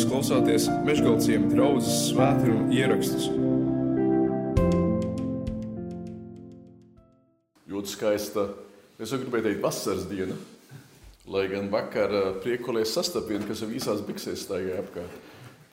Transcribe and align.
Jūs 0.00 0.08
klausāties 0.08 0.66
Meškāļu 0.86 1.48
draugas 1.50 1.88
svētkrājuma 2.06 2.72
ierakstus. 2.72 3.26
Ļoti 7.68 7.92
skaista. 7.92 8.46
Es 8.96 9.12
jau 9.12 9.18
gribēju 9.20 9.44
teikt, 9.44 9.60
vasaras 9.60 10.06
diena. 10.08 10.38
Lai 11.28 11.42
gan 11.52 11.68
vakar 11.68 12.16
priekolēs 12.40 12.94
sastapienu, 12.96 13.44
kas 13.50 13.60
jau 13.60 13.68
īsās 13.68 14.00
biksēs 14.06 14.46
staigāja 14.46 14.80
apkārt. 14.86 15.18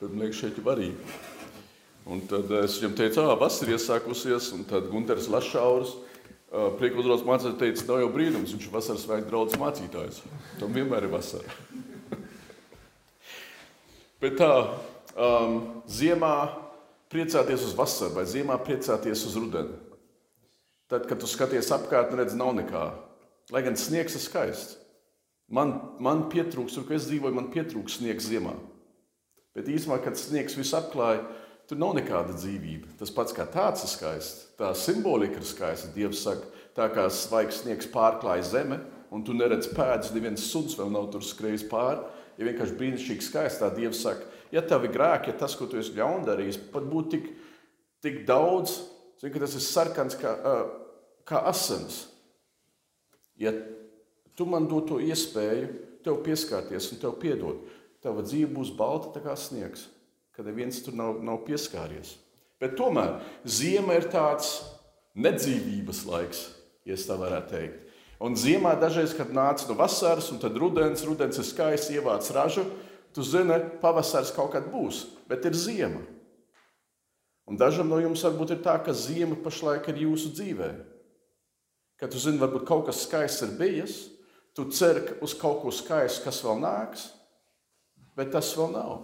Tad 0.02 0.12
man 0.12 0.26
liekas, 0.26 0.42
šeit 0.42 0.60
ir 0.60 0.68
varīgi. 0.68 1.16
Un 2.12 2.20
tad 2.28 2.52
es 2.60 2.76
viņam 2.82 2.98
teicu, 3.00 3.24
ah, 3.24 3.32
vasara 3.40 3.78
iesākusies, 3.78 4.50
un 4.58 4.68
tad 4.68 4.92
Gunteris 4.92 5.30
Lašauris 5.32 5.96
Priekodros 6.48 7.24
mācītājs 7.28 7.58
teica, 7.60 7.88
nav 7.90 7.98
jau 8.00 8.12
brīnums, 8.12 8.52
viņš 8.54 8.68
ir 8.68 8.76
vasaras 8.76 9.02
svētku 9.04 9.28
draugs 9.28 9.56
mācītājs. 9.60 10.22
Tam 10.60 10.76
vienmēr 10.76 11.04
ir 11.04 11.16
vasara. 11.16 11.56
Bet 14.22 14.38
tā, 14.40 14.52
um, 15.14 15.58
ziemā 15.86 16.34
priecāties 17.12 17.66
uz 17.68 17.76
vasaru 17.78 18.18
vai 18.18 18.26
ziemā 18.28 18.58
priecāties 18.64 19.24
uz 19.28 19.36
rudeni. 19.38 19.76
Tad, 20.88 21.04
kad 21.08 21.20
tu 21.20 21.28
skaties 21.28 21.70
apkārt, 21.74 22.14
redz, 22.16 22.36
nav 22.38 22.54
nekā. 22.56 22.86
Lai 23.52 23.62
gan 23.64 23.76
sniegs 23.76 24.16
ir 24.16 24.24
skaists. 24.24 24.78
Man, 25.48 25.74
man 26.04 26.26
pietrūks, 26.32 26.74
tur, 26.76 26.84
kur 26.84 26.96
es 26.96 27.06
dzīvoju, 27.08 27.36
man 27.36 27.52
pietrūks 27.52 28.00
sniegs 28.00 28.26
ziemā. 28.28 28.52
Bet 29.56 29.68
īsumā, 29.72 29.96
kad 30.04 30.18
sniegs 30.20 30.56
visu 30.58 30.76
apklāja, 30.76 31.22
Tur 31.68 31.76
nav 31.76 31.98
nekāda 31.98 32.32
dzīvība. 32.32 32.94
Tas 32.96 33.10
pats 33.12 33.34
kā 33.36 33.44
tāds 33.52 33.82
ir 33.84 33.90
skaists, 33.92 34.44
tā 34.56 34.70
simbolika 34.72 35.36
ir 35.36 35.44
skaista. 35.44 35.90
Dievs 35.92 36.22
saka, 36.24 36.46
tā 36.76 36.86
kā 36.94 37.04
svaigs 37.12 37.60
sniegs 37.60 37.90
pārklāja 37.92 38.46
zeme, 38.54 38.78
un 39.12 39.24
tu 39.24 39.36
neredz 39.36 39.68
pēdas, 39.76 40.14
neviens 40.14 40.46
suns 40.48 40.78
vēl 40.78 40.88
nav 40.94 41.10
tur 41.12 41.24
skrējis 41.24 41.66
pāri. 41.68 42.00
Ja 42.38 42.46
vienkārši 42.46 42.76
brīnišķīgi 42.78 43.26
skaisti, 43.26 43.62
tā 43.62 43.72
Dievs 43.74 44.04
saka, 44.04 44.28
ja 44.54 44.62
tavi 44.62 44.90
grēki, 44.94 45.32
ja 45.32 45.40
tas, 45.40 45.56
ko 45.58 45.66
tu 45.66 45.80
esi 45.80 45.96
ļaundarījis, 45.96 46.60
pat 46.72 46.86
būtu 46.86 47.10
tik, 47.16 47.28
tik 48.04 48.22
daudz, 48.28 48.76
zini, 49.18 49.32
ka 49.34 49.42
tas 49.42 49.56
ir 49.58 49.64
sarkans 49.66 50.18
kā, 50.20 50.36
kā 51.26 51.42
asins. 51.50 52.04
Ja 53.38 53.50
tu 54.38 54.46
man 54.46 54.70
dod 54.70 54.86
to 54.92 55.02
iespēju, 55.02 55.68
tev 56.06 56.22
pieskarties 56.22 56.92
un 56.94 57.02
tev 57.02 57.18
piedot, 57.18 57.66
tava 58.02 58.22
dzīve 58.22 58.54
būs 58.54 58.70
balta 58.78 59.18
kā 59.22 59.34
sniegs 59.34 59.88
ka 60.38 60.44
neviens 60.46 60.78
tur 60.86 60.94
nav, 60.94 61.16
nav 61.26 61.40
pieskāries. 61.48 62.12
Bet 62.62 62.76
tomēr 62.78 63.16
ziema 63.42 63.96
ir 63.98 64.04
tāds 64.06 64.60
nedzīvības 65.18 66.04
laiks, 66.06 66.44
ja 66.86 66.94
tā 66.94 67.16
varētu 67.18 67.50
teikt. 67.50 67.87
Un 68.18 68.34
ziemā 68.34 68.72
dažreiz, 68.80 69.12
kad 69.14 69.30
nāc 69.30 69.62
no 69.68 69.76
vasaras, 69.78 70.32
un 70.34 70.40
tad 70.42 70.56
rudens, 70.58 71.04
rudens 71.06 71.38
ir 71.38 71.46
skaists, 71.46 71.92
ievāc 71.94 72.26
ražu, 72.34 72.64
tu 73.14 73.22
zini, 73.22 73.60
pavasaris 73.82 74.34
kaut 74.34 74.50
kad 74.56 74.66
būs, 74.72 75.04
bet 75.30 75.46
ir 75.46 75.54
ziema. 75.54 76.02
Un 77.48 77.56
dažam 77.56 77.88
no 77.88 78.00
jums 78.02 78.24
varbūt 78.26 78.56
ir 78.56 78.62
tā, 78.64 78.74
ka 78.82 78.92
ziema 78.92 79.38
pašlaik 79.40 79.86
ir 79.88 80.02
jūsu 80.02 80.34
dzīvē. 80.34 80.72
Kad 81.98 82.12
tu 82.12 82.20
zini, 82.20 82.40
varbūt 82.42 82.66
kaut 82.66 82.88
kas 82.90 83.04
skaists 83.06 83.46
ir 83.46 83.54
bijis, 83.58 83.94
tu 84.54 84.66
cer 84.74 85.00
uz 85.22 85.32
kaut 85.38 85.62
ko 85.62 85.72
skaistu, 85.72 86.26
kas 86.26 86.42
vēl 86.42 86.58
nāks, 86.60 87.06
bet 88.18 88.34
tas 88.34 88.50
vēl 88.58 88.74
nav. 88.74 88.96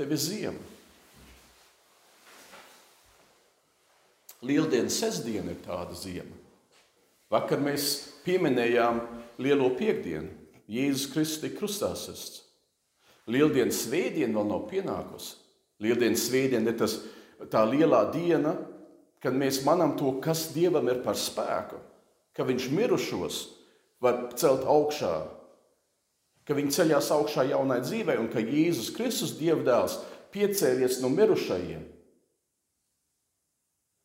Tev 0.00 0.16
ir 0.16 0.20
ziema. 0.20 0.70
Lieldienas 4.42 4.96
sestdiena 4.98 5.52
ir 5.52 5.60
tāda 5.62 5.94
ziema. 5.94 6.34
Vakar 7.30 7.60
mēs 7.62 8.11
pieminējām 8.26 9.00
lielo 9.42 9.70
piekdienu. 9.78 10.30
Jēzus 10.72 11.10
Kristus 11.12 11.42
tika 11.42 11.58
krustā 11.60 11.92
sists. 11.98 12.42
Lieldienas 13.30 13.84
svētdiena 13.84 14.38
vēl 14.38 14.48
nav 14.50 14.66
pienākusi. 14.70 15.36
Lieldienas 15.82 16.26
svētdiena 16.28 16.72
ir 16.72 16.78
tas, 16.78 16.96
tā 17.50 17.62
lielā 17.68 18.04
diena, 18.14 18.54
kad 19.22 19.34
mēs 19.38 19.62
manām 19.66 19.94
to, 19.98 20.16
kas 20.22 20.48
Dievam 20.54 20.88
ir 20.90 21.02
par 21.04 21.18
spēku, 21.18 21.78
ka 22.34 22.46
Viņš 22.46 22.68
mirušos 22.74 23.42
var 24.02 24.32
celt 24.38 24.66
augšā, 24.66 25.14
ka 26.46 26.56
Viņi 26.58 26.74
ceļās 26.74 27.12
augšā 27.14 27.46
jaunai 27.52 27.82
dzīvei 27.84 28.18
un 28.18 28.30
ka 28.32 28.42
Jēzus 28.42 28.90
Kristus, 28.96 29.36
Dieva 29.38 29.62
dēls, 29.66 30.00
piecēlies 30.34 31.00
no 31.02 31.12
mirušajiem 31.12 31.84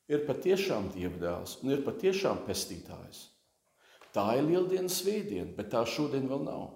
ir 0.08 0.24
patiešām 0.28 0.92
Dieva 0.94 1.18
dēls 1.22 1.58
un 1.64 1.74
ir 1.74 1.84
patiešām 1.86 2.46
pestītājs. 2.48 3.26
Tā 4.16 4.26
ir 4.38 4.48
lieldienas 4.48 5.00
svētdiena, 5.02 5.52
bet 5.58 5.72
tā 5.74 5.84
šodien 5.88 6.28
vēl 6.30 6.46
nav. 6.46 6.70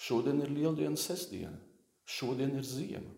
Šodien 0.00 0.40
ir 0.40 0.52
lieldienas 0.52 1.02
sestdiena, 1.10 1.58
šodien 2.08 2.54
ir 2.56 2.64
ziema. 2.64 3.10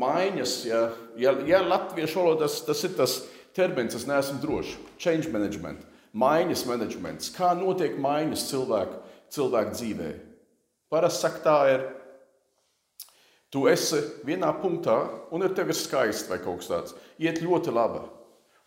Maiņas, 0.00 0.54
ja, 0.66 0.80
ja, 1.18 1.34
ja 1.46 1.60
latviešu 1.66 2.20
valodā 2.22 2.46
tas, 2.46 2.60
tas 2.66 2.82
ir 2.86 2.92
tas 2.98 3.14
termins, 3.54 3.96
es 3.98 4.06
neesmu 4.06 4.38
drošs. 4.42 4.76
Change 5.02 5.30
management, 5.34 5.82
maiņas 6.14 6.64
managements. 6.70 7.30
Kā 7.34 7.52
notiek 7.58 7.98
maiņas 7.98 8.46
cilvēku, 8.50 9.00
cilvēku 9.34 9.74
dzīvē? 9.76 10.12
Parasti 10.90 11.26
saka, 11.26 11.42
tā 11.44 11.56
ir 11.74 11.88
Tu 13.50 13.64
esi 13.66 13.98
vienā 14.22 14.52
punktā, 14.62 14.96
un 15.34 15.42
ar 15.42 15.50
tevi 15.58 15.74
ir 15.74 15.78
skaisti 15.78 16.30
vai 16.30 16.38
kaut 16.42 16.60
kas 16.62 16.70
tāds. 16.70 16.92
Iet 17.18 17.40
ļoti 17.42 17.72
labi. 17.74 18.04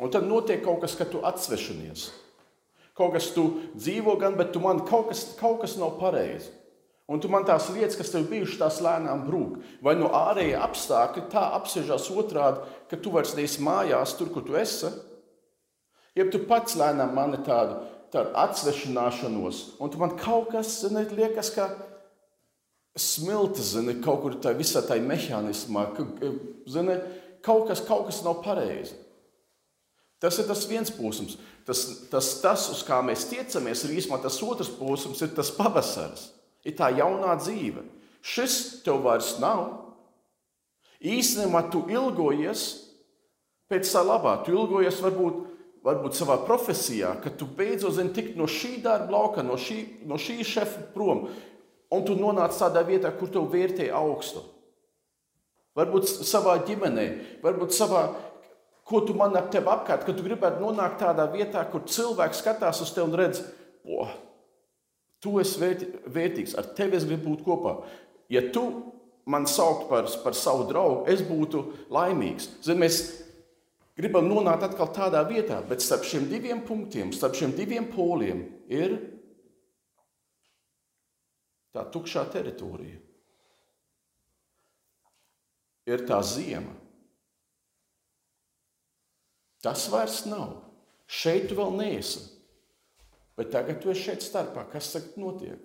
Un 0.04 0.12
tad 0.12 0.28
notiek 0.28 0.60
kaut 0.66 0.82
kas, 0.84 0.98
ka 1.00 1.08
tu 1.08 1.22
atsvešinies. 1.24 2.10
Kaut 2.98 3.16
kas 3.16 3.32
tu 3.34 3.46
dzīvo 3.74 4.18
gan, 4.22 4.36
bet 4.38 4.52
tu 4.54 4.62
man 4.62 4.84
kaut 4.86 5.08
kas, 5.10 5.24
kaut 5.40 5.62
kas 5.64 5.78
nav 5.80 5.96
pareizi. 6.02 6.52
Un 7.12 7.20
tu 7.20 7.28
man 7.32 7.44
tās 7.44 7.68
lietas, 7.74 7.98
kas 8.00 8.12
tev 8.14 8.30
bijušas, 8.30 8.60
tās 8.62 8.78
lēnām 8.84 9.26
brūk. 9.28 9.58
Vai 9.84 9.96
no 10.00 10.12
ārējā 10.16 10.62
apstākļa 10.64 11.24
tā 11.32 11.44
apsēžās 11.58 12.08
otrādi, 12.14 12.64
ka 12.90 13.00
tu 13.00 13.12
vairs 13.16 13.34
neesi 13.36 13.64
mājās, 13.64 14.16
tur, 14.20 14.32
kur 14.32 14.46
tu 14.48 14.56
esi. 14.60 14.92
Ja 16.16 16.28
tu 16.32 16.44
pats 16.48 16.78
lēnām 16.80 17.12
mani 17.18 17.42
tādu, 17.44 17.82
tādu 18.14 18.32
atsvešināšanos, 18.40 19.64
un 19.82 19.92
tu 19.92 20.00
man 20.00 20.14
kaut 20.20 20.52
kas 20.54 20.78
ne, 20.94 21.04
liekas, 21.18 21.50
ka 21.56 21.72
smilti, 22.96 23.66
zini, 23.66 23.98
kaut 24.04 24.22
kur 24.24 24.38
tajā 24.38 24.60
visā 24.60 24.84
tajā 24.86 25.04
mehānismā, 25.04 25.88
ka 25.98 26.06
zini, 26.70 27.00
kaut, 27.44 27.66
kas, 27.72 27.82
kaut 27.88 28.08
kas 28.08 28.22
nav 28.26 28.44
pareizi. 28.46 28.96
Tas 30.24 30.40
ir 30.40 30.48
tas 30.48 30.64
viens 30.70 30.92
posms. 30.96 31.36
Tas, 31.68 31.82
tas, 32.12 32.30
tas, 32.40 32.68
uz 32.72 32.84
kā 32.88 33.02
mēs 33.04 33.28
tiecamies, 33.28 33.84
ir 33.84 33.98
īstenībā 34.00 34.22
tas 34.24 34.40
otrs 34.44 34.72
posms, 34.78 35.20
ir 35.24 35.34
tas 35.36 35.52
pavasaris, 35.52 36.30
ir 36.64 36.78
tā 36.80 36.90
jaunā 36.96 37.36
dzīve. 37.42 37.84
Šis 38.24 38.56
tev 38.86 39.02
vairs 39.04 39.36
nav. 39.44 39.66
Īstenībā 41.04 41.66
tu 41.72 41.84
ilgojies 41.92 42.64
pēc 43.72 43.90
tā 43.92 44.04
labā. 44.08 44.38
Tu 44.46 44.56
ilgojies 44.56 45.02
varbūt, 45.04 45.42
varbūt 45.84 46.16
savā 46.16 46.40
profesijā, 46.48 47.18
ka 47.20 47.34
tu 47.36 47.48
beidzot 47.60 47.98
zini 47.98 48.16
tikt 48.16 48.40
no 48.40 48.48
šī 48.48 48.78
darba 48.86 49.12
lauka, 49.18 49.44
no 49.44 49.60
šī, 49.60 49.82
no 50.08 50.16
šī 50.16 50.40
šefa 50.48 50.88
prom 50.96 51.28
un 51.94 52.08
tu 52.08 52.16
nonāc 52.18 52.56
tādā 52.58 52.82
vietā, 52.88 53.12
kur 53.14 53.30
tev 53.30 53.52
vērtē 53.52 53.92
augstu. 53.94 54.42
Varbūt 55.78 56.08
savā 56.26 56.56
ģimenē, 56.68 57.06
varbūt 57.44 57.74
savā, 57.76 58.08
ko 58.88 59.02
tu 59.08 59.16
man 59.18 59.36
ap 59.40 59.50
tevi 59.54 59.70
apkārt, 59.72 60.06
ka 60.06 60.16
tu 60.16 60.26
gribētu 60.26 60.64
nonākt 60.64 61.00
tādā 61.02 61.28
vietā, 61.32 61.64
kur 61.72 61.86
cilvēks 61.88 62.44
skatās 62.44 62.82
uz 62.84 62.92
tevi 62.96 63.08
un 63.08 63.18
redz, 63.20 63.44
o, 63.84 64.08
tu 65.24 65.38
esi 65.40 65.72
vērtīgs, 66.12 66.58
ar 66.60 66.74
tevi 66.78 67.00
es 67.00 67.08
gribu 67.08 67.32
būt 67.32 67.46
kopā. 67.48 67.78
Ja 68.32 68.44
tu 68.54 68.66
man 69.30 69.48
saukt 69.48 69.88
par, 69.90 70.10
par 70.24 70.36
savu 70.36 70.68
draugu, 70.68 71.06
es 71.12 71.24
būtu 71.24 71.64
laimīgs. 71.94 72.50
Zin, 72.66 72.82
mēs 72.84 73.00
gribam 74.00 74.28
nonākt 74.28 74.68
atkal 74.68 74.92
tādā 74.96 75.24
vietā, 75.30 75.62
bet 75.68 75.84
starp 75.84 76.04
šiem 76.08 76.28
diviem 76.32 76.64
punktiem, 76.68 77.14
starp 77.16 77.38
šiem 77.40 77.56
diviem 77.56 77.88
poliem 77.94 78.44
ir 78.72 78.98
tā 81.74 81.86
tukšā 81.94 82.26
teritorija. 82.34 83.00
Ir 85.90 86.06
tā 86.08 86.22
zima. 86.24 86.83
Tas 89.64 89.88
vairs 89.92 90.24
nav. 90.28 90.60
Šeit 91.08 91.48
tu 91.50 91.58
vēl 91.58 91.76
neesi. 91.78 92.22
Bet 93.38 93.54
tagad 93.54 93.80
tu 93.82 93.92
esi 93.94 94.10
šeit 94.10 94.26
starpā. 94.26 94.66
Kas 94.72 94.92
tagad 94.94 95.16
notiek? 95.22 95.62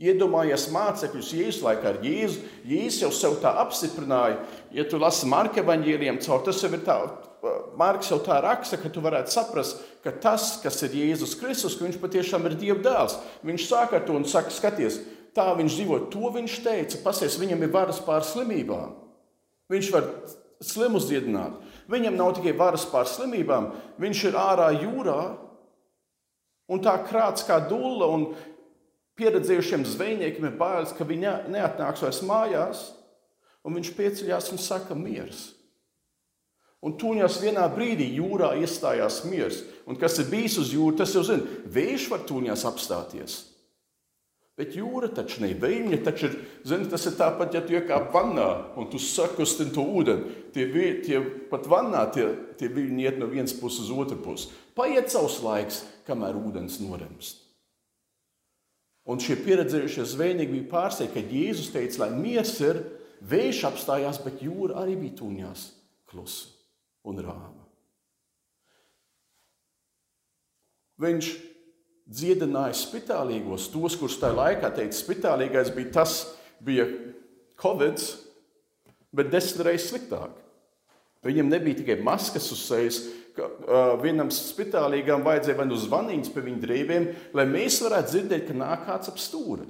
Iedomājies 0.00 0.70
mācekļus 0.72 1.32
Jēzus 1.36 1.64
laikā 1.64 1.90
ar 1.92 1.98
Jēzu. 2.04 2.40
Jēzus 2.68 3.02
jau 3.04 3.10
sev 3.12 3.34
tā 3.42 3.52
apstiprināja. 3.60 4.38
Ja 4.72 4.86
tu 4.88 5.00
lasi 5.00 5.28
Marka 5.28 5.60
evaņģēliem 5.60 6.22
caur, 6.24 6.40
tas 6.46 6.62
jau 6.64 6.70
ir 6.72 6.80
tā, 6.86 6.96
Marks 7.76 8.10
jau 8.12 8.18
tā 8.24 8.38
raksta, 8.44 8.76
ka 8.80 8.90
tu 8.92 9.00
varētu 9.04 9.32
saprast, 9.32 9.80
ka 10.04 10.12
tas, 10.12 10.54
kas 10.60 10.80
ir 10.84 10.96
Jēzus 10.96 11.36
Kristus, 11.40 11.76
ka 11.76 11.86
viņš 11.86 12.00
patiešām 12.00 12.48
ir 12.48 12.56
Dieva 12.60 12.80
dēls. 12.84 13.16
Viņš 13.44 13.68
sāk 13.68 13.94
ar 13.96 14.04
to 14.08 14.16
un 14.16 14.26
saka, 14.28 14.52
skaties, 14.52 14.98
tā 15.36 15.46
viņš 15.56 15.76
dzīvo. 15.78 16.00
To 16.12 16.32
viņš 16.34 16.58
teica, 16.64 17.00
pasies, 17.04 17.38
viņam 17.40 17.64
ir 17.64 17.72
varas 17.72 18.00
pār 18.04 18.24
slimībām. 18.26 18.96
Viņš 19.72 19.92
var 19.94 20.08
slimus 20.64 21.08
dziedināt. 21.08 21.56
Viņam 21.90 22.16
nav 22.18 22.36
tikai 22.36 22.54
varas 22.54 22.86
pār 22.86 23.08
slimībām, 23.10 23.72
viņš 23.98 24.24
ir 24.28 24.38
ārā 24.38 24.70
jūrā 24.78 25.20
un 26.70 26.82
tā 26.84 26.94
krāts 27.08 27.42
kā 27.48 27.58
dūle 27.66 28.06
pieredzējušiem 29.18 29.84
zvejniekiem 29.84 30.46
ir 30.48 30.58
bailes, 30.60 30.94
ka 30.96 31.04
viņi 31.04 31.50
neatnāks 31.52 32.04
vairs 32.06 32.22
mājās, 32.24 32.84
un 33.66 33.76
viņš 33.76 33.90
pieceļās 33.98 34.52
un 34.54 34.62
saka, 34.62 34.96
miers. 34.96 35.50
Un 36.80 36.94
tūņās 36.96 37.42
vienā 37.42 37.66
brīdī 37.74 38.06
jūrā 38.16 38.54
iestājās 38.62 39.20
miers. 39.28 39.58
Un 39.84 39.98
kas 40.00 40.16
ir 40.22 40.30
bijis 40.30 40.56
uz 40.62 40.70
jūras, 40.72 41.02
tas 41.02 41.12
jau 41.18 41.24
zina, 41.26 41.58
vējš 41.68 42.06
var 42.08 42.22
tūņās 42.24 42.64
apstāties. 42.70 43.34
Bet 44.60 44.74
jūra 44.76 45.08
taču 45.16 45.40
ne 45.40 45.54
viņa, 45.56 46.02
taču 46.04 46.26
ir, 46.28 46.34
zini, 46.68 46.84
tas 46.92 47.06
ir 47.08 47.14
tāpat, 47.16 47.54
ja 47.56 47.62
tu 47.64 47.72
iekāp 47.72 48.10
vannā 48.12 48.48
un 48.76 48.90
tu 48.92 48.98
sakustini 49.00 49.72
to 49.72 49.80
ūdeni. 49.80 50.34
Tie, 50.52 50.66
tie 51.00 51.20
pat 51.48 51.64
vannā 51.70 52.02
tie, 52.12 52.26
tie 52.60 52.68
viļņi 52.68 53.06
iet 53.06 53.16
no 53.16 53.30
vienas 53.30 53.54
puses 53.56 53.86
uz 53.86 54.02
otru 54.04 54.18
pusi. 54.20 54.50
Paiet 54.76 55.08
savs 55.08 55.38
laiks, 55.40 55.80
kamēr 56.04 56.36
ūdens 56.36 56.76
noremst. 56.84 57.40
Un 59.08 59.22
šie 59.22 59.38
pieredzējušie 59.40 60.04
zvejnieki 60.12 60.52
bija 60.58 60.68
pārsteigti, 60.74 61.16
ka 61.16 61.38
Jēzus 61.38 61.72
teica, 61.72 62.04
lai 62.04 62.10
miers 62.20 62.52
ir, 62.60 62.84
vējš 63.32 63.64
apstājās, 63.70 64.20
bet 64.26 64.44
jūra 64.44 64.82
arī 64.84 64.98
bija 65.00 65.22
tūņās 65.22 65.64
klusa 66.12 66.52
un 67.08 67.24
rāma. 67.24 67.64
Viņš 71.00 71.32
dziedināja 72.10 72.74
spitālīgos, 72.74 73.68
tos, 73.70 73.96
kurus 73.98 74.18
tajā 74.20 74.34
laikā 74.34 74.72
teica, 74.74 74.96
spitālīgais 74.98 75.70
bija 75.76 75.94
tas, 76.00 76.16
bija 76.64 76.88
Covid, 77.60 78.02
bet 79.14 79.30
desmit 79.32 79.66
reizes 79.66 79.90
sliktāk. 79.92 80.34
Viņam 81.26 81.50
nebija 81.52 81.82
tikai 81.82 81.98
maskas 82.02 82.48
uz 82.54 82.62
sejas, 82.64 83.02
ka 83.36 83.46
uh, 83.46 83.90
vienam 84.00 84.30
spitālīgam 84.32 85.22
vajadzēja 85.24 85.58
vai 85.58 85.66
nu 85.68 85.76
zvaniņas 85.78 86.32
pie 86.34 86.44
viņa 86.46 86.62
drēbēm, 86.64 87.06
lai 87.36 87.46
mēs 87.48 87.78
varētu 87.84 88.14
dzirdēt, 88.14 88.46
ka 88.48 88.56
nāk 88.56 88.86
kāds 88.88 89.12
ap 89.12 89.20
stūri. 89.20 89.68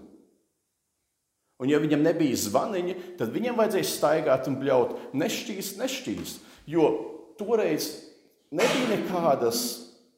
Un, 1.60 1.68
ja 1.68 1.80
viņam 1.82 2.00
nebija 2.06 2.38
zvaniņa, 2.40 2.94
tad 3.20 3.34
viņam 3.34 3.58
vajadzēja 3.60 3.88
staigāt 3.90 4.48
un 4.48 4.56
bļaut 4.62 5.10
nešķīst, 5.12 5.76
nešķīst. 5.82 6.46
Jo 6.70 6.86
toreiz 7.36 7.90
nebija 8.54 8.94
nekādas 8.94 9.64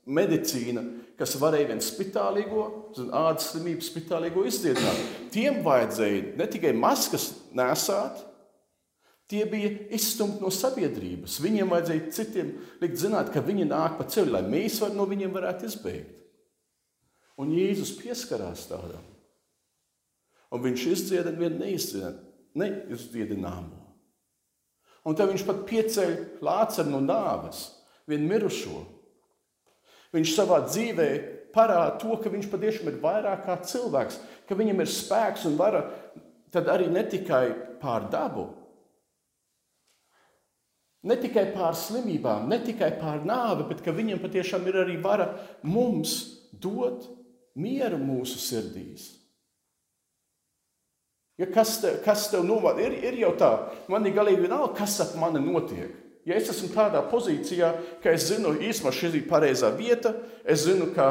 medicīna, 0.06 0.84
kas 1.20 1.36
varēja 1.40 1.70
viens 1.72 1.88
spitālīgo, 1.92 2.66
ādas 3.12 3.50
slimību 3.52 3.84
spitālīgo 3.86 4.44
izdziedināt. 4.48 5.00
Tiem 5.34 5.60
vajadzēja 5.66 6.36
ne 6.38 6.46
tikai 6.50 6.72
maskas 6.76 7.30
nesāt, 7.56 8.22
tie 9.32 9.44
bija 9.48 9.70
izstumti 9.96 10.42
no 10.44 10.50
sabiedrības. 10.52 11.38
Viņiem 11.44 11.70
vajadzēja 11.72 12.10
citiem 12.16 12.50
likt 12.82 12.98
zināt, 13.00 13.30
ka 13.32 13.44
viņi 13.44 13.68
nāk 13.70 13.96
pa 14.00 14.08
ceļu, 14.08 14.34
lai 14.34 14.42
mēs 14.44 14.80
var, 14.82 14.92
no 14.96 15.06
viņiem 15.08 15.32
varētu 15.32 15.68
izbēgt. 15.70 16.18
Un 17.40 17.52
Jēzus 17.56 17.94
pieskarās 17.96 18.66
tādam. 18.68 19.04
Un 20.52 20.60
viņš 20.66 20.82
izdziedina 20.92 21.38
vienu 21.38 21.62
neizdziedināmo. 22.60 23.78
Un 25.08 25.16
tad 25.18 25.32
viņš 25.32 25.44
pat 25.48 25.62
pieceļ 25.66 26.12
lāceru 26.44 26.92
no 26.92 27.00
nāves, 27.02 27.64
vienu 28.06 28.28
mirušo. 28.30 28.82
Viņš 30.12 30.34
savā 30.36 30.62
dzīvē 30.66 31.08
parāda 31.54 31.96
to, 32.00 32.16
ka 32.20 32.32
viņš 32.32 32.48
patiešām 32.52 32.90
ir 32.90 32.98
vairāk 33.02 33.46
kā 33.46 33.56
cilvēks, 33.68 34.18
ka 34.48 34.56
viņam 34.58 34.82
ir 34.84 34.90
spēks 34.92 35.46
un 35.48 35.56
vara 35.60 35.86
arī 36.52 36.90
ne 36.92 37.04
tikai 37.08 37.46
pār 37.80 38.10
dabu, 38.12 38.50
ne 41.08 41.16
tikai 41.18 41.48
pār 41.54 41.74
slimībām, 41.78 42.44
ne 42.48 42.60
tikai 42.62 42.92
pār 43.00 43.24
nāvi, 43.26 43.66
bet 43.70 43.80
ka 43.84 43.94
viņam 43.94 44.20
patiešām 44.22 44.68
ir 44.68 44.82
arī 44.84 44.98
vara 45.02 45.32
mums 45.64 46.18
dot 46.52 47.08
mieru 47.56 47.98
mūsu 48.00 48.40
sirdīs. 48.40 49.08
Ja 51.40 51.48
kas, 51.50 51.78
te, 51.80 51.96
kas 52.04 52.28
tev 52.30 52.44
novada, 52.46 52.84
ir, 52.84 52.94
ir 53.02 53.16
jau 53.24 53.32
tā, 53.40 53.50
man 53.90 54.04
ir 54.06 54.14
galīgi 54.14 54.44
vienalga, 54.44 54.76
kas 54.78 55.00
ap 55.02 55.16
mani 55.18 55.40
notiek. 55.42 56.01
Ja 56.28 56.36
es 56.38 56.50
esmu 56.52 56.70
tādā 56.70 57.00
pozīcijā, 57.10 57.72
ka 58.02 58.12
es 58.14 58.28
zinu, 58.30 58.54
īstenībā 58.62 58.92
šī 58.94 59.10
ir 59.19 59.24
pareizā 59.30 59.72
vieta, 59.74 60.14
es 60.46 60.62
zinu, 60.69 60.92
ka 60.94 61.08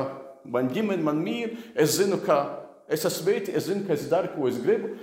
man 0.47 0.69
ģimene 0.71 1.03
man 1.03 1.19
mīl, 1.19 1.57
es 1.75 1.97
zinu, 1.97 2.21
ka 2.23 2.37
es 2.91 3.03
esmu 3.07 3.27
vērtīgs, 3.27 3.57
es 3.59 3.67
zinu, 3.67 3.83
ka 3.87 3.97
es 3.97 4.07
daru, 4.11 4.31
ko 4.35 4.47
es 4.47 4.61
gribu, 4.63 4.93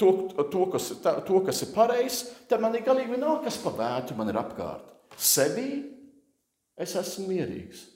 to, 0.00 0.10
to, 0.50 0.64
kas, 0.72 0.88
tā, 1.04 1.14
to 1.26 1.38
kas 1.46 1.62
ir 1.62 1.70
pareizs, 1.76 2.24
tad 2.50 2.62
man 2.64 2.74
ir 2.74 2.82
galīgi 2.86 3.14
vienalga, 3.14 3.46
kas 3.46 3.60
pa 3.62 3.70
vētu 3.78 4.18
man 4.18 4.32
ir 4.32 4.40
apkārt. 4.42 4.90
Sevī 5.14 5.68
es 6.82 6.96
esmu 6.98 7.28
mierīgs. 7.30 7.86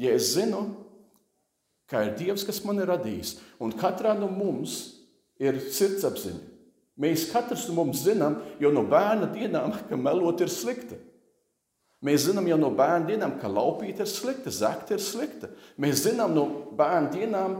Ja 0.00 0.16
es 0.16 0.32
zinu, 0.34 0.64
ka 1.90 2.00
ir 2.08 2.16
Dievs, 2.18 2.48
kas 2.48 2.64
man 2.64 2.80
ir 2.80 2.88
radījis, 2.90 3.36
un 3.62 3.76
katrā 3.76 4.16
no 4.18 4.26
mums 4.32 4.78
ir 5.38 5.60
sirdsapziņa, 5.60 6.53
Mēs 7.00 7.26
katrs 7.32 7.66
mums 7.74 8.04
zinām 8.04 8.38
jau 8.62 8.70
no 8.70 8.84
bērna 8.86 9.26
dienām, 9.32 9.72
ka 9.88 9.98
melot 9.98 10.44
ir 10.44 10.52
slikti. 10.52 10.98
Mēs 12.04 12.28
zinām 12.28 12.46
jau 12.46 12.58
no 12.60 12.70
bērna 12.76 13.08
dienām, 13.08 13.38
ka 13.40 13.48
laupīt 13.48 14.02
ir 14.02 14.08
slikta, 14.10 14.52
zakt 14.52 14.92
ir 14.94 15.00
slikta. 15.02 15.48
Mēs 15.80 16.04
zinām 16.04 16.34
no 16.36 16.44
bērna 16.76 17.10
dienām, 17.14 17.56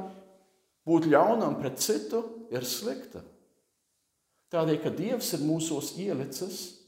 būt 0.84 1.08
ļaunam 1.10 1.56
pret 1.58 1.80
citu 1.80 2.20
ir 2.52 2.66
slikta. 2.68 3.24
Tādēļ, 4.52 4.78
ka 4.84 4.92
Dievs 4.94 5.32
ir 5.34 5.42
mūsos 5.42 5.94
ielicis 5.98 6.83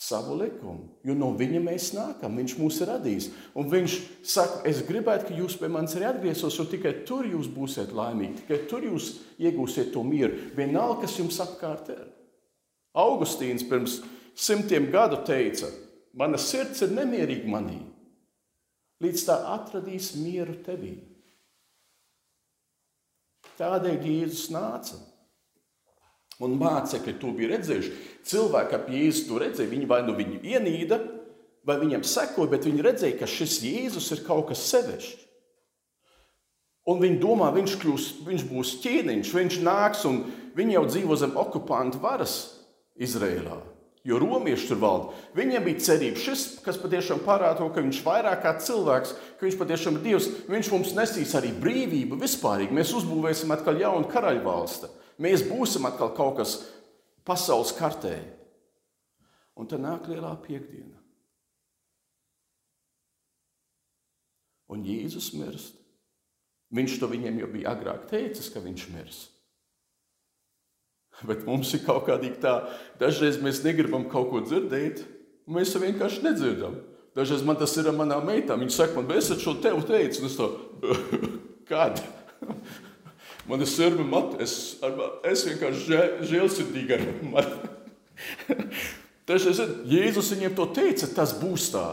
savu 0.00 0.38
likumu, 0.40 0.86
jo 1.04 1.12
no 1.16 1.28
viņa 1.36 1.60
mēs 1.60 1.90
nākam. 1.92 2.38
Viņš 2.40 2.54
mūs 2.56 2.78
ir 2.80 2.88
radījis. 2.88 3.26
Un 3.60 3.68
viņš 3.68 3.96
saka, 4.24 4.62
es 4.70 4.80
gribētu, 4.88 5.28
ka 5.28 5.36
jūs 5.36 5.58
pie 5.60 5.68
manis 5.72 5.96
arī 5.98 6.08
atgrieztos, 6.08 6.56
jo 6.56 6.64
tikai 6.70 6.94
tur 7.08 7.28
jūs 7.28 7.50
būsiet 7.52 7.92
laimīgi, 7.96 8.40
tikai 8.40 8.62
tur 8.70 8.86
jūs 8.88 9.10
iegūsiet 9.42 9.92
to 9.92 10.04
mieru. 10.06 10.38
Vienalga, 10.56 11.02
kas 11.04 11.18
jums 11.20 11.40
apkārt 11.44 11.92
ir. 11.92 12.06
Augustīns 12.96 13.66
pirms 13.68 13.98
simtiem 14.34 14.88
gadu 14.90 15.20
teica, 15.26 15.68
mana 16.16 16.40
sirds 16.40 16.80
ir 16.86 16.96
nemierīga 16.96 17.52
manī, 17.52 17.78
līdz 19.04 19.28
tā 19.28 19.36
atradīs 19.52 20.14
mieru 20.16 20.56
tevī. 20.64 20.96
Tādēļ 23.60 24.00
Jēzus 24.08 24.48
nāca. 24.54 24.96
Un 26.40 26.56
mācekļi 26.60 27.18
to 27.20 27.32
bija 27.36 27.54
redzējuši. 27.54 27.90
Cilvēki 28.30 28.76
ap 28.76 28.86
Jēzu 28.92 29.26
to 29.28 29.40
redzēja. 29.42 29.72
Viņi 29.72 29.88
vai 29.90 30.00
nu 30.06 30.14
viņu 30.16 30.40
ienīda, 30.54 31.00
vai 31.68 31.76
viņam 31.82 32.06
sekoja, 32.08 32.54
bet 32.54 32.68
viņi 32.68 32.86
redzēja, 32.86 33.18
ka 33.20 33.28
šis 33.28 33.58
Jēzus 33.66 34.08
ir 34.16 34.24
kaut 34.24 34.48
kas 34.48 34.64
sevišķs. 34.70 35.26
Un 36.88 37.02
viņi 37.02 37.20
domā, 37.20 37.50
viņš, 37.54 37.74
kļūs, 37.82 38.06
viņš 38.26 38.46
būs 38.48 38.78
ķēniņš, 38.82 39.34
viņš 39.36 39.58
nāks 39.66 40.06
un 40.08 40.22
viņi 40.56 40.78
jau 40.78 40.86
dzīvo 40.88 41.18
zem 41.20 41.36
okupantu 41.38 42.00
varas 42.02 42.38
Izrēlā. 43.00 43.58
Jo 44.00 44.16
romieši 44.16 44.70
tur 44.70 44.78
valda. 44.80 45.18
Viņiem 45.36 45.66
bija 45.66 45.82
cerība, 45.84 46.16
šis, 46.16 46.44
kas 46.64 46.78
patiešām 46.80 47.20
parāda 47.20 47.58
to, 47.58 47.66
ka 47.68 47.82
viņš 47.84 47.98
ir 48.00 48.06
vairāk 48.06 48.40
kā 48.46 48.54
cilvēks, 48.64 49.12
ka 49.36 49.44
viņš 49.44 49.58
patiešām 49.60 49.98
ir 49.98 50.06
Dievs. 50.06 50.28
Viņš 50.48 50.70
mums 50.72 50.94
nesīs 50.96 51.34
arī 51.36 51.52
brīvību 51.52 52.16
vispārīgi. 52.22 52.72
Mēs 52.74 52.94
uzbūvēsim 52.96 53.52
atkal 53.52 53.76
jaunu 53.82 54.08
karaļvalsti. 54.08 54.88
Mēs 55.20 55.44
būsim 55.44 55.84
atkal 55.88 56.14
kaut 56.16 56.38
kas 56.40 56.56
pasaules 57.28 57.74
kartē. 57.76 58.16
Un 59.60 59.68
tad 59.68 59.82
nāk 59.84 60.08
lielā 60.08 60.32
piekdiena. 60.40 60.96
Un 64.70 64.86
Jēzus 64.86 65.32
mirst. 65.36 65.76
Viņš 66.70 67.00
to 67.02 67.08
viņiem 67.10 67.40
jau 67.42 67.48
bija 67.50 67.74
agrāk 67.74 68.06
teicis, 68.10 68.48
ka 68.54 68.62
viņš 68.62 68.86
mirs. 68.94 69.24
Bet 71.26 71.42
mums 71.44 71.72
ir 71.74 71.82
kaut 71.84 72.06
kādā 72.06 72.30
tā, 72.40 72.52
dažreiz 73.00 73.40
mēs 73.42 73.64
negribam 73.64 74.06
kaut 74.08 74.30
ko 74.30 74.40
dzirdēt, 74.44 75.02
un 75.44 75.58
mēs 75.58 75.74
to 75.74 75.82
vienkārši 75.82 76.22
nedzirdam. 76.24 76.78
Dažreiz 77.18 77.42
man 77.44 77.58
tas 77.58 77.74
ir 77.76 77.90
ar 77.90 77.96
manām 77.98 78.22
meitām. 78.28 78.62
Viņa 78.62 78.76
saka, 78.76 78.94
man, 78.96 79.10
es 79.18 79.28
šo 79.42 79.56
tevu 79.60 79.82
teicu, 79.84 80.22
un 80.22 80.30
es 80.30 80.38
to 80.38 80.48
kad? 81.70 81.98
Man 83.48 83.62
ir 83.62 83.68
sirma 83.70 84.04
matu, 84.04 84.38
es, 84.42 84.76
es 85.26 85.44
vienkārši 85.48 86.00
žēlsirdīgi 86.28 86.96
ar 86.96 87.04
matu. 87.32 87.70
Taču 89.28 89.52
Jēzus 89.88 90.32
viņiem 90.34 90.54
to 90.58 90.66
teica, 90.74 91.08
tas 91.14 91.32
būs 91.38 91.70
tā. 91.72 91.86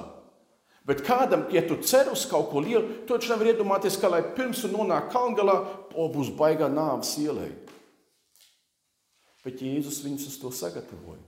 Bet 0.88 1.04
kādam, 1.04 1.46
ja 1.52 1.62
tu 1.68 1.76
cer 1.84 2.08
uz 2.14 2.24
kaut 2.32 2.48
ko 2.52 2.62
lielu, 2.64 3.04
tu 3.04 3.12
taču 3.12 3.34
nevari 3.34 3.52
iedomāties, 3.52 3.98
ka 4.00 4.08
lai 4.08 4.22
pirms 4.36 4.64
tu 4.64 4.72
nonāk 4.72 5.10
kalngalā, 5.12 5.58
o 6.00 6.08
būs 6.14 6.32
baigā 6.40 6.70
nāves 6.72 7.12
ielai. 7.20 7.50
Bet 9.44 9.60
Jēzus 9.64 10.00
viņus 10.06 10.30
uz 10.32 10.38
to 10.40 10.52
sagatavoja. 10.56 11.24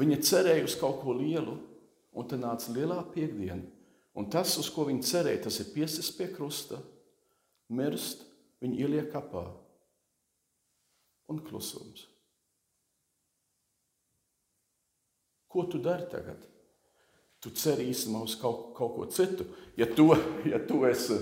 Viņa 0.00 0.20
cerēja 0.26 0.66
uz 0.66 0.76
kaut 0.78 1.00
ko 1.02 1.14
lielu, 1.14 1.56
un 2.14 2.26
tad 2.30 2.42
nāca 2.42 2.74
lielā 2.74 3.00
piekdiena. 3.14 3.62
Un 4.20 4.28
tas, 4.28 4.52
uz 4.60 4.68
ko 4.68 4.84
viņi 4.84 5.06
cerēja, 5.08 5.46
tas 5.46 5.56
ir 5.62 5.70
piesist 5.72 6.12
pie 6.18 6.26
krusta, 6.28 6.76
mirst, 7.72 8.26
viņi 8.60 8.82
ieliek 8.84 9.08
kapā 9.14 9.46
un 11.32 11.40
klusums. 11.46 12.04
Ko 15.50 15.64
tu 15.66 15.80
dari 15.82 16.04
tagad? 16.12 16.42
Tu 17.40 17.50
ceri 17.56 17.88
īstenībā 17.88 18.20
uz 18.26 18.36
kaut, 18.38 18.74
kaut 18.76 18.92
ko 18.98 19.06
citu. 19.10 19.46
Ja 19.80 19.88
tu, 19.88 20.10
ja 20.52 20.60
tu 20.68 20.82
esi, 20.86 21.16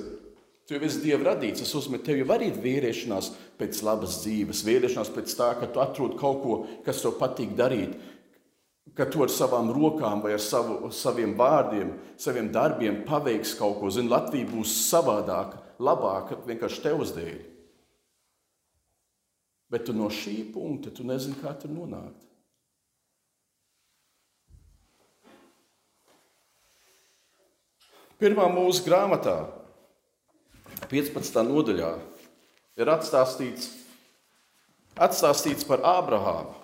tu 0.66 0.74
jau 0.74 0.82
esi 0.84 1.04
Dieva 1.04 1.30
radīts, 1.30 1.62
es 1.62 1.74
uzmetu 1.78 2.10
tev 2.10 2.18
jau 2.24 2.26
arī 2.34 2.50
vīriešanās 2.52 3.30
pēc 3.60 3.84
labas 3.86 4.18
dzīves, 4.24 4.64
vīriešanās 4.66 5.12
pēc 5.14 5.36
tā, 5.38 5.52
ka 5.60 5.70
tu 5.70 5.84
atrod 5.84 6.18
kaut 6.18 6.42
ko, 6.42 6.58
kas 6.84 7.04
tev 7.04 7.14
patīk 7.20 7.54
darīt, 7.56 7.94
ka 8.96 9.06
tu 9.10 9.22
ar 9.24 9.32
savām 9.32 9.70
rokām 9.74 10.22
vai 10.24 10.34
ar 10.36 10.42
savu, 10.42 10.90
saviem 10.94 11.34
vārdiem, 11.38 11.92
saviem 12.20 12.50
darbiem 12.52 13.02
paveiks 13.08 13.56
kaut 13.58 13.78
ko. 13.80 13.90
Zini, 13.92 14.10
Latvija 14.12 14.48
būs 14.50 14.74
savādāka, 14.88 15.60
labāka 15.82 16.38
vienkārši 16.46 16.84
tevs 16.84 17.14
dēļ. 17.16 17.38
Bet 19.68 19.84
tu 19.84 19.92
no 19.92 20.08
šī 20.08 20.40
punkta 20.54 20.92
tu 20.94 21.04
nezini, 21.04 21.36
kā 21.42 21.52
tur 21.60 21.72
nonākt. 21.74 22.24
Pirmā 28.18 28.48
mūsu 28.50 28.82
grāmatā, 28.82 29.36
15. 30.90 31.36
nodaļā, 31.46 31.92
ir 32.80 32.90
atstāstīts, 32.90 33.68
atstāstīts 34.98 35.66
par 35.68 35.84
Ābrahāmu. 35.86 36.57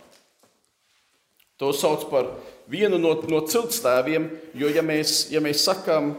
To 1.63 1.71
sauc 1.77 2.09
par 2.11 2.33
vienu 2.71 2.99
no, 2.99 3.13
no 3.31 3.43
ciltstēviem, 3.47 4.27
jo, 4.59 4.71
ja 4.75 4.83
mēs, 4.83 5.29
ja 5.31 5.43
mēs 5.45 5.63
sakām, 5.69 6.15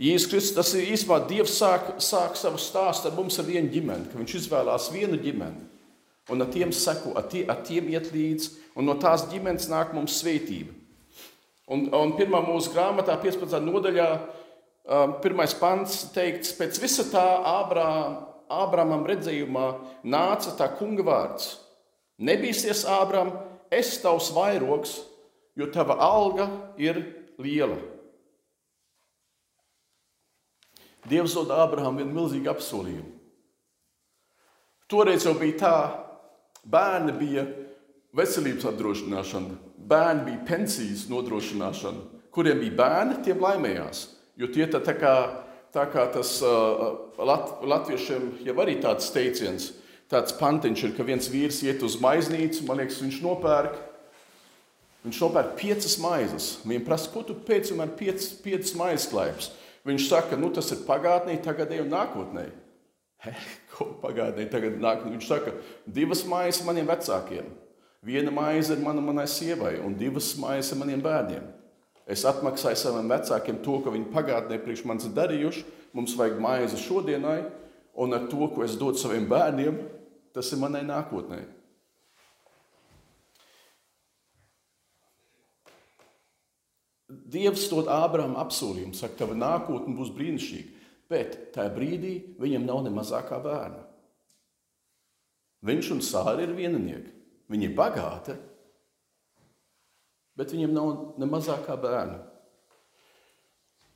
Jēzus 0.00 0.30
Kristus, 0.32 0.56
tas 0.56 0.70
ir 0.76 0.88
īstenībā 0.94 1.18
Dievs 1.28 1.58
sāk, 1.60 1.90
sāk 2.00 2.36
savu 2.40 2.60
stāstu 2.60 3.10
ar 3.10 3.16
mums 3.18 3.36
ar 3.40 3.44
vienu 3.44 3.68
ģimeni, 3.72 4.08
ka 4.08 4.16
viņš 4.16 4.36
izvēlās 4.38 4.88
vienu 4.94 5.18
ģimeni 5.20 5.66
un 6.30 6.44
ar 6.44 6.50
tiem 6.52 6.72
seko, 6.72 7.12
ar, 7.18 7.26
tie, 7.28 7.42
ar 7.50 7.62
tiem 7.66 7.90
iet 7.92 8.10
līdzi, 8.14 8.52
un 8.78 8.86
no 8.88 8.94
tās 9.00 9.26
ģimenes 9.30 9.68
nāk 9.70 9.94
mums 9.96 10.20
svētība. 10.20 10.72
Un, 11.70 11.88
un 11.94 12.14
pirmā 12.18 12.40
mūsu 12.42 12.72
grāmatā, 12.74 13.16
15. 13.22 13.58
nodaļā, 13.62 14.06
um, 14.90 15.16
pirmais 15.22 15.54
pants 15.58 16.04
teikts, 16.14 16.54
pēc 16.58 16.80
visa 16.82 17.06
tā 17.10 17.24
Ābrāmam 18.50 19.04
redzējumā 19.06 19.66
nāca 20.10 20.54
tā 20.58 20.70
kunga 20.78 21.06
vārds. 21.06 21.52
Nebīsies, 22.20 22.84
Ābram, 22.84 23.32
es 23.72 23.94
tavs 24.02 24.28
vairogs, 24.36 24.98
jo 25.56 25.70
tava 25.72 25.96
alga 26.04 26.50
ir 26.76 27.00
liela. 27.40 27.78
Dievs 31.08 31.32
dod 31.34 31.52
Ābrahamam 31.54 32.02
vienu 32.02 32.18
milzīgu 32.18 32.50
apsolījumu. 32.52 33.08
Toreiz 34.90 35.24
jau 35.24 35.32
bija 35.38 35.56
tā, 35.56 35.74
bērni 36.66 37.14
bija 37.16 37.44
veselības 38.16 38.66
apdrošināšana, 38.68 39.56
bērni 39.90 40.26
bija 40.26 40.46
pensijas 40.48 41.06
nodrošināšana. 41.10 42.08
Kuriem 42.34 42.60
bija 42.62 42.76
bērni, 42.78 43.20
tiem 43.24 43.40
laimējās. 43.42 44.02
Jo 44.38 44.50
tie 44.52 44.66
tā, 44.70 44.80
tā 44.84 44.94
kā, 44.98 45.14
tā 45.74 45.86
kā 45.90 46.06
tas 46.14 46.36
uh, 46.46 47.14
lat, 47.18 47.62
latviešiem 47.66 48.28
jau 48.46 48.56
arī 48.62 48.76
tāds 48.82 49.10
teiciens, 49.14 49.70
tāds 50.10 50.34
pantiņš 50.36 50.82
ir, 50.84 50.96
ka 50.96 51.06
viens 51.06 51.30
vīrs 51.30 51.62
iet 51.66 51.84
uz 51.86 51.96
maiznīcu, 52.02 52.64
man 52.66 52.82
liekas, 52.82 52.98
viņš 53.04 53.20
nopērk. 53.24 53.78
Viņš 55.06 55.20
nopērk 55.22 55.54
piecas 55.56 55.96
maizes. 56.02 56.48
Viņam 56.66 56.84
prasa, 56.84 57.08
ko 57.12 57.22
tu 57.24 57.36
pēc 57.46 57.70
tam 57.70 57.80
ar 57.84 57.94
piecas, 57.96 58.32
piecas 58.42 58.74
maizes 58.76 59.08
klaips. 59.08 59.52
Viņš 59.88 60.10
saka, 60.10 60.36
nu, 60.36 60.50
tas 60.52 60.68
ir 60.74 60.82
pagātnē, 60.84 61.38
tagadē 61.40 61.78
un 61.80 61.88
nākotnē. 61.94 62.50
He, 63.24 63.32
ko 63.72 63.86
pagātnē, 64.02 64.44
tagad 64.52 64.76
nāk? 64.82 65.06
Viņš 65.06 65.28
saka, 65.28 65.54
divas 65.88 66.26
maizes 66.28 66.66
maniem 66.66 66.88
vecākiem. 66.90 67.48
Viena 68.04 68.32
maize 68.32 68.72
ir 68.72 68.80
mana, 68.80 69.00
manai 69.04 69.26
sievai, 69.28 69.74
un 69.84 69.96
divas 69.96 70.32
maizes 70.40 70.72
ir 70.74 70.80
maniem 70.80 71.00
bērniem. 71.04 71.48
Es 72.10 72.24
atmaksāju 72.28 72.78
saviem 72.80 73.08
vecākiem 73.12 73.60
to, 73.64 73.78
ko 73.84 73.92
viņi 73.94 74.10
pagātnē 74.12 74.58
priekš 74.60 74.82
manis 74.88 75.08
darījuši. 75.16 75.64
Mums 75.96 76.16
vajag 76.18 76.40
maizi 76.42 76.80
šodienai, 76.80 77.38
un 78.00 78.16
ar 78.16 78.28
to, 78.30 78.48
ko 78.52 78.64
es 78.64 78.76
dodu 78.80 79.00
saviem 79.00 79.26
bērniem, 79.30 79.78
tas 80.34 80.52
ir 80.52 80.60
manai 80.62 80.82
nākotnē. 80.86 81.40
Dievs 87.10 87.66
dod 87.70 87.88
Ābraham 87.90 88.36
apsolījumu, 88.38 88.94
saka, 88.94 89.24
tava 89.24 89.34
nākotne 89.34 89.96
būs 89.98 90.12
brīnišķīga. 90.14 90.76
Bet 91.10 91.38
tajā 91.56 91.72
brīdī 91.74 92.12
viņam 92.38 92.68
nav 92.68 92.84
ne 92.86 92.92
mazākā 92.94 93.40
bērna. 93.42 93.82
Viņš 95.66 95.88
un 95.96 96.02
Sāra 96.06 96.38
ir 96.44 96.54
vieninieki. 96.54 97.10
Viņi 97.50 97.66
ir 97.66 97.72
bagāti, 97.74 98.36
bet 100.38 100.54
viņiem 100.54 100.70
nav 100.72 100.90
ne 101.18 101.26
mazākā 101.26 101.74
bērna. 101.82 102.20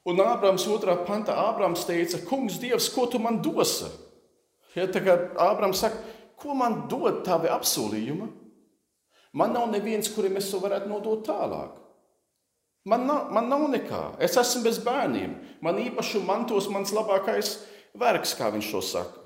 Un 0.04 0.20
Ābrams 0.20 0.66
otrā 0.68 0.96
pantā 1.06 1.36
Ābrams 1.38 1.86
teica, 1.88 2.18
Kungs, 2.26 2.58
Dievs, 2.60 2.90
ko 2.92 3.06
tu 3.08 3.20
man 3.22 3.38
dosi? 3.44 3.86
Ja, 4.74 4.88
tā 4.90 5.00
kā 5.00 5.14
Ābrams 5.40 5.80
saka, 5.80 6.02
ko 6.40 6.56
man 6.58 6.84
dod 6.90 7.22
tavi 7.26 7.50
apsolījumi? 7.52 8.28
Man 9.34 9.54
nav 9.54 9.70
neviens, 9.72 10.10
kurim 10.14 10.36
es 10.38 10.50
to 10.52 10.60
varētu 10.62 10.90
nodot 10.90 11.24
tālāk. 11.26 11.80
Man 12.86 13.06
nav, 13.08 13.30
man 13.32 13.48
nav 13.48 13.64
nekā. 13.72 14.02
Es 14.22 14.36
esmu 14.38 14.62
bez 14.66 14.78
bērniem. 14.84 15.34
Man 15.64 15.80
īpaši 15.80 16.20
mantos 16.26 16.68
mans 16.70 16.92
labākais 16.94 17.56
vergs, 17.98 18.34
kā 18.36 18.50
viņš 18.52 18.70
to 18.74 18.82
saka. 18.84 19.24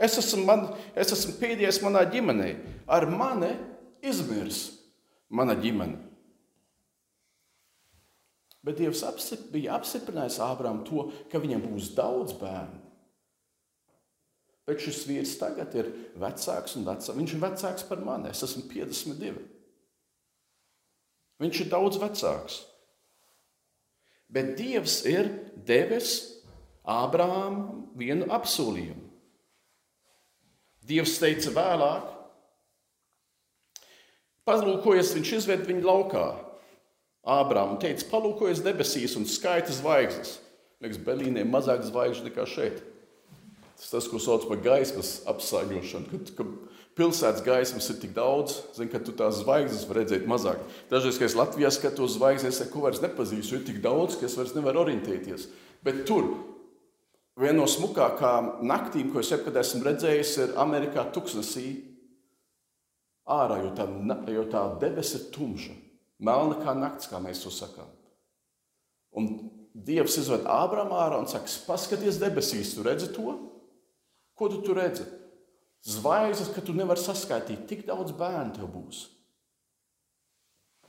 Es 0.00 0.16
esmu, 0.18 0.44
man, 0.48 0.66
es 0.98 1.12
esmu 1.14 1.36
pēdējais 1.40 1.80
manā 1.84 2.02
ģimenē. 2.10 2.50
Ar 2.90 3.06
mani 3.08 3.52
izmirs 4.02 4.64
mana 5.30 5.54
ģimene. 5.60 6.08
Bet 8.64 8.76
Dievs 8.76 9.00
apstip, 9.08 9.46
bija 9.54 9.78
apstiprinājis 9.78 10.40
Ābrām 10.44 10.82
to, 10.84 11.06
ka 11.32 11.40
viņam 11.40 11.62
būs 11.70 11.94
daudz 11.96 12.34
bērnu. 12.36 12.89
Bet 14.70 14.84
šis 14.84 15.02
vīrs 15.08 15.32
tagad 15.40 15.74
ir 15.74 15.88
vecāks 16.20 16.76
un 16.78 16.84
vecāks. 16.86 17.16
Viņš 17.16 17.32
ir 17.34 17.40
vecāks 17.42 17.86
par 17.88 18.02
mani. 18.06 18.30
Es 18.30 18.44
esmu 18.46 18.68
52. 18.70 19.40
Viņš 21.42 21.62
ir 21.64 21.70
daudz 21.72 21.98
vecāks. 21.98 22.60
Bet 24.30 24.52
Dievs 24.60 25.00
ir 25.10 25.26
devis 25.66 26.20
Ābrāmam 26.86 27.88
vienu 27.98 28.28
apsolījumu. 28.32 29.08
Dievs 30.86 31.18
teica 31.20 31.52
vēlāk, 31.54 32.06
palūkojies, 34.48 35.12
viņš 35.18 35.32
izved 35.36 35.66
viņu 35.68 35.84
laukā. 35.86 36.24
Ābrām 37.30 37.76
teica, 37.82 38.06
palūkojies 38.10 38.62
debesīs 38.64 39.18
un 39.18 39.26
skaita 39.28 39.74
zvaigznes. 39.76 40.38
Liekas, 40.80 41.02
Berlīnē 41.04 41.44
mazāk 41.44 41.84
zvaigžņu 41.84 42.30
nekā 42.30 42.46
šeit. 42.48 42.80
Tas 43.80 43.88
tas, 43.94 44.06
ko 44.12 44.18
sauc 44.20 44.44
par 44.44 44.60
gaismas 44.60 45.22
apsāņošanu, 45.30 46.10
kad, 46.10 46.30
kad 46.36 46.48
pilsētas 47.00 47.40
gaismas 47.46 47.88
ir 47.88 47.96
tik 48.02 48.12
daudz, 48.12 48.58
zin, 48.76 48.90
ka 48.92 49.00
tu 49.00 49.14
tās 49.16 49.38
zvaigznes 49.40 49.86
var 49.88 50.02
redzēt 50.02 50.26
mazāk. 50.28 50.60
Dažreiz, 50.90 51.16
kad 51.16 51.30
es 51.30 51.36
Latvijā 51.38 51.70
skatos 51.72 52.18
zvaigznes, 52.18 52.60
es 52.60 52.68
ko 52.68 52.84
vairs 52.84 53.00
nepazīstu, 53.00 53.56
ir 53.56 53.64
tik 53.64 53.78
daudz, 53.84 54.18
ka 54.20 54.28
es 54.28 54.36
vairs 54.36 54.52
nevaru 54.52 54.82
orientēties. 54.82 55.46
Bet 55.86 56.02
tur 56.08 56.28
viena 57.40 57.62
no 57.62 57.68
smukākām 57.72 58.58
naktīm, 58.68 59.14
ko 59.14 59.22
es 59.22 59.32
jebkad 59.32 59.56
esmu 59.62 59.86
redzējis, 59.86 60.34
ir 60.44 60.52
Amerikā 60.60 61.06
tuksnesī 61.14 61.70
ārā, 63.32 63.62
jo 63.64 63.70
tā, 63.78 63.86
jo 64.34 64.44
tā 64.52 64.66
debesis 64.82 65.22
ir 65.22 65.30
tumša, 65.38 65.78
melna 66.28 66.60
kā 66.60 66.76
naktis, 66.76 67.08
kā 67.08 67.22
mēs 67.22 67.40
to 67.46 67.54
sakām. 67.54 67.88
Un 69.16 69.32
Dievs 69.70 70.16
izved 70.18 70.44
Ābrām 70.50 70.90
ārā 70.92 71.20
un 71.22 71.28
saka, 71.30 71.48
paskaties 71.64 72.18
debesīs, 72.20 72.74
tu 72.74 72.82
redzi 72.84 73.08
to? 73.14 73.36
Ko 74.40 74.48
tu 74.48 74.62
tur 74.64 74.80
redzi? 74.80 75.04
zvaigznes, 75.82 76.52
ka 76.54 76.62
tu 76.64 76.74
nevari 76.76 77.00
saskaitīt, 77.00 77.64
tik 77.68 77.86
daudz 77.88 78.12
bērnu 78.16 78.56
tev 78.56 78.68
būs. 78.72 79.06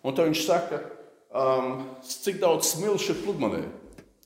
Un 0.02 0.18
tad 0.18 0.28
viņš 0.30 0.44
saka, 0.48 0.82
um, 1.30 1.86
cik 2.04 2.42
daudz 2.42 2.74
smilšu 2.74 3.14
ir 3.14 3.22
pludmalē. 3.24 3.62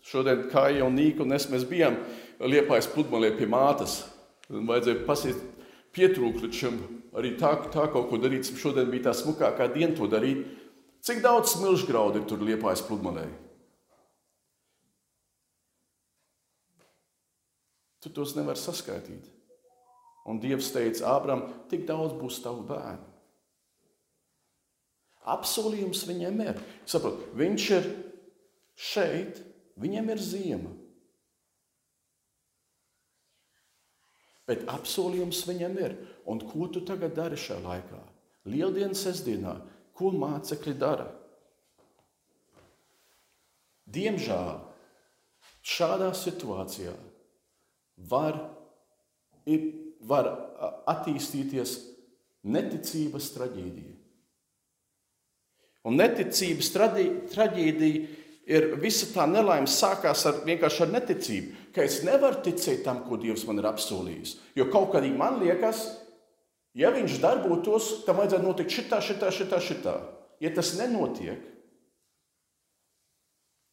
Šodien, 0.06 0.46
kā 0.52 0.70
jau 0.74 0.90
Nīka 0.94 1.26
un 1.26 1.34
es, 1.36 1.48
mēs 1.52 1.66
bijām 1.68 1.98
liepājis 2.40 2.92
pludmalē 2.94 3.34
pie 3.38 3.48
mātes. 3.50 4.04
Vajadzēja 4.50 5.06
pasiet 5.08 5.40
pietrūkt 5.96 6.44
līdz 6.44 6.60
šim, 6.60 6.78
arī 7.18 7.34
tā, 7.40 7.56
tā 7.74 7.88
kaut 7.92 8.12
ko 8.12 8.20
darīt. 8.22 8.48
Šodien 8.62 8.92
bija 8.92 9.10
tā 9.10 9.16
smukākā 9.18 9.68
diena 9.74 9.98
to 9.98 10.08
darīt. 10.10 10.46
Cik 11.06 11.22
daudz 11.26 11.56
smilšu 11.56 11.90
graudu 11.90 12.22
ir 12.22 12.30
tur 12.30 12.42
liepājis 12.46 12.86
pludmalē? 12.86 13.26
Tu 18.06 18.12
tos 18.14 18.36
nevari 18.38 18.62
saskaitīt. 18.62 19.26
Un 20.30 20.38
Dievs 20.38 20.68
teica, 20.70 21.08
Ābram, 21.16 21.42
tik 21.72 21.88
daudz 21.90 22.14
būs 22.20 22.38
tavu 22.44 22.62
bērnu. 22.70 23.08
Apsolījums 25.34 26.04
viņam 26.06 26.38
ir. 26.44 26.60
Saprot, 26.86 27.24
viņš 27.34 27.66
ir 27.74 27.88
šeit, 28.78 29.40
viņam 29.82 30.12
ir 30.14 30.22
ziema. 30.22 30.74
Bet 34.46 34.68
apsolījums 34.70 35.42
viņam 35.50 35.82
ir. 35.82 35.98
Un 36.30 36.44
ko 36.46 36.70
tu 36.70 36.86
tagad 36.86 37.18
dari 37.18 37.42
šajā 37.42 37.58
laikā? 37.66 38.04
Lieldienas 38.54 39.02
sestdienā, 39.02 39.56
ko 39.98 40.14
mācekļi 40.14 40.76
dara. 40.78 41.10
Diemžēl 43.90 44.62
šādā 45.66 46.14
situācijā 46.14 46.94
var, 47.96 48.40
var 50.06 50.32
attīstīties 50.92 51.78
neticības 52.46 53.32
traģēdija. 53.36 53.94
Un 55.86 56.00
neticības 56.00 56.72
traģēdija 56.74 58.06
ir 58.46 58.72
visa 58.82 59.10
tā 59.14 59.26
nelaime 59.30 59.70
sākās 59.70 60.26
ar 60.30 60.42
vienkārši 60.46 60.84
ar 60.86 60.92
neticību, 60.94 61.62
ka 61.74 61.86
es 61.86 62.00
nevaru 62.06 62.42
ticēt 62.46 62.84
tam, 62.86 63.04
ko 63.06 63.18
Dievs 63.22 63.46
man 63.50 63.62
ir 63.62 63.70
apsolījis. 63.70 64.36
Jo 64.58 64.70
kaut 64.74 64.92
kādī 64.96 65.12
man 65.14 65.40
liekas, 65.42 65.88
ja 66.78 66.92
viņš 66.94 67.20
darbotos, 67.22 67.92
tam 68.06 68.22
vajadzētu 68.22 68.46
notikt 68.46 68.78
šitā, 68.78 69.02
šitā, 69.02 69.32
šitā, 69.34 69.62
šitā. 69.62 69.96
Ja 70.42 70.52
tas 70.54 70.74
nenotiek, 70.78 71.40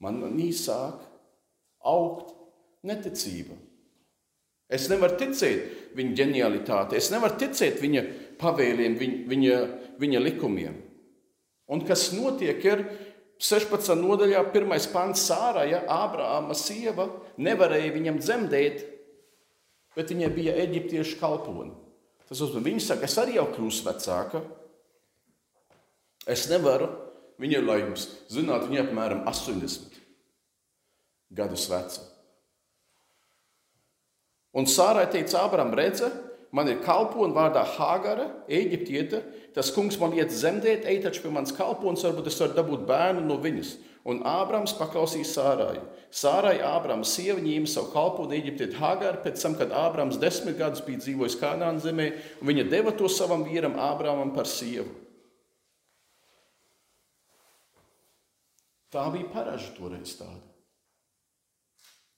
man 0.03 0.23
sāk 0.57 1.01
augt 1.83 2.33
neticība. 2.87 3.57
Es 4.73 4.89
nevaru 4.89 5.19
ticēt 5.21 5.95
viņa 5.97 6.17
ģenialitātei, 6.17 7.01
es 7.01 7.11
nevaru 7.13 7.37
ticēt 7.41 7.81
viņa 7.83 8.05
pavēliem, 8.41 8.97
viņa, 8.97 9.19
viņa, 9.29 9.59
viņa 10.01 10.23
likumiem. 10.25 10.79
Un 11.73 11.85
kas 11.89 12.09
notiek, 12.17 12.63
ir 12.65 12.85
16. 13.43 13.95
nodaļā, 14.01 14.45
1. 14.55 14.73
pants 14.95 15.27
sārā, 15.29 15.67
ja 15.69 15.83
Ābrāma 15.91 16.57
sieva 16.57 17.09
nevarēja 17.43 17.93
viņam 17.95 18.21
dzemdēt, 18.23 18.85
bet 19.97 20.13
viņai 20.13 20.31
bija 20.33 20.57
eģiptiešu 20.65 21.19
kalponi. 21.21 21.75
Tas 22.29 22.41
nozīmē, 22.41 22.65
viņa 22.71 22.85
saka, 22.87 23.09
es 23.09 23.19
arī 23.21 23.37
jau 23.37 23.49
kļūstu 23.53 23.89
vecāka. 23.91 24.45
Es 26.33 26.47
nevaru, 26.49 26.87
viņa 27.43 27.59
ir, 27.59 27.67
lai 27.67 27.81
jums 27.83 28.07
zinātu, 28.33 28.71
viņa 28.71 28.87
apmēram 28.87 29.27
80 29.29 29.99
gadus 31.35 31.67
veca. 31.73 32.12
Un 34.53 34.69
Sārai 34.69 35.07
teica, 35.09 35.47
Ābrām, 35.47 35.73
redzi, 35.77 36.11
man 36.53 36.69
ir 36.69 36.83
kalpone 36.85 37.33
vārdā 37.33 37.63
Hāgara, 37.77 38.29
eģiptiete. 38.53 39.23
Tas 39.57 39.73
kungs 39.73 39.97
man 40.01 40.13
iet 40.17 40.33
zemdēt, 40.33 40.85
ej 40.89 41.01
taču 41.07 41.25
pie 41.25 41.33
manas 41.33 41.55
kalpones, 41.57 42.05
varbūt 42.05 42.29
es 42.29 42.37
varu 42.41 42.59
dabūt 42.59 42.85
bērnu 42.89 43.25
no 43.25 43.39
viņas. 43.41 43.73
Un 44.09 44.21
Ābrams 44.27 44.75
paklausīja 44.77 45.29
Sārai. 45.31 45.79
Sārai 46.13 46.57
Ābrama 46.67 47.07
sieva 47.09 47.41
ņēma 47.41 47.71
savu 47.71 47.93
kalponi 47.95 48.37
eģiptieti 48.41 48.77
Hāgaru 48.77 49.23
pēc 49.25 49.41
tam, 49.41 49.57
kad 49.57 49.73
Ābrams 49.73 50.19
desmit 50.21 50.59
gadus 50.59 50.83
bija 50.85 51.01
dzīvojis 51.01 51.39
Kanāna 51.41 51.81
zemē, 51.81 52.11
un 52.43 52.51
viņa 52.51 52.67
deva 52.69 52.93
to 52.99 53.09
savam 53.09 53.47
vīram 53.47 53.79
Ābramam 53.81 54.35
par 54.37 54.51
sievu. 54.51 54.91
Tā 58.93 59.07
bija 59.15 59.31
paraža 59.33 59.71
toreiz 59.79 60.13
tāda. 60.19 60.43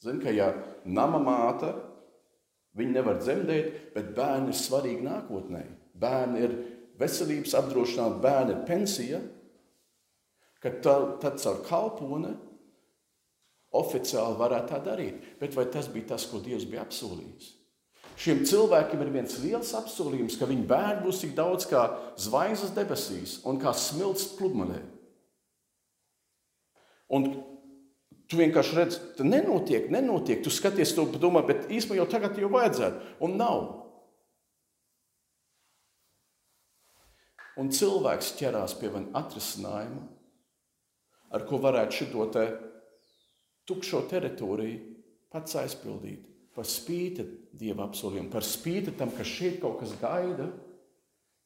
Zini, 0.03 0.19
ka 0.25 0.33
ja 0.35 0.51
nama 0.85 1.21
māte 1.23 1.71
Viņi 2.75 2.97
nevar 2.97 3.21
dzemdēt, 3.23 3.75
bet 3.95 4.15
bērni 4.17 4.51
ir 4.51 4.59
svarīgi 4.59 5.05
nākotnē. 5.07 5.63
Bērni 5.95 6.43
ir 6.43 6.55
veselības 6.99 7.55
apdrošināti, 7.61 8.23
bērni 8.25 8.57
ir 8.57 8.65
pensija. 8.67 9.21
Kad 10.65 10.81
tā, 10.83 10.95
tad 11.23 11.39
caur 11.43 11.61
kalponi 11.67 12.33
oficiāli 13.79 14.39
varētu 14.41 14.73
tā 14.73 14.81
darīt. 14.87 15.29
Bet 15.39 15.55
vai 15.59 15.69
tas 15.71 15.91
bija 15.93 16.15
tas, 16.15 16.27
ko 16.31 16.41
Dievs 16.43 16.67
bija 16.71 16.83
apsolījis? 16.87 17.53
Šiem 18.19 18.45
cilvēkiem 18.47 19.01
ir 19.03 19.11
viens 19.15 19.39
liels 19.43 19.73
apsolījums, 19.75 20.37
ka 20.39 20.47
viņu 20.47 20.67
bērni 20.71 21.03
būs 21.07 21.23
tik 21.25 21.33
daudz 21.35 21.67
kā 21.71 21.83
zvaigznes 22.23 22.75
debesīs 22.75 23.41
un 23.47 23.59
kā 23.63 23.73
smilts 23.75 24.29
pludmalē. 24.39 24.79
Un 27.15 27.27
Tu 28.35 28.41
vienkārši 28.41 28.75
redzi, 28.75 28.97
ka 29.15 29.23
nenotiek, 29.23 29.85
nenotiek. 29.95 30.41
Tu 30.43 30.51
skaties 30.51 30.91
to, 30.97 31.05
domā, 31.23 31.45
bet 31.47 31.69
īstenībā 31.71 32.01
jau 32.01 32.07
tagad 32.11 32.39
jau 32.43 32.49
vajadzētu, 32.51 33.13
un 33.23 33.37
nav. 33.39 33.61
Un 37.63 37.71
cilvēks 37.71 38.33
ķerās 38.41 38.75
pie 38.81 38.91
man 38.91 39.07
atrisinājuma, 39.15 40.03
ar 41.39 41.47
ko 41.47 41.63
varētu 41.63 42.01
šo 42.01 42.27
te 42.35 42.45
tukšo 43.71 44.03
teritoriju 44.11 44.83
pats 45.31 45.55
aizpildīt. 45.63 46.27
Par 46.59 46.67
spīti 46.67 47.23
dieva 47.55 47.87
apsolījumam, 47.87 48.33
par 48.35 48.43
spīti 48.47 48.97
tam, 48.99 49.15
ka 49.15 49.23
šeit 49.23 49.61
kaut 49.63 49.79
kas 49.79 49.95
gaida, 50.03 50.51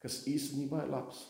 kas 0.00 0.22
īstenībā 0.24 0.86
ir 0.86 0.94
labs. 0.96 1.20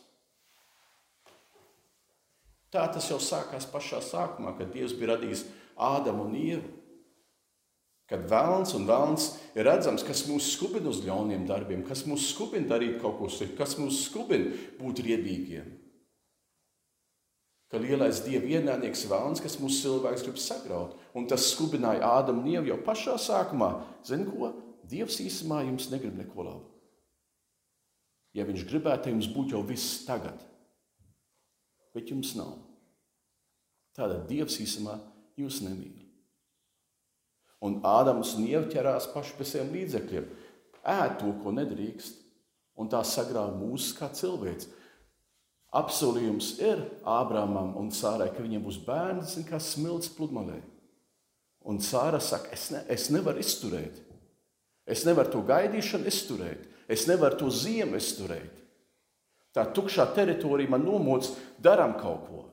Tā 2.74 2.85
tas 2.92 3.07
jau 3.09 3.16
sākās 3.22 3.66
pašā 3.70 4.02
sākumā, 4.04 4.52
kad 4.59 4.72
Dievs 4.74 4.92
bija 4.96 5.14
radījis 5.14 5.46
Ādamu 5.78 6.26
un 6.28 6.37
Ievu. 6.37 6.74
Kad 8.09 8.24
vēlams 8.28 8.72
un 8.76 8.87
vēlams 8.88 9.26
ir 9.57 9.66
redzams, 9.68 10.04
kas 10.04 10.24
mūs 10.28 10.54
skubina 10.54 10.88
uz 10.88 11.02
ļauniem 11.04 11.44
darbiem, 11.48 11.83
kas 11.85 12.07
mūs 12.09 12.31
skubina 12.31 12.70
darīt 12.70 12.96
kaut 13.02 13.18
ko 13.20 13.28
sliktu, 13.33 13.57
kas 13.59 13.76
mūs 13.81 14.00
skubina 14.07 14.54
būt 14.81 15.02
riebīgiem. 15.04 15.68
Ka 17.68 17.81
lielais 17.81 18.22
dieva 18.24 18.48
ienaidnieks 18.48 19.04
vēlams, 19.11 19.42
kas 19.44 19.59
mūsu 19.61 19.83
cilvēks 19.85 20.24
grib 20.24 20.40
sagraut. 20.40 20.96
Un 21.12 21.28
tas 21.28 21.50
skubināja 21.52 22.14
Ādamu 22.16 22.40
un 22.40 22.52
Ievu 22.54 22.72
jau 22.72 22.78
pašā 22.85 23.18
sākumā. 23.20 23.74
Zini 24.09 24.24
ko? 24.28 24.54
Dievs 24.88 25.20
īstenībā 25.20 25.66
jums 25.66 25.90
negrib 25.92 26.16
neko 26.16 26.46
labu. 26.46 26.64
Ja 28.33 28.48
viņš 28.48 28.64
gribētu, 28.70 29.12
jums 29.12 29.28
būtu 29.35 29.57
jau 29.57 29.64
viss 29.68 30.00
tagad 30.09 30.47
bet 31.96 32.12
jums 32.12 32.35
nav. 32.38 32.57
Tātad 33.96 34.29
Dievs 34.31 34.61
īsumā 34.62 34.98
jūs 35.38 35.62
nemīl. 35.64 36.05
Un 37.64 37.81
Ādams 37.87 38.37
un 38.38 38.46
Ieva 38.46 38.68
ķerās 38.70 39.09
paši 39.11 39.35
pie 39.38 39.46
saviem 39.48 39.72
līdzekļiem, 39.74 40.27
ēd 40.88 41.16
to, 41.18 41.33
ko 41.42 41.53
nedrīkst, 41.57 42.20
un 42.79 42.90
tā 42.90 43.01
sagrāva 43.07 43.57
mūsu 43.59 43.96
kā 43.98 44.11
cilvēks. 44.14 44.68
Apsolījums 45.79 46.55
ir 46.64 46.81
Ābrāmam 47.05 47.74
un 47.77 47.90
Sārai, 47.92 48.31
ka 48.33 48.44
viņiem 48.44 48.62
būs 48.64 48.79
bērns, 48.87 49.35
kā 49.48 49.59
smilts 49.61 50.12
pludmalē. 50.14 50.61
Un 51.68 51.83
Sāra 51.85 52.22
saka, 52.24 52.55
es, 52.55 52.70
ne, 52.72 52.85
es 52.88 53.09
nevaru 53.12 53.42
izturēt. 53.42 53.98
Es 54.88 55.03
nevaru 55.05 55.35
to 55.35 55.42
gaidīšanu 55.44 56.09
izturēt. 56.09 56.64
Es 56.88 57.05
nevaru 57.11 57.37
to 57.42 57.51
ziemu 57.53 57.98
izturēt. 57.98 58.62
Tā 59.58 59.64
tukšā 59.74 60.04
teritorija 60.14 60.70
man 60.70 60.84
nomoc, 60.86 61.26
darām 61.58 61.96
kaut 61.98 62.28
ko. 62.28 62.44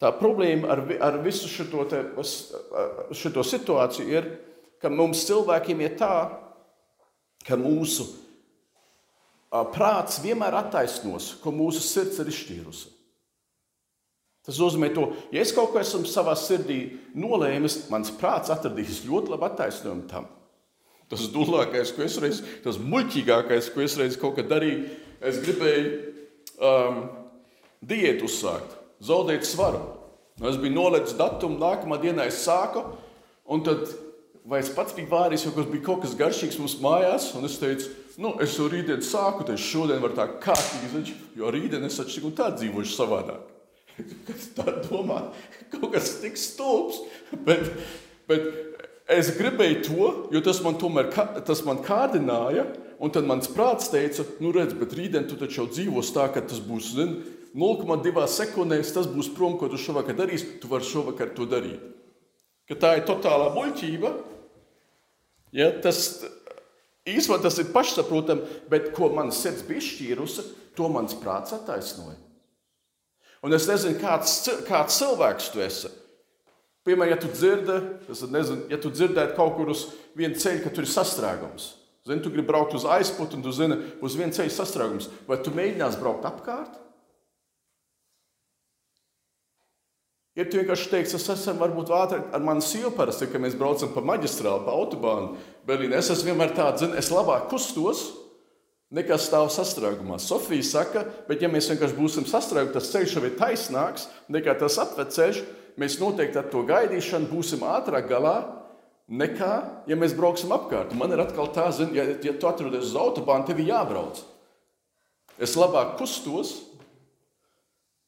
Tā 0.00 0.08
problēma 0.16 0.70
ar, 0.72 0.82
ar 1.04 1.18
visu 1.24 1.50
šo, 1.52 1.84
te, 1.88 2.00
šo 3.12 3.44
situāciju 3.44 4.08
ir, 4.08 4.28
ka 4.80 4.88
mums 4.92 5.24
cilvēkiem 5.28 5.82
ir 5.84 5.98
tā, 6.00 6.14
ka 7.44 7.60
mūsu 7.60 8.08
prāts 9.76 10.22
vienmēr 10.24 10.56
attaisnos, 10.62 11.34
ko 11.44 11.52
mūsu 11.52 11.84
sirds 11.84 12.20
ir 12.24 12.32
izšķīrusi. 12.32 12.92
Tas 14.48 14.60
nozīmē, 14.62 14.94
to, 14.94 15.10
ja 15.34 15.44
es 15.44 15.52
kaut 15.52 15.74
ko 15.74 15.80
esmu 15.82 16.08
savā 16.08 16.36
sirdī 16.38 16.80
nolēmis, 17.18 17.82
mans 17.90 18.12
prāts 18.16 18.52
atradīs 18.54 19.02
ļoti 19.04 19.34
labu 19.34 19.48
attaisnojumu 19.50 20.08
tam. 20.08 20.28
Tas 21.12 21.28
dūlākais, 21.30 21.92
ko 21.94 22.02
es 22.06 22.16
reiz, 22.22 22.40
tas 22.64 22.80
muļķīgākais, 22.82 23.70
ko 23.74 23.84
es 23.84 23.94
reiz 24.00 24.16
kaut 24.18 24.34
kad 24.40 24.48
darīju, 24.50 24.88
es 25.22 25.38
gribēju 25.44 25.92
um, 26.58 27.04
diētu 27.86 28.26
uzsākt, 28.26 28.74
zaudēt 29.06 29.46
svaru. 29.46 29.84
Es 30.42 30.58
biju 30.60 30.74
nolicis 30.74 31.16
datumu, 31.16 31.60
nākamā 31.62 32.00
dienā 32.02 32.26
es 32.28 32.42
sāku, 32.44 32.82
un 33.48 33.62
tad 33.64 33.86
vai 34.46 34.60
es 34.62 34.70
pats 34.74 34.94
biju 34.94 35.10
vārījis, 35.10 35.46
jo 35.48 35.54
tas 35.56 35.68
bija 35.70 35.84
kaut 35.88 36.04
kas 36.04 36.14
garšīgs 36.18 36.58
mums 36.60 36.76
mājās, 36.82 37.32
un 37.38 37.46
es 37.48 37.56
teicu, 37.58 37.90
nu, 38.22 38.34
es 38.42 38.54
jau 38.58 38.68
rītdien 38.70 39.02
sāku, 39.04 39.46
tad 39.46 39.60
šodien 39.62 40.02
var 40.02 40.14
tā 40.16 40.28
kārtīgi 40.42 40.90
izdarīt, 40.90 41.24
jo 41.38 41.52
rītdien 41.54 41.86
es 41.88 41.98
taču 41.98 42.18
tik 42.18 42.28
un 42.30 42.36
tā 42.38 42.50
dzīvošu 42.54 42.94
savādāk. 42.94 43.52
Kad 44.28 44.46
tā 44.58 44.76
domā, 44.86 45.22
kaut 45.72 45.88
kas 45.94 46.18
tik 46.20 46.38
stulbs, 46.38 47.00
bet, 47.48 47.72
bet 48.30 48.50
Es 49.06 49.28
gribēju 49.36 49.82
to, 49.86 50.06
jo 50.34 50.40
tas 50.42 50.58
man 50.64 50.78
tomēr 50.80 51.12
tas 51.46 51.60
man 51.66 51.78
kārdināja, 51.84 52.64
un 52.98 53.12
tad 53.14 53.28
mans 53.28 53.46
prāts 53.54 53.90
teica, 53.92 54.24
nu 54.42 54.50
redz, 54.54 54.74
bet 54.74 54.96
rītdien 54.98 55.28
tu 55.30 55.38
taču 55.38 55.60
jau 55.60 55.66
dzīvos 55.70 56.10
tā, 56.16 56.26
ka 56.34 56.42
tas 56.42 56.58
būs 56.58 56.90
0,2 56.96 58.24
sekundēs, 58.34 58.90
tas 58.96 59.06
būs 59.06 59.30
prom, 59.36 59.54
ko 59.60 59.70
tu 59.70 59.78
šovakar 59.78 60.18
darīsi, 60.18 60.56
tu 60.60 60.70
vari 60.72 60.88
šovakar 60.88 61.30
to 61.36 61.46
darīt. 61.48 61.84
Ka 62.66 62.74
tā 62.82 62.96
ir 62.98 63.06
totālā 63.06 63.52
muļķība. 63.54 64.10
Ja, 65.54 65.70
tas 65.70 66.00
īstenībā 67.06 67.38
tas 67.44 67.60
ir 67.62 67.70
pašsaprotami, 67.70 68.58
bet 68.72 68.90
ko 68.96 69.12
manas 69.14 69.38
sirds 69.38 69.62
bija 69.68 69.84
izšķīrusi, 69.84 70.48
to 70.76 70.90
mans 70.90 71.14
prāts 71.22 71.54
attaisnoja. 71.54 72.18
Un 73.46 73.54
es 73.54 73.68
nezinu, 73.70 74.00
kāds, 74.02 74.40
kāds 74.66 74.98
cilvēks 74.98 75.52
tu 75.54 75.62
esi. 75.62 75.92
Piemēram, 76.86 77.10
ja 77.10 77.18
tu 77.18 77.28
dzirdi, 77.32 77.76
es 78.12 78.22
nezinu, 78.30 78.68
ja 78.70 78.78
tu 78.78 78.92
dzirdētu 78.94 79.34
kaut 79.34 79.56
kur 79.58 79.72
uz 79.72 79.88
viena 80.14 80.38
ceļa, 80.38 80.62
ka 80.62 80.70
tur 80.70 80.86
ir 80.86 80.92
sastrēgums. 80.92 81.72
Zini, 82.06 82.22
tu 82.22 82.30
gribi 82.30 82.46
braukt 82.46 82.76
uz 82.78 82.84
aizputu, 82.86 83.34
un 83.34 83.42
tu 83.42 83.50
zini, 83.54 83.80
uz 84.06 84.14
viena 84.14 84.34
ceļa 84.34 84.52
sastrēgums. 84.54 85.08
Vai 85.26 85.40
tu 85.42 85.50
mēģināsi 85.54 85.98
braukt 85.98 86.28
apkārt? 86.28 86.76
Ja 90.36 90.44
tu 90.44 90.60
vienkārši 90.60 90.90
teiksi, 90.92 91.16
es 91.16 91.26
esmu 91.32 91.56
varbūt 91.62 91.90
ātrāk 91.96 92.30
ar 92.36 92.42
mani 92.44 92.62
sievu 92.62 92.92
parasti, 92.94 93.26
kad 93.32 93.40
mēs 93.42 93.56
braucam 93.58 93.90
pa 93.94 94.04
maģistrāli, 94.04 94.66
pa 94.66 94.74
autobānu, 94.76 95.40
Berlīnē, 95.66 95.96
es 95.98 96.12
esmu 96.12 96.30
vienmēr 96.30 96.52
tāds, 96.54 96.84
zini, 96.84 96.98
es 97.00 97.08
labāk 97.10 97.48
kustos, 97.50 98.04
nekā 98.94 99.16
stāv 99.18 99.48
sastrēgumā. 99.50 100.20
Sofija 100.22 100.62
saka, 100.62 101.06
bet 101.26 101.42
ja 101.42 101.48
mēs 101.50 101.70
vienkārši 101.72 101.96
būsim 101.96 102.28
sastrēgumi, 102.28 102.74
tas 102.76 102.92
ceļš 102.92 103.16
jau 103.16 103.24
ir 103.26 103.38
taisnāks 103.40 104.06
nekā 104.30 104.54
tas 104.60 104.76
apveceļš, 104.84 105.40
mēs 105.80 105.98
noteikti 106.00 106.40
ar 106.40 106.48
to 106.52 106.62
gaidīšanu 106.68 107.30
būsim 107.30 107.64
ātrāk 107.66 108.08
galā 108.10 108.36
nekā, 109.06 109.52
ja 109.86 109.98
mēs 109.98 110.16
brauksim 110.16 110.54
apkārt. 110.56 110.94
Man 110.98 111.14
ir 111.14 111.22
atkal 111.22 111.52
tā, 111.54 111.68
zin, 111.74 111.92
ja, 111.96 112.08
ja 112.22 112.34
tu 112.34 112.48
atrodies 112.48 112.90
uz 112.90 112.96
autobānu, 112.98 113.46
tev 113.46 113.60
ir 113.62 113.70
jābrauc. 113.70 114.22
Es 115.38 115.54
labāk 115.58 115.98
kustos, 116.00 116.54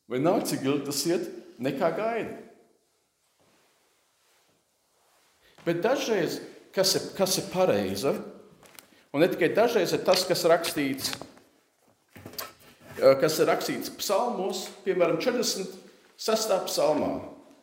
vai 0.08 0.22
nāk, 0.22 0.46
cik 0.48 0.64
ilgi 0.64 0.86
tas 0.88 1.04
iet, 1.10 1.28
nekā 1.60 1.92
gaida. 1.96 2.38
Bet 5.66 5.84
dažreiz, 5.84 6.40
kas 6.72 6.94
ir, 6.96 7.08
kas 7.18 7.36
ir 7.42 7.48
pareizi, 7.52 8.16
Un 9.12 9.24
ne 9.24 9.28
tikai 9.32 9.48
dažreiz 9.56 9.94
ir 9.96 10.02
tas, 10.04 10.20
kas 10.28 10.44
rakstīts, 10.50 11.14
kas 12.98 13.38
ir 13.40 13.48
rakstīts 13.48 13.92
psalmos, 13.96 14.66
piemēram, 14.84 15.16
46. 15.22 16.58
psalmā, 16.68 17.14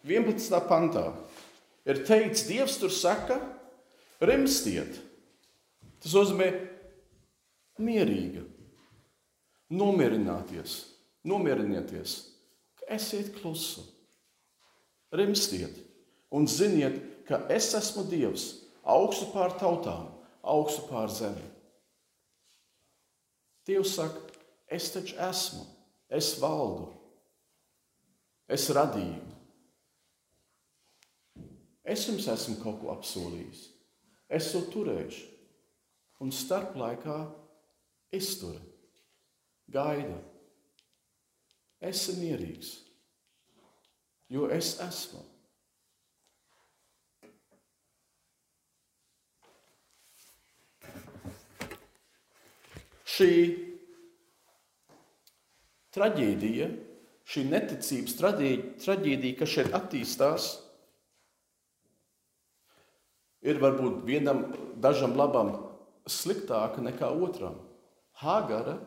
11. 0.06 0.62
pantā. 0.70 1.10
Ir 1.86 2.04
teikts, 2.06 2.46
Dievs 2.50 2.78
tur 2.82 2.94
saka, 2.94 3.39
rimstiet. 4.22 5.00
Tas 6.02 6.13
nozīmē 6.13 6.50
mierīga, 7.82 8.44
nomierināties, 9.74 10.78
nomierinieties, 11.26 12.15
esiet 12.94 13.34
klusi, 13.39 13.82
rimstiet 15.15 15.82
un 16.36 16.46
ziniet, 16.50 17.02
ka 17.26 17.41
es 17.50 17.72
esmu 17.78 18.06
Dievs 18.10 18.52
augstu 18.86 19.32
pār 19.34 19.56
tautām 19.58 20.12
augstu 20.46 20.86
pār 20.91 21.10
zemi. 21.10 21.46
Dievs 23.65 23.96
saka, 23.98 24.22
es 24.70 24.91
taču 24.94 25.18
esmu, 25.26 25.65
es 26.13 26.36
valdu, 26.38 26.91
es 28.46 28.70
radīju. 28.70 29.35
Es 31.86 32.08
jums 32.10 32.26
esmu 32.32 32.58
kaut 32.63 32.80
ko 32.82 32.91
apsolījis, 32.95 33.67
es 34.34 34.50
to 34.54 34.63
turēšu, 34.74 35.28
un 36.26 36.34
starp 36.34 36.74
laikā 36.80 37.19
iztur, 38.15 38.58
gaida. 39.69 40.17
Esi 41.86 42.15
mierīgs, 42.17 42.71
jo 44.34 44.50
es 44.50 44.78
esmu. 44.82 45.21
šī 53.15 53.32
traģēdija, 55.95 56.67
šī 57.32 57.43
neticības 57.48 58.17
traģēdija, 58.19 59.38
kas 59.39 59.54
šeit 59.54 59.76
attīstās, 59.78 60.50
ir 63.45 63.62
varbūt 63.62 64.01
vienam, 64.08 64.47
dažam 64.81 65.15
labam 65.17 65.53
sliktāka 66.10 66.81
nekā 66.84 67.10
otram. 67.13 67.58
Hāgara 68.21 68.79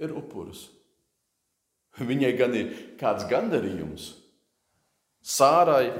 ir 0.00 0.14
upuris. 0.16 0.68
Viņai 1.98 2.32
gan 2.38 2.54
ir 2.54 2.72
kāds 3.00 3.26
gandarījums. 3.30 4.12
Sārai, 5.24 5.90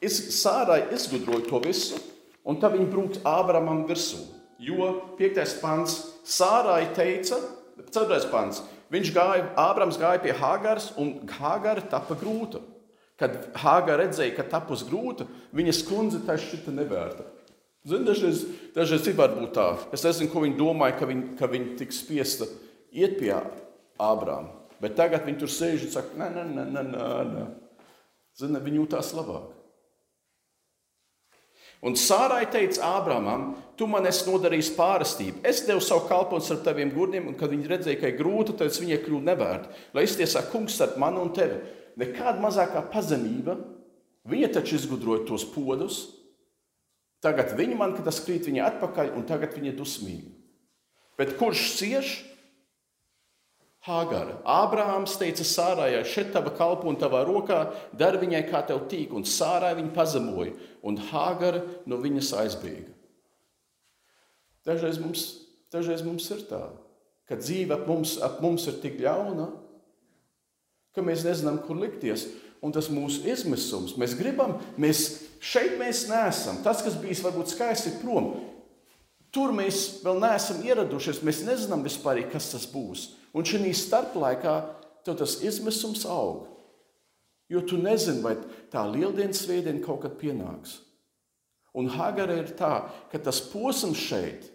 iz, 0.00 0.20
Sārai 0.38 0.84
izgudroja 0.94 1.48
to 1.48 1.60
visu, 1.64 1.98
un 2.46 2.60
tad 2.62 2.76
viņa 2.76 2.90
brūk 2.92 3.18
Ābramam 3.26 3.84
virsū. 3.88 4.20
Jo 4.62 4.92
5. 5.18 5.58
pants 5.62 5.98
Sārai 6.26 6.88
teica, 6.94 7.38
4. 7.78 8.30
pants, 8.30 8.62
viņš 8.92 9.12
gāja, 9.14 9.44
Ābrams 9.58 9.98
gāja 10.00 10.22
pie 10.22 10.34
Hāgaras, 10.38 10.92
un 10.98 11.18
Hāgara 11.38 11.84
tapa 11.90 12.16
grūta. 12.18 12.62
Kad 13.18 13.34
Hāgara 13.58 14.04
redzēja, 14.04 14.36
ka 14.36 14.46
tapus 14.46 14.84
grūta, 14.86 15.26
viņas 15.56 15.82
kundze 15.88 16.20
tā 16.26 16.36
šķita 16.38 16.74
nevērta. 16.76 17.26
Zin, 17.88 18.04
dažreiz, 18.06 18.44
dažreiz 18.76 19.06
ir 19.10 19.16
varbūt 19.18 19.52
tā. 19.56 19.68
Es 19.96 20.04
nezinu, 20.06 20.30
ko 20.32 20.44
viņi 20.44 20.58
domāja, 20.58 20.98
ka 21.00 21.08
viņi, 21.08 21.24
ka 21.38 21.48
viņi 21.50 21.74
tiks 21.80 22.02
spiesta 22.04 22.46
iet 22.94 23.18
pie 23.18 23.32
Ābrām. 23.98 24.52
Bet 24.78 24.94
tagad 24.98 25.24
viņi 25.26 25.40
tur 25.40 25.50
sēž 25.50 25.88
un 25.88 25.94
saka, 25.94 26.14
nē, 26.18 26.28
nē, 26.34 26.44
nē, 26.54 26.66
nē, 26.74 27.06
nē. 27.32 27.46
Zini, 28.38 28.60
viņi 28.62 28.84
jūtās 28.84 29.10
labāk. 29.18 29.54
Un 31.86 31.94
Sārai 31.94 32.42
teica 32.50 32.82
Ābramam, 32.98 33.52
tu 33.78 33.86
man 33.86 34.06
esi 34.10 34.26
nodarījis 34.26 34.72
pārstību. 34.74 35.44
Es 35.46 35.62
devu 35.66 35.82
savu 35.82 36.08
kalponu 36.10 36.42
starp 36.42 36.64
taviem 36.66 36.90
gurniem, 36.90 37.28
un 37.30 37.36
kad 37.38 37.52
viņi 37.52 37.70
redzēja, 37.70 38.00
ka 38.00 38.10
ir 38.10 38.16
grūti, 38.18 38.56
tad 38.58 38.74
viņai 38.74 38.98
kļuva 39.04 39.26
nevērta. 39.28 39.76
Lai 39.94 40.06
iztiesā 40.06 40.42
kungs 40.50 40.74
starp 40.74 40.96
mani 40.98 41.22
un 41.22 41.30
tevi. 41.34 41.60
Nekāda 41.98 42.38
mazākā 42.42 42.84
pazemība, 42.92 43.56
viņa 44.28 44.52
taču 44.54 44.78
izgudroja 44.78 45.24
tos 45.26 45.46
podus. 45.50 46.00
Tagad 47.24 47.56
viņa 47.58 47.76
man, 47.78 47.96
kad 47.96 48.06
tas 48.06 48.20
krīt 48.22 48.46
viņa 48.46 48.66
atpakaļ, 48.72 49.12
un 49.18 49.26
tagad 49.26 49.56
viņa 49.56 49.72
ir 49.72 49.78
dusmīga. 49.78 50.30
Bet 51.18 51.34
kurš 51.40 51.72
cieš? 51.80 52.12
Hāgara. 53.88 54.36
Ābrahāms 54.46 55.16
teica 55.18 55.46
Sārai, 55.46 56.02
šeit 56.06 56.32
tava 56.34 56.52
kalpa 56.54 56.88
un 56.90 56.98
tavā 56.98 57.22
rokā, 57.26 57.60
dari 57.96 58.20
viņai 58.20 58.42
kā 58.50 58.62
tev 58.68 58.84
tīk, 58.90 59.14
un 59.16 59.26
Sārai 59.26 59.72
viņa 59.78 59.94
pazemoja, 59.96 60.54
un 60.86 60.98
Hāgara 61.10 61.62
no 61.88 61.98
viņas 62.02 62.34
aizbēga. 62.42 62.92
Dažreiz 64.68 64.98
mums, 65.00 65.24
dažreiz 65.72 66.02
mums 66.04 66.26
ir 66.34 66.42
tā, 66.50 66.60
ka 67.30 67.38
dzīve 67.40 67.78
ap 67.78 67.86
mums, 67.88 68.18
ap 68.20 68.42
mums 68.44 68.66
ir 68.68 68.76
tik 68.82 68.98
ļauna, 69.00 69.48
ka 70.98 71.06
mēs 71.06 71.24
nezinām, 71.26 71.62
kur 71.64 71.78
likties. 71.80 72.26
Un 72.64 72.74
tas 72.74 72.88
mūsu 72.90 73.22
izmisums, 73.30 73.94
mēs 74.00 74.16
gribam, 74.18 74.56
mēs 74.82 75.04
šeit 75.38 75.76
mēs 75.78 76.08
neesam. 76.10 76.58
Tas, 76.64 76.82
kas 76.82 76.98
bijis 76.98 77.22
varbūt 77.22 77.52
skaisti, 77.52 77.92
ir 77.92 78.00
prom. 78.02 78.32
Tur 79.34 79.52
mēs 79.54 80.00
vēl 80.02 80.18
neesam 80.24 80.64
ieradušies, 80.66 81.22
mēs 81.22 81.44
nezinām 81.46 81.84
vispār, 81.86 82.24
kas 82.32 82.50
tas 82.54 82.66
būs. 82.72 83.12
Un 83.36 83.46
šī 83.46 83.70
starplaikā 83.76 84.54
tev 85.06 85.20
tas 85.20 85.38
izmisums 85.44 86.02
aug. 86.08 86.48
Jo 87.48 87.62
tu 87.64 87.78
nezini, 87.80 88.20
vai 88.24 88.34
tā 88.72 88.82
lieldienas 88.90 89.44
svētdiena 89.44 89.80
kaut 89.84 90.02
kad 90.02 90.18
pienāks. 90.20 90.80
Un 91.78 91.88
Hagara 91.92 92.40
ir 92.40 92.50
tā, 92.58 92.88
ka 93.12 93.20
tas 93.22 93.38
posms 93.52 94.00
šeit, 94.00 94.48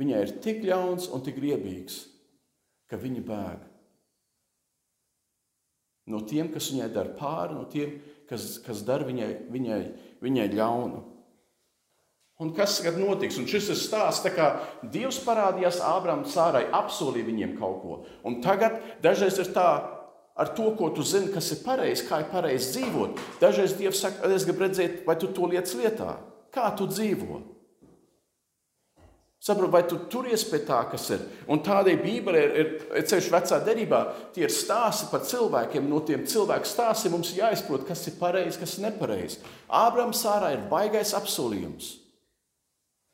viņai 0.00 0.22
ir 0.24 0.32
tik 0.42 0.64
ļauns 0.66 1.10
un 1.14 1.22
tik 1.26 1.38
riebīgs, 1.42 2.00
ka 2.90 2.98
viņa 2.98 3.22
bēg. 3.28 3.62
No 6.10 6.20
tiem, 6.28 6.50
kas 6.52 6.68
viņai 6.72 6.90
dara 6.92 7.14
pāri, 7.16 7.56
no 7.56 7.64
tiem, 7.70 7.96
kas, 8.28 8.58
kas 8.64 8.82
dara 8.84 9.06
viņai, 9.08 9.30
viņai, 9.52 9.80
viņai 10.24 10.48
ļaunu. 10.52 11.02
Un 12.42 12.50
kas 12.52 12.80
tagad 12.80 12.98
notiks? 12.98 13.38
Un 13.38 13.46
šis 13.48 13.70
ir 13.70 13.78
stāsts, 13.78 14.26
kā 14.34 14.48
Dievs 14.92 15.20
parādījās 15.24 15.78
Ābramam, 15.86 16.26
Sārai, 16.26 16.64
apsolīja 16.74 17.28
viņiem 17.28 17.54
kaut 17.60 17.76
ko. 17.82 17.98
Un 18.26 18.40
tagad 18.44 18.80
dažreiz 19.04 19.38
ir 19.38 19.52
tā, 19.54 19.68
ar 20.34 20.50
to, 20.58 20.72
ko 20.74 20.90
tu 20.92 21.06
zini, 21.06 21.30
kas 21.32 21.52
ir 21.54 21.62
pareizi, 21.64 22.08
kā 22.08 22.24
ir 22.24 22.30
pareizi 22.32 22.72
dzīvot. 22.74 23.22
Dažreiz 23.40 23.76
Dievs 23.78 24.02
saka, 24.02 24.28
es 24.34 24.48
gribu 24.48 24.66
redzēt, 24.66 25.04
vai 25.06 25.14
tu 25.20 25.30
to 25.30 25.46
lietas 25.46 25.76
lietā, 25.78 26.18
kā 26.52 26.66
tu 26.76 26.90
dzīvo. 26.90 27.38
Saprotu, 29.44 29.74
vai 29.74 29.82
tu 29.84 29.98
turies 30.08 30.40
pie 30.48 30.62
tā, 30.64 30.78
kas 30.88 31.04
ir. 31.12 31.24
Un 31.52 31.60
tādai 31.60 31.98
Bībelē 32.00 32.44
ir, 32.46 32.54
ir, 32.96 33.02
ceļš 33.10 33.26
vecā 33.28 33.58
derībā, 33.66 33.98
tie 34.32 34.46
ir 34.46 34.54
stāsti 34.54 35.10
par 35.10 35.20
cilvēkiem. 35.28 35.84
No 35.90 36.00
tiem 36.00 36.22
cilvēku 36.24 36.70
stāstiem 36.70 37.12
mums 37.12 37.34
jāizprot, 37.36 37.84
kas 37.84 38.06
ir 38.08 38.16
pareizi, 38.16 38.56
kas 38.62 38.78
ir 38.78 38.86
nepareizi. 38.86 39.42
Ābrams 39.68 40.24
Sārā 40.24 40.54
ir 40.54 40.64
baigais 40.70 41.12
apsolījums. 41.18 41.90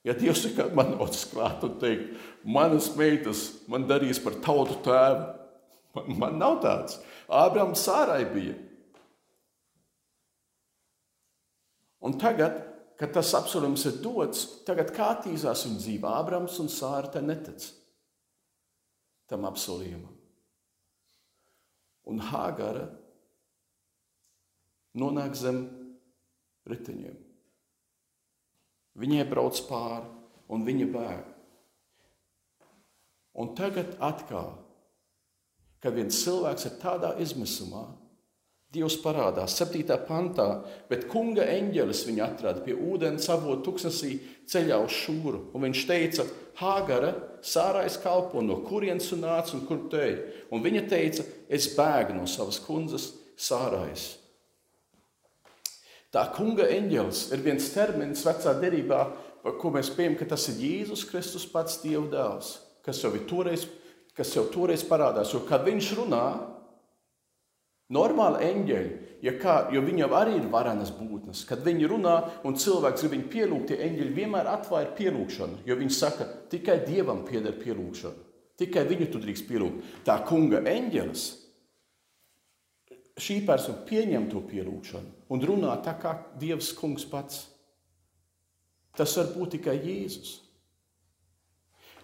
Ja 0.06 0.14
Dievs 0.14 0.44
ir 0.46 0.54
kāds 0.54 0.78
man 0.78 0.94
otrs 1.02 1.26
klāt 1.32 1.66
un 1.66 1.74
teikt, 1.82 2.14
manas 2.46 2.92
meitas 2.94 3.42
man 3.68 3.90
darīs 3.90 4.22
par 4.22 4.38
tautu 4.38 4.78
tēvu, 4.86 5.26
man, 5.98 6.14
man 6.22 6.38
nav 6.38 6.60
tāds. 6.62 7.00
Ābrams 7.26 7.82
Sārai 7.82 8.22
bija. 8.30 8.54
Un 12.06 12.14
tagad, 12.22 12.69
kad 13.00 13.14
tas 13.16 13.32
apsolījums 13.38 13.86
ir 13.88 14.00
dots, 14.04 14.44
tagad 14.68 14.92
kā 14.92 15.14
attīstās 15.14 15.64
viņa 15.64 15.80
dzīve, 15.80 16.08
Ābrams 16.20 16.58
un 16.60 16.68
Sāra 16.68 17.08
te 17.12 17.22
netic 17.24 17.70
tam 19.30 19.46
apsolījumam. 19.48 20.16
Un 22.10 22.20
Hāgara 22.28 22.88
nonāk 25.00 25.36
zem 25.38 25.62
riteņiem. 26.68 27.18
Viņai 29.00 29.26
brauc 29.30 29.60
pāri, 29.68 30.08
un 30.50 30.66
viņa 30.66 30.88
bēg. 30.90 31.28
Un 33.40 33.52
tagad 33.56 33.94
atkal, 34.02 34.56
kad 35.80 35.94
viens 35.94 36.18
cilvēks 36.24 36.66
ir 36.66 36.80
tādā 36.82 37.14
izmisumā, 37.22 37.86
Dievs 38.70 39.00
parādās 39.02 39.56
7. 39.58 39.82
pantā, 40.06 40.44
bet 40.86 41.08
kunga 41.10 41.42
eņģelis 41.42 42.04
viņu 42.06 42.22
atrada 42.22 42.62
pie 42.62 42.76
ūdens 42.78 43.26
avotu 43.32 43.64
tuksnesī 43.66 44.12
ceļā 44.46 44.78
uz 44.84 44.94
šūru. 44.94 45.48
Un 45.54 45.66
viņš 45.66 45.80
teica, 45.88 46.26
Hāgara, 46.60 47.10
sārais 47.42 47.96
kalpo, 47.98 48.42
no 48.44 48.60
kurienes 48.62 49.08
tu 49.10 49.18
nāc 49.18 49.50
un 49.56 49.64
kur 49.66 49.88
tu 49.90 49.98
ej? 49.98 50.14
Un 50.54 50.62
viņa 50.62 50.84
teica, 50.86 51.24
es 51.50 51.66
bēgu 51.74 52.14
no 52.14 52.28
savas 52.30 52.60
kundzes 52.62 53.08
sārais. 53.34 54.06
Tā 56.14 56.28
kunga 56.36 56.68
eņģelis 56.70 57.24
ir 57.34 57.42
viens 57.42 57.66
termins 57.74 58.22
vecā 58.26 58.54
derībā, 58.60 59.00
par 59.42 59.58
ko 59.58 59.74
mēs 59.74 59.90
pieņemam, 59.96 60.18
ka 60.20 60.30
tas 60.30 60.46
ir 60.52 60.62
Jēzus 60.62 61.04
Kristus 61.10 61.48
pats 61.50 61.80
Dieva 61.82 62.06
dēls, 62.12 62.54
kas 62.86 63.02
jau, 63.02 63.10
toreiz, 63.26 63.66
kas 64.14 64.34
jau 64.36 64.46
toreiz 64.52 64.86
parādās. 64.86 65.34
Jo 65.34 65.42
kad 65.48 65.66
viņš 65.66 65.92
runā, 65.98 66.24
Normāli 67.90 68.46
eņģeļi, 68.46 68.90
ja 69.26 69.32
kā, 69.40 69.54
jo 69.74 69.82
viņi 69.82 70.04
jau 70.04 70.10
arī 70.14 70.36
ir 70.38 70.46
varenas 70.52 70.92
būtnes, 70.94 71.42
kad 71.48 71.64
viņi 71.66 71.88
runā 71.90 72.16
un 72.46 72.54
cilvēks 72.54 73.02
grib 73.02 73.16
viņu 73.16 73.28
pielūgt, 73.32 73.72
tie 73.72 73.80
eņģeļi 73.88 74.14
vienmēr 74.14 74.50
atklāja 74.52 74.92
pielūgšanu, 74.98 75.64
jo 75.66 75.78
viņi 75.80 75.96
saka, 75.96 76.28
tikai 76.52 76.80
dievam 76.86 77.24
pieder 77.26 77.58
pielūgšana. 77.58 78.28
Tikai 78.60 78.84
viņu 78.86 79.08
tu 79.10 79.22
drīkst 79.22 79.46
pielūgt. 79.48 79.92
Tā 80.06 80.18
kunga 80.28 80.60
eņģelis, 80.68 81.24
šī 83.20 83.40
persona 83.48 83.82
pieņem 83.88 84.28
to 84.30 84.42
pielūgšanu 84.48 85.32
un 85.32 85.46
runā 85.46 85.76
tā 85.84 85.94
kā 86.00 86.14
dievs 86.40 86.72
kungs 86.76 87.06
pats. 87.08 87.46
Tas 88.96 89.14
var 89.18 89.30
būt 89.34 89.56
tikai 89.56 89.76
Jēzus. 89.78 90.40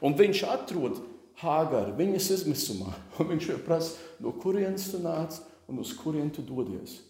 Un 0.05 0.15
viņš 0.17 0.43
atrod 0.53 1.01
Hāgaru 1.41 1.97
viņas 1.99 2.31
izmisumā, 2.39 2.93
un 3.21 3.31
viņš 3.33 3.51
jau 3.51 3.59
prasa, 3.65 3.97
no 4.25 4.33
kurienes 4.41 4.87
tu 4.93 5.01
nāc 5.03 5.37
un 5.69 5.83
uz 5.83 5.93
kurien 5.97 6.31
tu 6.33 6.43
dodies. 6.43 7.01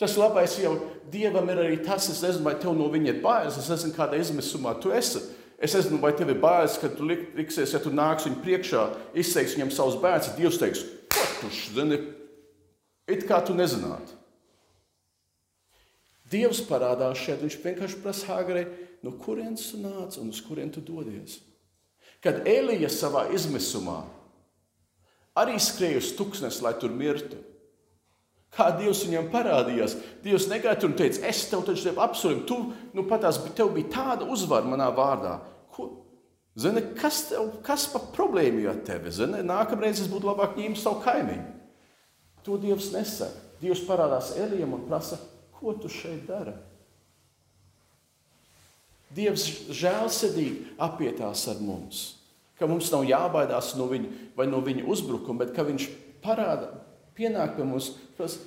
Tas 0.00 0.16
labais 0.16 0.54
jau 0.56 0.78
Dievam 1.12 1.48
ir 1.52 1.58
arī 1.60 1.80
tas, 1.84 2.06
es 2.08 2.22
nezinu, 2.24 2.46
vai 2.46 2.54
tev 2.56 2.72
no 2.72 2.86
viņa 2.88 3.10
ir 3.10 3.18
bailes, 3.20 3.58
es 3.60 3.68
nezinu, 3.68 3.92
kādā 3.92 4.16
izmisumā 4.16 4.72
tu 4.80 4.94
esi. 4.96 5.20
Es 5.60 5.74
nezinu, 5.76 5.98
vai 6.00 6.14
tev 6.16 6.30
ir 6.32 6.38
bailes, 6.40 6.78
ka 6.80 6.88
tu 6.88 7.04
liksies, 7.04 7.74
ja 7.74 7.80
tu 7.82 7.92
nāks 7.92 8.24
viņu 8.24 8.40
priekšā, 8.40 8.84
izteiks 9.20 9.58
viņam 9.58 9.74
savus 9.76 9.98
bērnus, 10.00 10.32
Dievs 10.38 10.56
teiks, 10.62 10.86
ko 11.12 11.26
tu 11.42 11.50
zini, 11.74 11.98
it 13.12 13.26
kā 13.28 13.42
tu 13.44 13.52
nezinātu. 13.58 14.16
Dievs 16.30 16.62
parādās 16.64 17.20
šeit, 17.20 17.42
viņš 17.42 17.58
vienkārši 17.60 18.00
prasa 18.00 18.30
Hāgarai, 18.30 18.64
no 19.04 19.12
kurienes 19.20 19.66
tu 19.72 19.82
nāc 19.82 20.16
un 20.22 20.30
uz 20.32 20.40
kurien 20.46 20.70
tu 20.72 20.80
dodies. 20.80 21.40
Kad 22.24 22.46
Elija 22.48 22.88
savā 22.92 23.26
izmisumā 23.34 24.04
arī 25.40 25.56
skrēja 25.60 26.00
uz 26.02 26.10
tuksnes, 26.18 26.60
lai 26.64 26.74
tur 26.80 26.92
mirtu. 26.94 27.38
Kā 28.50 28.66
Dievs 28.74 29.04
viņam 29.06 29.28
parādījās? 29.30 29.94
Dievs 30.24 30.48
negaidīja 30.50 30.88
un 30.88 30.96
teica, 30.98 31.22
es 31.30 31.44
tev 31.50 31.62
taču 31.68 31.86
tev 31.86 32.00
apsolīju, 32.02 32.42
tu 32.48 32.58
nu, 32.96 33.04
patās, 33.06 33.38
tev 33.54 33.70
bija 33.76 33.92
tāda 33.94 34.26
uzvara 34.26 34.66
manā 34.66 34.88
vārdā. 34.94 35.36
Ko? 35.70 35.86
Zini, 36.58 36.82
kas, 36.98 37.22
tev, 37.30 37.52
kas 37.66 37.86
par 37.92 38.08
problēmu 38.16 38.66
ar 38.68 38.82
tevi? 38.86 39.12
Zini, 39.14 39.44
nākamreiz 39.46 40.02
es 40.02 40.10
būtu 40.10 40.32
labāk 40.32 40.58
ņēmis 40.58 40.82
savu 40.82 40.98
kaimiņu. 41.06 41.46
To 42.46 42.58
Dievs 42.58 42.90
nesaka. 42.94 43.46
Dievs 43.60 43.84
parādās 43.84 44.32
Elijam 44.40 44.72
un 44.72 44.86
prasa, 44.88 45.18
ko 45.58 45.76
tu 45.76 45.90
šeit 45.92 46.24
dari? 46.26 46.54
Dievs 49.14 49.44
žēlsirdīgi 49.76 50.78
apietās 50.80 51.44
ar 51.52 51.60
mums 51.62 52.19
ka 52.60 52.68
mums 52.68 52.92
nav 52.92 53.06
jābaidās 53.08 53.72
no 53.80 53.88
viņa 53.88 54.30
vai 54.36 54.46
no 54.50 54.60
viņa 54.64 54.84
uzbrukuma, 54.92 55.46
bet 55.46 55.54
ka 55.56 55.64
viņš 55.64 55.88
parāda, 56.20 56.74
pienāk 57.16 57.56
pie 57.56 57.64
mums, 57.64 57.94
prasa, 58.18 58.42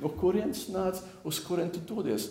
no 0.00 0.08
kurienes 0.16 0.66
nāc, 0.72 1.00
uz 1.28 1.40
kurien 1.44 1.70
tu 1.72 1.82
dodies. 1.84 2.30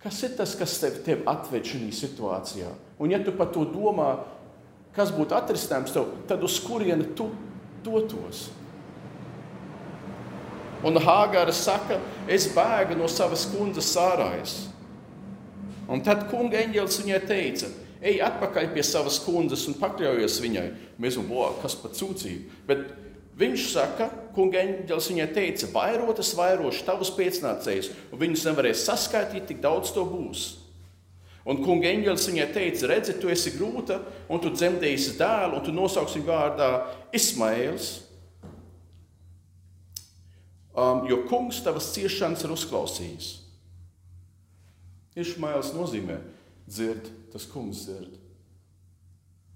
Kas 0.00 0.22
ir 0.24 0.36
tas, 0.36 0.54
kas 0.56 0.78
tev, 0.80 1.00
tev 1.04 1.26
atved 1.28 1.66
šajā 1.68 1.90
situācijā? 1.96 2.70
Un, 3.00 3.12
ja 3.12 3.20
tu 3.20 3.34
par 3.36 3.50
to 3.52 3.66
domā, 3.68 4.14
kas 4.96 5.12
būtu 5.12 5.36
atrisinājums 5.36 5.92
tev, 5.92 6.08
tad 6.28 6.44
uz 6.44 6.56
kurieni 6.64 7.10
tu 7.16 7.28
dotos? 7.84 8.48
Un 10.80 10.96
Hāgara 10.96 11.52
saka, 11.52 11.98
es 12.28 12.46
bēgu 12.54 12.96
no 12.96 13.08
savas 13.12 13.44
kundzes 13.52 13.90
sārājas. 13.92 14.54
Un 15.90 16.00
tad 16.06 16.28
kunga 16.30 16.62
eņģēlis 16.62 17.00
viņai 17.02 17.20
teica, 17.28 17.68
ej 18.00 18.20
atpakaļ 18.24 18.70
pie 18.74 18.84
savas 18.86 19.18
kundzes 19.24 19.66
un 19.68 19.76
pakļaujies 19.80 20.40
viņai. 20.42 20.66
Mēs 21.00 21.18
domājam, 21.20 21.58
kas 21.62 21.76
par 21.80 21.92
sūdzību. 21.96 22.60
Bet 22.68 22.86
viņš 23.40 23.66
saka, 23.74 24.08
kunga 24.36 24.62
eņģelis 24.62 25.10
viņai 25.12 25.28
teica, 25.36 25.68
vairot 25.74 26.22
es 26.22 26.32
vairošu 26.36 26.86
tavus 26.88 27.12
pēcnācējus, 27.16 27.92
un 28.12 28.22
viņus 28.22 28.46
nevarēs 28.48 28.84
saskaitīt, 28.88 29.46
tik 29.50 29.62
daudz 29.64 29.92
to 29.96 30.04
būs. 30.08 30.48
Un 31.48 31.62
kunga 31.64 31.88
eņģelis 31.88 32.28
viņai 32.30 32.48
teica, 32.52 32.88
redzi, 32.90 33.16
tu 33.20 33.30
esi 33.32 33.54
grūta, 33.54 34.00
un 34.28 34.42
tu 34.42 34.52
dzemdēsi 34.52 35.16
dēlu, 35.20 35.58
un 35.58 35.64
tu 35.64 35.72
nosauksi 35.74 36.20
viņu 36.20 36.28
vārdā 36.28 36.70
Ismails. 37.16 37.92
Um, 40.70 41.06
jo 41.10 41.24
kungs 41.28 41.58
tavas 41.64 41.88
ciešanas 41.96 42.44
ir 42.46 42.52
uzklausījis. 42.54 43.30
Ismails 45.18 45.72
nozīmē 45.74 46.20
dzird 46.70 47.10
tas 47.32 47.46
kungs 47.50 47.84
dzird. 47.84 48.16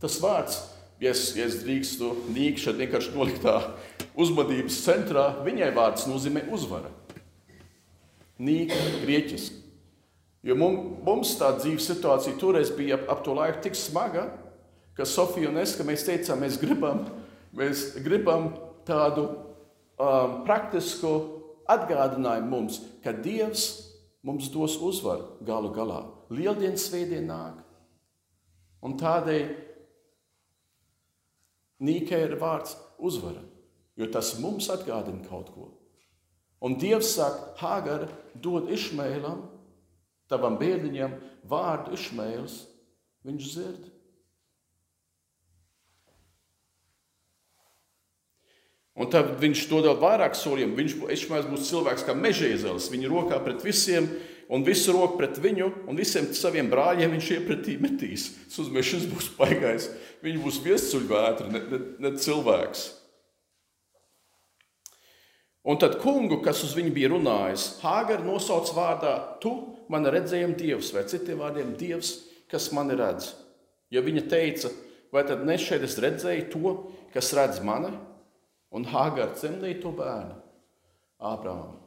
Tas 0.02 0.18
vārds, 0.22 0.58
ja 1.02 1.14
es, 1.14 1.30
ja 1.38 1.46
es 1.48 1.60
drīkstu 1.62 2.10
nīkšķi 2.34 2.74
vienkārši 2.82 3.14
nolikt 3.14 3.44
tā 3.46 3.56
uzmanības 4.20 4.78
centrā, 4.84 5.28
viņai 5.46 5.72
vārds 5.74 6.08
nozīmē 6.10 6.44
uzvara. 6.54 6.90
Nīka 8.42 8.78
grieķiski. 9.04 9.62
Jo 10.44 10.58
mums 10.58 11.30
tā 11.40 11.54
dzīves 11.56 11.86
situācija 11.88 12.36
toreiz 12.36 12.68
bija 12.76 12.98
ap, 12.98 13.06
ap 13.14 13.22
to 13.24 13.32
laiku 13.36 13.62
tik 13.64 13.78
smaga, 13.78 14.26
ka 14.94 15.06
Sofija 15.08 15.48
un 15.48 15.56
es, 15.62 15.72
ka 15.78 15.86
mēs 15.86 16.04
teicām, 16.04 16.42
mēs 16.44 16.58
gribam, 16.60 17.06
mēs 17.56 17.94
gribam 18.04 18.50
tādu 18.84 19.24
um, 19.30 20.42
praktisku 20.44 21.14
atgādinājumu 21.70 22.50
mums, 22.50 22.82
ka 23.00 23.14
Dievs 23.16 23.64
mums 24.24 24.50
dos 24.52 24.76
uzvaru 24.84 25.38
galu 25.48 25.72
galā. 25.72 26.02
Lieldienas 26.34 26.88
svētdiena 26.88 27.28
nāk. 27.30 27.62
Un 28.84 28.98
tādēļ 29.00 29.46
Nīkai 31.84 32.20
ir 32.28 32.36
vārds 32.40 32.76
uzvara, 33.02 33.42
jo 33.98 34.06
tas 34.12 34.36
mums 34.40 34.68
atgādina 34.72 35.24
kaut 35.26 35.50
ko. 35.52 35.72
Un 36.64 36.78
Dievs 36.80 37.10
saka, 37.16 37.50
Hāgara, 37.60 38.06
dod 38.34 38.70
Išmēlam, 38.72 39.42
tavam 40.30 40.56
bērniņam, 40.60 41.18
vārdu 41.50 41.98
Išmēls, 41.98 42.62
viņš 43.26 43.50
dzird. 43.50 43.90
Un 48.94 49.10
tad 49.10 49.34
viņš 49.42 49.66
to 49.66 49.80
dod 49.82 49.98
vairāk 49.98 50.36
solījumu. 50.38 50.76
Viņš 50.78 50.92
Išmēls 51.16 51.48
būs 51.50 51.66
cilvēks 51.66 52.06
kā 52.06 52.14
mežēzelis, 52.14 52.86
viņa 52.92 53.10
rokā 53.10 53.40
pret 53.42 53.64
visiem 53.66 54.06
un 54.52 54.64
visu 54.66 54.92
roku 54.94 55.18
pret 55.20 55.38
viņu, 55.40 55.70
un 55.88 55.96
visiem 55.98 56.28
saviem 56.36 56.68
brāļiem 56.72 57.14
viņš 57.16 57.30
iepratī 57.38 57.78
metīs. 57.80 58.30
Tas 58.48 58.64
uzmešs 58.64 59.08
būs 59.12 59.30
paigais. 59.38 59.88
Viņš 60.24 60.42
būs 60.42 60.60
viesuļvētra, 60.64 61.48
ne, 61.52 61.62
ne, 61.70 61.80
ne 62.04 62.12
cilvēks. 62.20 62.84
Un 65.64 65.78
tad 65.80 65.96
kungu, 66.02 66.42
kas 66.44 66.60
uz 66.66 66.74
viņu 66.76 66.92
bija 66.92 67.08
runājis, 67.14 67.78
Hāgara 67.80 68.24
nosauc 68.24 68.68
vārdā, 68.76 69.14
tu 69.40 69.52
man 69.88 70.04
redzējumi 70.12 70.58
dievs, 70.60 70.90
vai 70.92 71.06
citiem 71.08 71.40
vārdiem 71.40 71.70
dievs, 71.80 72.18
kas 72.52 72.68
mani 72.76 72.98
redz. 73.00 73.30
Ja 73.92 74.02
viņa 74.04 74.26
teica, 74.28 74.68
vai 75.14 75.24
tad 75.24 75.46
ne 75.48 75.56
šeit 75.60 75.86
es 75.86 75.96
redzēju 76.04 76.50
to, 76.52 76.74
kas 77.16 77.32
redz 77.36 77.62
mani, 77.64 77.94
un 78.76 78.84
Hāgara 78.92 79.32
dzemdēja 79.32 79.80
to 79.80 79.94
bērnu, 79.96 80.36
Ābrāmu. 81.24 81.83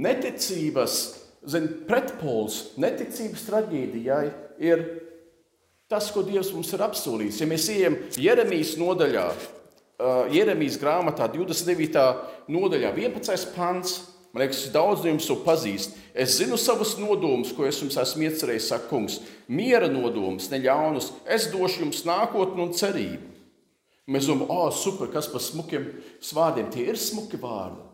Neticības 0.00 1.00
zin, 1.48 1.66
pretpols, 1.88 2.72
neticības 2.80 3.42
traģēdijai 3.48 4.26
ir 4.62 4.84
tas, 5.90 6.08
ko 6.14 6.22
Dievs 6.24 6.52
mums 6.54 6.70
ir 6.72 6.84
apsolījis. 6.86 7.42
Ja 7.42 7.48
mēs 7.50 7.66
ejam 7.72 7.98
Jeremijas 8.20 8.76
nodaļā, 8.80 9.26
uh, 9.32 10.22
Jeremijas 10.32 10.78
grāmatā, 10.80 11.28
29. 11.34 12.06
nodaļā, 12.52 12.94
11. 12.96 13.52
pants, 13.56 13.98
man 14.32 14.46
liekas, 14.46 14.64
daudz 14.72 15.04
no 15.04 15.12
jums 15.12 15.28
to 15.28 15.36
pazīst. 15.44 15.98
Es 16.12 16.38
zinu 16.38 16.56
savus 16.60 16.94
nodomus, 17.00 17.52
ko 17.56 17.66
es 17.68 17.80
jums 17.82 17.98
esmu 18.00 18.28
iecerējis, 18.28 18.70
saka 18.72 18.88
kungs. 18.88 19.20
Miera 19.48 19.90
nodomus, 19.92 20.48
ne 20.52 20.62
ļaunus. 20.64 21.12
Es 21.28 21.50
došu 21.52 21.84
jums 21.84 22.04
nākotni 22.08 22.64
un 22.64 22.74
cerību. 22.76 23.28
Mēs 24.12 24.26
domājam, 24.26 24.50
oh, 24.50 24.68
super, 24.74 25.08
kas 25.12 25.28
par 25.30 25.44
smukiem 25.44 25.86
vārdiem. 26.34 26.72
Tie 26.72 26.88
ir 26.90 26.98
smuki 26.98 27.38
vārdi. 27.40 27.91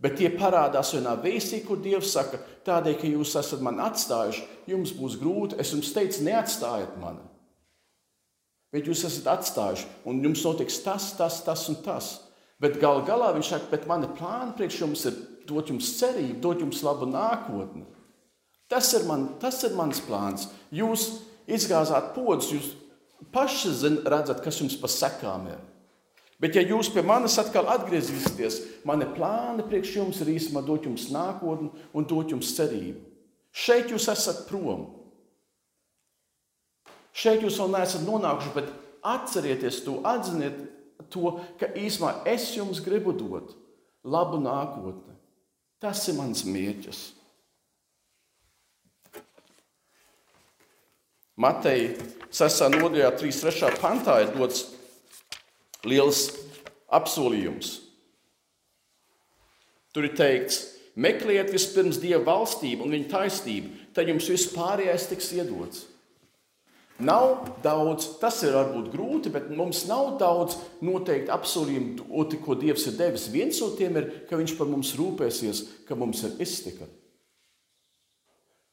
Bet 0.00 0.16
tie 0.16 0.30
parādās 0.32 0.94
vienā 0.96 1.12
vēstī, 1.20 1.60
kur 1.66 1.80
Dievs 1.84 2.14
saka, 2.14 2.38
tādēļ, 2.64 2.94
ka 3.02 3.08
jūs 3.10 3.34
esat 3.36 3.60
mani 3.64 3.82
atstājuši, 3.84 4.46
jums 4.70 4.94
būs 4.96 5.18
grūti. 5.20 5.58
Es 5.60 5.74
jums 5.74 5.92
teicu, 5.92 6.22
neatstājiet 6.24 6.96
mani. 7.02 7.20
Bet 8.72 8.88
jūs 8.88 9.02
esat 9.04 9.28
atstājuši, 9.34 9.88
un 10.08 10.22
jums 10.24 10.44
notiks 10.46 10.80
tas, 10.86 11.10
tas, 11.18 11.40
tas 11.44 11.66
un 11.68 11.80
tas. 11.84 12.14
Bet 12.60 12.78
gal 12.80 13.02
galā 13.04 13.32
viņš 13.36 13.52
saka, 13.52 13.68
bet 13.72 13.88
mani 13.90 14.08
plāni 14.16 14.56
priekš 14.56 14.82
jums 14.84 15.04
ir 15.10 15.16
dot 15.48 15.68
jums 15.72 15.92
cerību, 15.98 16.38
dot 16.40 16.64
jums 16.64 16.80
labu 16.86 17.08
nākotni. 17.10 17.84
Tas 18.70 18.92
ir, 18.94 19.04
man, 19.08 19.26
tas 19.42 19.58
ir 19.66 19.74
mans 19.76 20.00
plāns. 20.06 20.46
Jūs 20.72 21.08
izgāzāt 21.50 22.12
podus, 22.14 22.52
jūs 22.54 22.72
paši 23.34 23.72
zin, 23.82 23.98
redzat, 24.06 24.40
kas 24.44 24.60
jums 24.62 24.78
pa 24.80 24.88
sekām 24.88 25.48
ir. 25.50 25.58
Bet, 26.40 26.56
ja 26.56 26.62
jūs 26.64 26.88
pie 26.88 27.02
manis 27.04 27.36
atkal 27.40 27.68
atgriezīsieties, 27.68 28.56
mani 28.88 29.04
plāni 29.12 29.66
priekš 29.68 29.96
jums 29.98 30.22
ir 30.24 30.32
īstenībā 30.32 30.62
dot 30.64 30.86
jums 30.88 31.10
nākotni 31.12 31.68
un 31.92 32.06
dot 32.08 32.32
jums 32.32 32.54
cerību. 32.56 33.02
Šeit 33.52 33.92
jūs 33.92 34.08
esat 34.08 34.46
prom. 34.48 34.86
Šeit 37.12 37.44
jūs 37.44 37.58
vēl 37.60 37.74
neesat 37.74 38.06
nonākuši, 38.06 38.54
bet 38.56 38.72
atcerieties 39.04 39.82
to, 39.84 39.98
atziniet 40.06 40.56
to, 41.12 41.36
ka 41.60 41.74
īstenībā 41.76 42.22
es 42.32 42.48
jums 42.56 42.80
gribu 42.84 43.12
dot 43.12 43.52
labu 44.00 44.40
nākotni. 44.40 45.18
Tas 45.80 46.06
ir 46.08 46.16
mans 46.16 46.44
mērķis. 46.48 47.04
Mateja 51.40 51.94
6. 52.32 52.66
nodaļā, 52.76 53.14
3. 53.16 53.76
pantā 53.80 54.18
ir 54.24 54.32
dots 54.36 54.66
liels 55.88 56.26
apsolījums. 56.90 57.78
Tur 59.94 60.06
ir 60.06 60.14
teikts, 60.18 60.62
meklējiet 61.00 61.50
vispirms 61.54 61.98
Dieva 62.02 62.22
valstību 62.28 62.86
un 62.86 62.94
viņa 62.94 63.08
taisnību, 63.10 63.72
tad 63.96 64.10
jums 64.10 64.28
viss 64.30 64.52
pārējais 64.54 65.08
tiks 65.10 65.32
iedots. 65.38 65.86
Nav 67.00 67.46
daudz, 67.64 68.18
tas 68.20 68.42
ir 68.44 68.52
varbūt 68.52 68.90
grūti, 68.92 69.30
bet 69.32 69.48
mums 69.56 69.86
nav 69.88 70.18
daudz 70.20 70.58
noteikti 70.84 71.32
apsolījumu, 71.32 72.04
ko 72.44 72.56
Dievs 72.60 72.84
ir 72.90 72.98
devis. 72.98 73.30
Viens 73.32 73.60
no 73.64 73.70
tiem 73.78 73.96
ir, 73.96 74.08
ka 74.28 74.36
Viņš 74.36 74.56
par 74.58 74.68
mums 74.68 74.92
rūpēsies, 74.98 75.62
ka 75.88 75.96
mums 75.96 76.20
ir 76.28 76.36
iztika. 76.44 76.84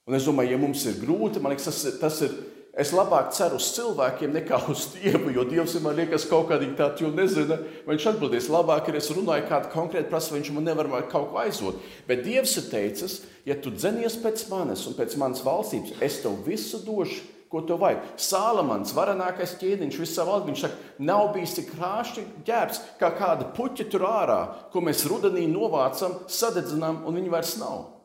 Un 0.08 0.16
es 0.16 0.28
domāju, 0.28 0.54
ja 0.54 0.60
mums 0.60 0.84
ir 0.88 1.00
grūti, 1.00 1.40
man 1.40 1.56
liekas, 1.56 1.68
tas 1.72 2.00
tas 2.02 2.20
ir 2.28 2.36
Es 2.78 2.92
labāk 2.94 3.32
ceru 3.34 3.58
uz 3.58 3.72
cilvēkiem 3.74 4.36
nekā 4.36 4.60
uz 4.70 4.84
Dievu, 4.94 5.32
jo 5.34 5.42
Dievs 5.50 5.74
man 5.82 5.96
liekas, 5.98 6.28
kaut 6.30 6.46
kādā 6.52 6.68
veidā 6.68 6.92
tādu 6.94 7.10
nezina. 7.18 7.58
Viņš 7.88 8.06
atbildēs, 8.12 8.52
labāk 8.54 8.92
ir, 8.92 9.00
es 9.00 9.10
runāju 9.18 9.48
kādu 9.50 9.72
konkrētu 9.74 10.12
prasību, 10.12 10.38
viņš 10.38 10.52
man 10.54 10.70
nevar 10.70 10.92
kaut 11.10 11.32
ko 11.32 11.42
aizot. 11.42 11.82
Bet 12.06 12.22
Dievs 12.28 12.54
ir 12.62 12.70
teicis, 12.70 13.24
ja 13.50 13.58
tu 13.58 13.74
dzenies 13.74 14.20
pēc 14.22 14.46
manis 14.52 14.86
un 14.86 14.94
pēc 14.94 15.18
manas 15.18 15.42
valstības, 15.48 15.98
es 16.06 16.22
tev 16.22 16.38
visu 16.46 16.84
došu, 16.86 17.26
ko 17.50 17.64
tev 17.66 17.82
vajag. 17.82 18.06
Sālamans, 18.22 18.94
varenākais 18.94 19.58
ķēniņš, 19.58 20.00
visā 20.04 20.28
valdībā, 20.28 20.52
viņš 20.52 20.66
saka, 20.68 20.82
nav 21.10 21.32
bijis 21.34 21.58
tik 21.58 21.74
krāšņi 21.74 22.30
ģērbs, 22.46 22.82
kā 23.02 23.14
kāda 23.18 23.50
puķa 23.58 23.90
tur 23.90 24.06
ārā, 24.06 24.42
ko 24.70 24.86
mēs 24.86 25.08
rudenī 25.10 25.48
novācam, 25.50 26.20
sadedzinām, 26.30 27.08
un 27.08 27.18
viņi 27.18 27.34
vairs 27.34 27.58
nav. 27.58 27.97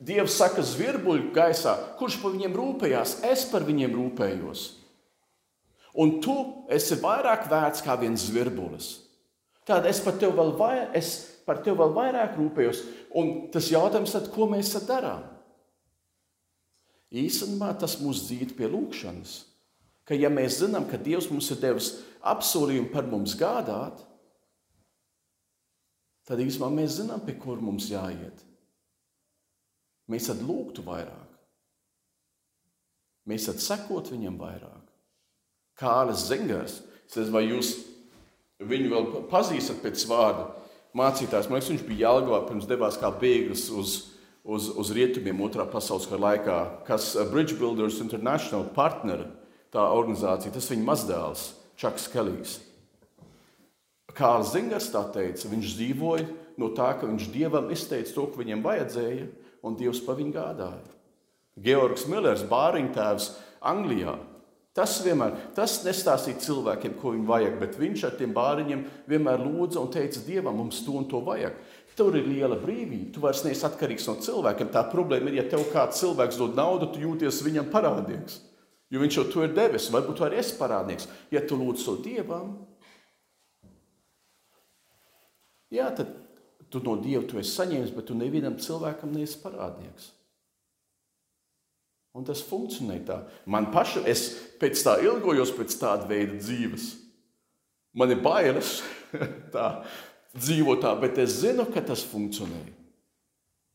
Dievs 0.00 0.38
saka, 0.40 0.62
zvirbuļu 0.64 1.28
gaisā, 1.36 1.74
kurš 1.98 2.16
par 2.22 2.32
viņiem 2.32 2.54
rūpējās, 2.56 3.18
es 3.28 3.44
par 3.50 3.66
viņiem 3.68 3.92
rūpējos. 3.92 4.62
Un 6.00 6.16
tu 6.24 6.36
esi 6.72 6.96
vairāk 7.02 7.44
vērts 7.50 7.84
kā 7.84 7.98
viens 8.00 8.24
zvirbulis. 8.30 8.94
Tad 9.68 9.84
es 9.90 10.00
par 10.00 10.16
tevi 10.16 10.32
vēl, 10.38 10.54
vai, 10.56 10.88
par 11.44 11.60
tevi 11.60 11.76
vēl 11.82 11.92
vairāk 11.98 12.38
rūpējos. 12.38 12.82
Un 13.20 13.34
tas 13.52 13.68
jautājums, 13.68 14.16
tad, 14.16 14.32
ko 14.32 14.48
mēs 14.48 14.72
tad 14.72 14.88
darām? 14.88 15.28
Īstenībā 17.10 17.74
tas 17.76 17.98
mūs 18.00 18.24
dzīvo 18.24 18.54
pie 18.56 18.70
lūkšanas. 18.72 19.38
Ka, 20.08 20.16
ja 20.16 20.30
mēs 20.32 20.62
zinām, 20.62 20.86
ka 20.88 20.98
Dievs 20.98 21.28
mums 21.28 21.50
ir 21.52 21.60
devis 21.60 21.98
apsolījumu 22.24 22.88
par 22.94 23.04
mums 23.10 23.36
gādāt, 23.38 24.00
tad 26.24 26.40
īstenībā 26.40 26.70
mēs 26.72 27.02
zinām, 27.02 27.20
pie 27.26 27.36
kur 27.42 27.60
mums 27.60 27.90
jāiet 27.92 28.46
mēs 30.10 30.30
tad 30.30 30.42
lūgtu 30.44 30.84
vairāk. 30.86 31.28
Mēs 33.30 33.46
tad 33.46 33.60
sekot 33.62 34.10
viņam 34.10 34.38
vairāk. 34.40 34.86
Es 37.10 37.16
nezinu, 37.16 37.34
vai 37.34 37.44
jūs 37.46 37.74
viņu 38.60 38.90
vēl 38.92 39.06
pazīstat 39.30 39.80
pēc 39.82 40.04
vārda 40.10 40.48
mācītājs. 40.96 41.48
Man 41.48 41.58
liekas, 41.58 41.70
viņš 41.72 41.84
bija 41.88 42.08
Jālgavā 42.08 42.42
pirms 42.48 42.68
devās 42.68 42.98
kā 43.00 43.10
bēglis 43.20 43.68
uz, 43.72 43.94
uz, 44.44 44.68
uz 44.78 44.92
rietumiem 44.96 45.40
otrā 45.44 45.66
pasaules 45.70 46.08
kara 46.10 46.22
laikā, 46.26 46.58
kas 46.88 47.14
uh, 47.16 47.24
Bridge 47.30 47.56
Builders 47.58 48.00
International 48.02 48.66
partneri, 48.76 49.28
tā 49.72 49.86
organizācija, 49.94 50.52
tas 50.54 50.68
viņa 50.72 50.86
mazdēls, 50.86 51.46
Čaks 51.80 52.10
Kelijs. 52.12 52.58
Kārls 54.12 54.50
Zingers 54.52 54.90
tā 54.92 55.04
teica, 55.14 55.48
viņš 55.48 55.76
dzīvoja 55.78 56.26
no 56.60 56.72
tā, 56.76 56.90
ka 56.98 57.08
viņš 57.08 57.30
dievam 57.32 57.70
izteica 57.72 58.12
to, 58.12 58.26
ko 58.28 58.42
viņam 58.42 58.64
vajadzēja, 58.66 59.28
un 59.66 59.76
Dievs 59.78 60.02
par 60.04 60.18
viņu 60.18 60.34
gādāja. 60.34 60.98
Georgs 61.60 62.06
Millers, 62.08 62.44
bāriņtēvs 62.48 63.30
Anglijā. 63.70 64.16
Tas 64.76 65.00
vienmēr 65.02 65.34
tas 65.56 65.80
nestāstīja 65.82 66.40
cilvēkiem, 66.44 66.94
ko 67.00 67.10
viņiem 67.12 67.26
vajag, 67.28 67.56
bet 67.58 67.78
viņš 67.78 68.04
ar 68.06 68.14
tiem 68.20 68.34
bāriņiem 68.36 68.84
vienmēr 69.10 69.42
lūdza 69.42 69.80
un 69.82 69.90
teica, 69.92 70.22
Dievam, 70.24 70.60
mums 70.60 70.84
to 70.86 70.94
un 71.00 71.08
to 71.10 71.20
vajag. 71.26 71.56
Tur 71.98 72.14
ir 72.16 72.28
liela 72.30 72.56
brīvība. 72.56 73.10
Tu 73.12 73.20
vairs 73.20 73.42
neesi 73.44 73.66
atkarīgs 73.66 74.06
no 74.08 74.14
cilvēkiem. 74.22 74.70
Tā 74.72 74.84
problēma 74.88 75.28
ir, 75.28 75.40
ja 75.40 75.44
tev 75.50 75.66
kāds 75.72 75.98
cilvēks 76.00 76.38
dod 76.38 76.54
naudu, 76.56 76.88
tu 76.94 77.02
jūties 77.02 77.42
viņam 77.44 77.68
parādnieks. 77.72 78.38
Jo 78.90 79.02
viņš 79.02 79.18
jau 79.18 79.26
to 79.30 79.44
ir 79.44 79.52
devis, 79.54 79.90
varbūt 79.92 80.22
arī 80.24 80.38
esi 80.40 80.56
parādnieks. 80.58 81.10
Ja 81.34 81.42
tu 81.46 81.58
lūdz 81.58 81.84
to 81.86 81.98
dievam, 82.02 82.54
jā, 85.70 85.90
tad 85.98 86.14
Tu 86.70 86.80
no 86.84 86.94
Dieva 87.02 87.24
tu 87.26 87.40
esi 87.40 87.52
saņēmis, 87.56 87.92
bet 87.96 88.06
tu 88.08 88.16
nevienam 88.16 88.56
cilvēkam 88.62 89.12
neesi 89.14 89.40
parādnieks. 89.42 90.12
Un 92.14 92.26
tas 92.26 92.42
funkcionē 92.42 92.98
tā. 93.06 93.20
Man 93.46 93.70
pašam, 93.74 94.06
es 94.10 94.32
pēc 94.58 94.82
tā 94.82 94.96
ilgojos 95.04 95.52
pēc 95.54 95.76
tāda 95.78 96.08
veida 96.10 96.38
dzīves. 96.38 96.88
Man 97.94 98.14
ir 98.14 98.22
bailes 98.22 98.80
tā 99.54 99.68
dzīvot 100.34 100.82
tā, 100.82 100.94
bet 101.02 101.18
es 101.22 101.40
zinu, 101.42 101.66
ka 101.70 101.82
tas 101.86 102.02
funkcionē. 102.06 102.79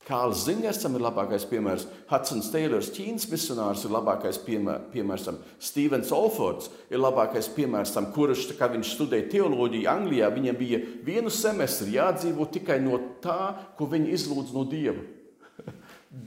Kārls 0.05 0.43
Zingers 0.45 0.77
tam 0.83 0.93
ir 0.99 1.01
labākais 1.01 1.47
piemērs. 1.49 1.87
Hudsons 2.11 2.51
Taylors, 2.53 2.91
Ķīnas 2.93 3.25
misionārs, 3.31 3.87
ir 3.87 3.93
labākais 3.95 4.37
piemērs 4.45 5.25
tam. 5.25 5.39
Stevens 5.57 6.11
Olfords 6.13 6.69
ir 6.93 7.01
labākais 7.01 7.49
piemērs 7.55 7.95
tam, 7.95 8.11
kurš, 8.13 8.51
kad 8.59 8.75
viņš 8.75 8.91
studēja 8.93 9.31
teoloģiju 9.33 9.89
Anglijā, 9.89 10.29
viņam 10.35 10.61
bija 10.61 10.83
vienu 11.07 11.33
semestri 11.33 11.97
jādzīvo 11.97 12.45
tikai 12.53 12.77
no 12.85 13.01
tā, 13.23 13.55
ko 13.79 13.89
viņi 13.89 14.13
izlūdz 14.19 14.53
no 14.53 14.67
Dieva. 14.69 15.01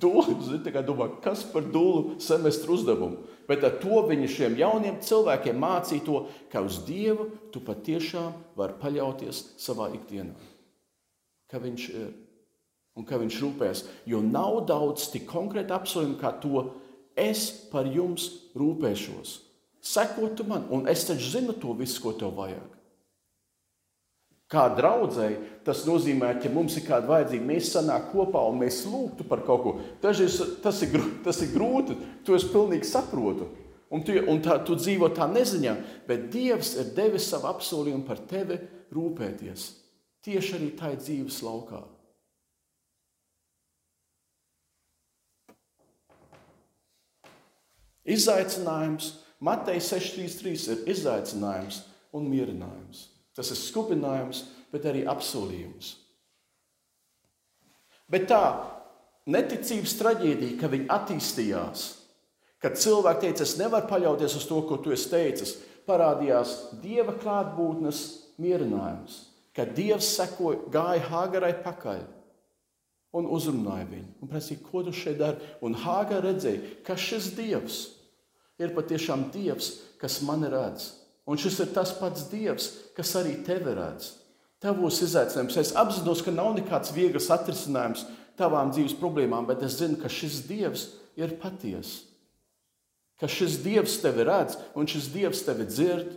Dūlis, 0.02 0.50
domā, 0.84 1.12
kas 1.22 1.46
par 1.48 1.70
dūlu 1.70 2.18
semestru 2.20 2.74
uzdevumu? 2.74 3.22
Bet 3.48 3.62
ar 3.64 3.78
to 3.80 4.02
viņi 4.10 4.28
šiem 4.28 4.58
jauniem 4.58 4.98
cilvēkiem 5.00 5.56
mācīja 5.62 6.04
to, 6.04 6.24
ka 6.50 6.66
uz 6.66 6.82
Dievu 6.84 7.30
tu 7.54 7.62
patiešām 7.64 8.34
vari 8.58 8.76
paļauties 8.82 9.52
savā 9.62 9.88
ikdienā. 9.94 10.34
Ka 11.48 11.62
viņš 11.62 11.92
ir 11.94 12.10
un 12.98 13.06
ka 13.06 13.20
viņš 13.20 13.40
rūpēs. 13.44 13.84
Jo 14.10 14.22
nav 14.24 14.64
daudz 14.68 15.08
tik 15.12 15.28
konkrēti 15.30 15.74
apsolījumi, 15.74 16.18
kā 16.20 16.34
to 16.42 16.64
es 17.18 17.48
par 17.70 17.86
jums 17.86 18.30
rūpēšos. 18.58 19.38
Sekotu 19.88 20.44
man, 20.48 20.66
un 20.74 20.88
es 20.90 21.06
taču 21.06 21.30
zinu 21.36 21.54
to 21.56 21.72
visu, 21.78 22.00
ko 22.02 22.12
tev 22.18 22.34
vajag. 22.38 22.74
Kā 24.48 24.64
draudzēji, 24.72 25.36
tas 25.64 25.82
nozīmē, 25.84 26.32
ka 26.40 26.48
mums 26.48 26.78
ir 26.80 26.86
kāda 26.86 27.10
vajadzīga, 27.10 27.44
mēs 27.50 27.72
sanākam 27.74 28.14
kopā 28.14 28.42
un 28.48 28.62
mēs 28.62 28.80
lūgtu 28.88 29.26
par 29.28 29.42
kaut 29.44 29.60
ko. 29.64 29.74
Dažreiz 30.00 30.38
tas 30.64 30.80
ir, 30.86 30.96
tas 31.24 31.42
ir 31.44 31.52
grūti, 31.52 31.98
to 32.24 32.36
es 32.36 32.46
pilnīgi 32.48 32.88
saprotu. 32.88 33.50
Un 33.92 34.02
tu, 34.04 34.16
un 34.28 34.40
tā, 34.44 34.58
tu 34.64 34.76
dzīvo 34.76 35.10
tā 35.16 35.28
neziņā, 35.28 35.74
bet 36.08 36.26
Dievs 36.32 36.74
ir 36.80 36.90
devis 36.96 37.28
savu 37.28 37.48
apsolījumu 37.52 38.04
par 38.08 38.24
tevi 38.28 38.56
rūpēties. 38.92 39.68
Tieši 40.24 40.56
arī 40.56 40.72
tajā 40.76 40.98
dzīves 41.04 41.38
laukā. 41.44 41.84
Izaicinājums 48.08 49.12
Mateja 49.38 49.78
6,33 49.78 50.72
ir 50.72 50.90
izaicinājums 50.90 51.82
un 52.16 52.26
mierinājums. 52.26 53.06
Tas 53.36 53.52
ir 53.54 53.58
skubinājums, 53.60 54.42
bet 54.72 54.86
arī 54.90 55.04
apsolījums. 55.06 55.92
Bet 58.10 58.26
tā 58.30 58.42
neticības 59.30 59.94
traģēdija, 60.00 60.56
ka 60.58 60.70
viņi 60.72 60.88
attīstījās, 60.90 61.84
kad 62.58 62.78
cilvēki 62.80 63.28
teica, 63.28 63.44
es 63.46 63.56
nevaru 63.60 63.86
paļauties 63.90 64.34
uz 64.40 64.46
to, 64.48 64.58
ko 64.66 64.80
tu 64.82 64.94
esi 64.96 65.10
teicis, 65.12 65.54
parādījās 65.86 66.54
Dieva 66.82 67.14
klātbūtnes 67.20 68.00
mierinājums, 68.42 69.20
ka 69.54 69.68
Dievs 69.70 70.08
sekoja, 70.16 70.64
gāja 70.72 71.04
Hāgarai 71.12 71.52
pakaļ 71.62 72.02
un 73.18 73.30
uzrunāja 73.36 73.86
viņu. 73.92 74.10
Un 74.24 74.32
prasīja, 74.32 74.64
ko 74.66 74.82
tu 74.82 74.96
šeit 74.96 75.20
dari? 75.20 75.52
Un 75.64 75.78
Hāgara 75.78 76.32
redzēja, 76.32 76.82
ka 76.84 76.98
šis 76.98 77.30
Dievs 77.38 77.78
ir 77.86 77.97
patiešām 78.74 79.28
Dievs, 79.34 79.72
kas 80.02 80.20
mani 80.26 80.50
redz. 80.50 80.92
Un 81.28 81.38
šis 81.38 81.60
ir 81.62 81.72
tas 81.74 81.92
pats 81.94 82.26
Dievs, 82.30 82.70
kas 82.96 83.14
arī 83.20 83.36
tevi 83.46 83.74
redz. 83.76 84.14
Tavos 84.58 84.98
izaicinājumos 85.04 85.58
es 85.60 85.74
apzinos, 85.78 86.22
ka 86.24 86.34
nav 86.34 86.50
nekāds 86.56 86.90
viegls 86.94 87.28
atrisinājums 87.30 88.06
tavām 88.38 88.72
dzīves 88.74 88.96
problēmām, 88.98 89.46
bet 89.46 89.62
es 89.66 89.78
zinu, 89.78 89.98
ka 90.00 90.10
šis 90.10 90.40
Dievs 90.48 90.88
ir 91.18 91.36
patiesa. 91.38 92.06
Ka 93.18 93.26
šis 93.30 93.58
Dievs 93.64 93.98
tevi 94.02 94.26
redz 94.26 94.58
un 94.78 94.86
šis 94.90 95.10
Dievs 95.14 95.42
tevi 95.46 95.66
dzird. 95.66 96.10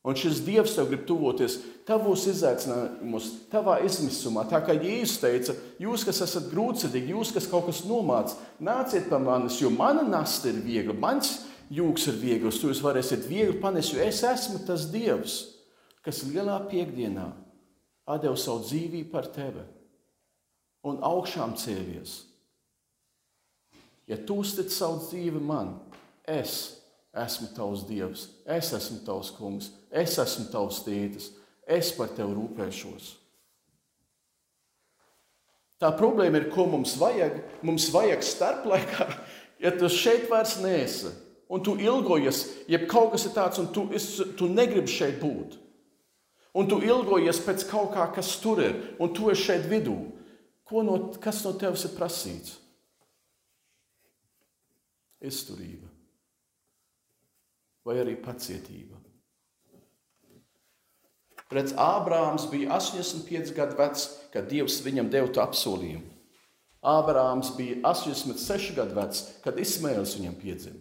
Un 0.00 0.16
šis 0.16 0.38
Dievs 0.46 0.72
tev 0.78 0.88
grib 0.88 1.02
tuvoties 1.08 1.58
tavos 1.84 2.22
izaicinājumos, 2.30 3.26
tavā 3.52 3.76
izmisumā. 3.84 4.46
Tā 4.48 4.62
kā 4.64 4.72
Jēzus 4.78 5.18
teica, 5.20 5.54
jūs, 5.82 6.06
kas 6.08 6.22
esat 6.24 6.46
grūtsirdīgi, 6.52 7.12
jūs, 7.12 7.34
kas 7.36 7.48
kaut 7.50 7.68
kas 7.68 7.82
nomāc, 7.84 8.32
nāciet 8.64 9.10
pie 9.10 9.18
manis, 9.20 9.58
jo 9.60 9.68
mana 9.74 10.06
nasta 10.06 10.48
ir 10.48 10.62
viegla, 10.64 10.96
mans 10.96 11.34
jūgs 11.68 12.08
ir 12.08 12.16
viegls, 12.22 12.62
jūs 12.64 12.80
varēsiet 12.84 13.28
viegli 13.28 13.60
panest, 13.60 13.92
jo 13.92 14.00
es 14.00 14.22
esmu 14.24 14.62
tas 14.64 14.88
Dievs, 14.88 15.36
kas 16.00 16.24
lielā 16.24 16.56
piekdienā 16.72 17.28
atdeva 18.08 18.40
savu 18.40 18.64
dzīvību 18.64 19.12
par 19.12 19.28
tevi 19.36 19.68
un 20.88 21.04
augšām 21.04 21.58
cēlies. 21.60 22.22
Ja 24.08 24.16
tu 24.16 24.40
uztic 24.40 24.72
savu 24.72 25.04
dzīvi 25.04 25.44
man, 25.44 25.76
es 26.24 26.56
esmu 26.56 26.79
tavs 27.12 27.86
dievs, 27.88 28.28
es 28.46 28.72
esmu 28.72 29.00
tavs 29.06 29.32
kungs, 29.34 29.70
es 29.90 30.16
esmu 30.18 30.50
tavs 30.52 30.84
tētis, 30.86 31.30
es 31.66 31.90
par 31.96 32.12
tevi 32.14 32.36
rūpēšos. 32.36 33.16
Tā 35.80 35.90
problēma 35.96 36.42
ir, 36.42 36.50
ko 36.52 36.66
mums 36.68 36.92
vajag. 37.00 37.38
Mums 37.64 37.88
vajag 37.94 38.22
starplaikā, 38.22 39.06
ja 39.64 39.72
tu 39.72 39.88
šeit 39.88 40.28
vairs 40.30 40.58
nesi, 40.60 41.10
un 41.50 41.64
tu 41.64 41.74
ilgojies, 41.80 42.44
ja 42.70 42.82
kaut 42.86 43.14
kas 43.14 43.26
ir 43.26 43.34
tāds, 43.34 43.58
un 43.62 43.70
tu, 43.74 43.88
es, 43.96 44.12
tu 44.36 44.50
negribi 44.50 44.92
šeit 44.92 45.18
būt. 45.22 45.56
Un 46.54 46.66
tu 46.66 46.80
ilgojies 46.82 47.38
pēc 47.46 47.64
kaut 47.70 47.94
kā, 47.94 48.08
kas 48.14 48.34
tur 48.42 48.60
ir, 48.62 48.74
un 49.00 49.12
tu 49.14 49.30
esi 49.30 49.48
šeit 49.48 49.68
vidū. 49.70 49.96
Ko 50.66 50.82
no, 50.86 50.98
kas 51.22 51.42
no 51.46 51.54
tevis 51.58 51.86
ir 51.86 51.94
prasīts? 51.96 52.58
Izturība 55.20 55.89
vai 57.86 58.00
arī 58.02 58.16
pacietība. 58.20 58.98
Redz, 61.50 61.72
Ābrāms 61.74 62.46
bija 62.50 62.76
85 62.76 63.50
gadu 63.56 63.74
vecs, 63.78 64.06
kad 64.30 64.46
Dievs 64.50 64.78
viņam 64.84 65.08
deva 65.10 65.30
to 65.34 65.42
apsolījumu. 65.42 66.06
Ābrāms 66.86 67.50
bija 67.56 67.80
86 67.90 68.76
gadu 68.76 68.94
vecs, 68.96 69.24
kad 69.42 69.58
Ismēls 69.60 70.14
viņam 70.16 70.36
piedzima. 70.40 70.78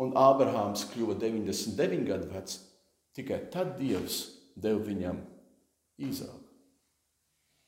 Un 0.00 0.14
Ābrāms 0.16 0.86
kļuva 0.92 1.18
99 1.20 2.06
gadu 2.08 2.30
vecs, 2.30 2.60
tikai 3.18 3.42
tad 3.52 3.74
Dievs 3.80 4.22
deva 4.54 4.80
viņam 4.86 5.18
īzāku. 6.00 6.46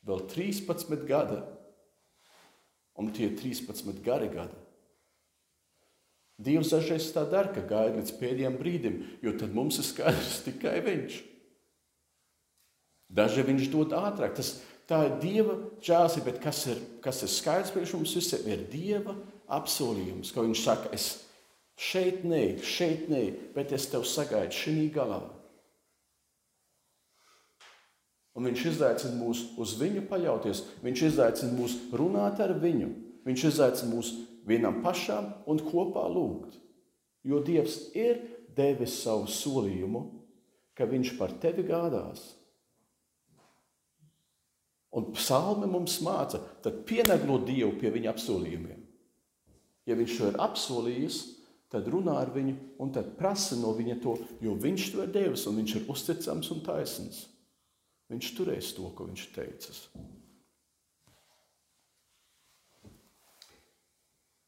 Vēl 0.07 0.25
13 0.31 1.05
gadi, 1.11 1.43
un 2.99 3.11
tie 3.15 3.29
13 3.35 3.99
gari 4.07 4.31
gadi 4.31 4.62
Dievs 6.41 6.73
dažreiz 6.73 7.11
tā 7.13 7.25
dara, 7.29 7.53
ka 7.53 7.63
gaida 7.67 7.99
līdz 7.99 8.15
pēdējiem 8.19 8.57
brīdim, 8.59 8.99
jo 9.23 9.35
tad 9.39 9.53
mums 9.55 9.79
ir 9.79 9.87
skaidrs 9.87 10.41
tikai 10.47 10.79
Viņš. 10.87 11.19
Dažreiz 13.13 13.49
Viņš 13.51 13.69
dod 13.75 13.93
ātrāk. 13.97 14.35
Tas, 14.39 14.55
tā 14.89 15.05
ir 15.09 15.19
Dieva 15.23 15.59
žēlstība, 15.85 16.31
bet 16.31 16.41
kas 16.43 16.65
ir, 16.73 16.81
kas 17.05 17.23
ir 17.23 17.31
skaidrs 17.33 17.75
priekš 17.75 17.95
mums 17.99 18.17
visiem, 18.19 18.49
ir 18.49 18.65
Dieva 18.73 19.15
apsolījums, 19.53 20.33
ka 20.33 20.47
Viņš 20.47 20.65
saka, 20.65 20.91
es 20.97 21.13
šeit 21.79 22.25
nē, 22.29 22.43
šeit 22.65 23.09
nē, 23.13 23.23
bet 23.55 23.77
es 23.77 23.87
tev 23.93 24.09
sagaidu 24.09 24.57
šī 24.57 24.89
galā. 24.95 25.21
Un 28.33 28.49
viņš 28.49 28.63
izaicina 28.71 29.19
mūs 29.19 29.43
uz 29.61 29.75
viņu 29.77 30.07
paļauties, 30.09 30.63
viņš 30.85 31.03
izaicina 31.11 31.53
mūs 31.53 31.75
runāt 31.93 32.41
ar 32.41 32.55
viņu, 32.57 32.89
viņš 33.29 33.49
izaicina 33.51 33.93
mūs 33.93 34.13
vienam 34.49 34.81
pašam 34.85 35.31
un 35.47 35.61
kopā 35.63 36.05
lūgt. 36.11 36.59
Jo 37.23 37.41
Dievs 37.45 37.93
ir 37.95 38.21
devis 38.57 38.99
savu 39.05 39.29
solījumu, 39.31 40.03
ka 40.75 40.89
Viņš 40.89 41.17
par 41.19 41.35
tevi 41.41 41.65
gādās. 41.69 42.23
Un 44.93 45.13
psalmi 45.17 45.69
mums 45.71 46.01
māca, 46.05 46.41
tad 46.65 46.83
pienaglo 46.89 47.39
Dievu 47.47 47.79
pie 47.81 47.93
viņa 47.93 48.11
apsolījumiem. 48.13 48.81
Ja 49.89 49.97
viņš 49.99 50.17
to 50.19 50.29
ir 50.31 50.41
apsolījis, 50.45 51.21
tad 51.73 51.89
runā 51.91 52.19
ar 52.21 52.31
viņu 52.35 52.55
un 52.83 52.93
tad 52.95 53.15
prasa 53.17 53.57
no 53.59 53.73
viņa 53.75 53.97
to, 54.05 54.19
jo 54.45 54.53
viņš 54.61 54.91
to 54.93 55.07
ir 55.07 55.15
devis 55.15 55.47
un 55.49 55.57
viņš 55.63 55.77
ir 55.79 55.89
uzticams 55.91 56.53
un 56.53 56.61
taisns. 56.67 57.23
Viņš 58.13 58.33
turēs 58.37 58.75
to, 58.77 58.91
ko 58.93 59.09
viņš 59.09 59.25
teicis. 59.33 59.87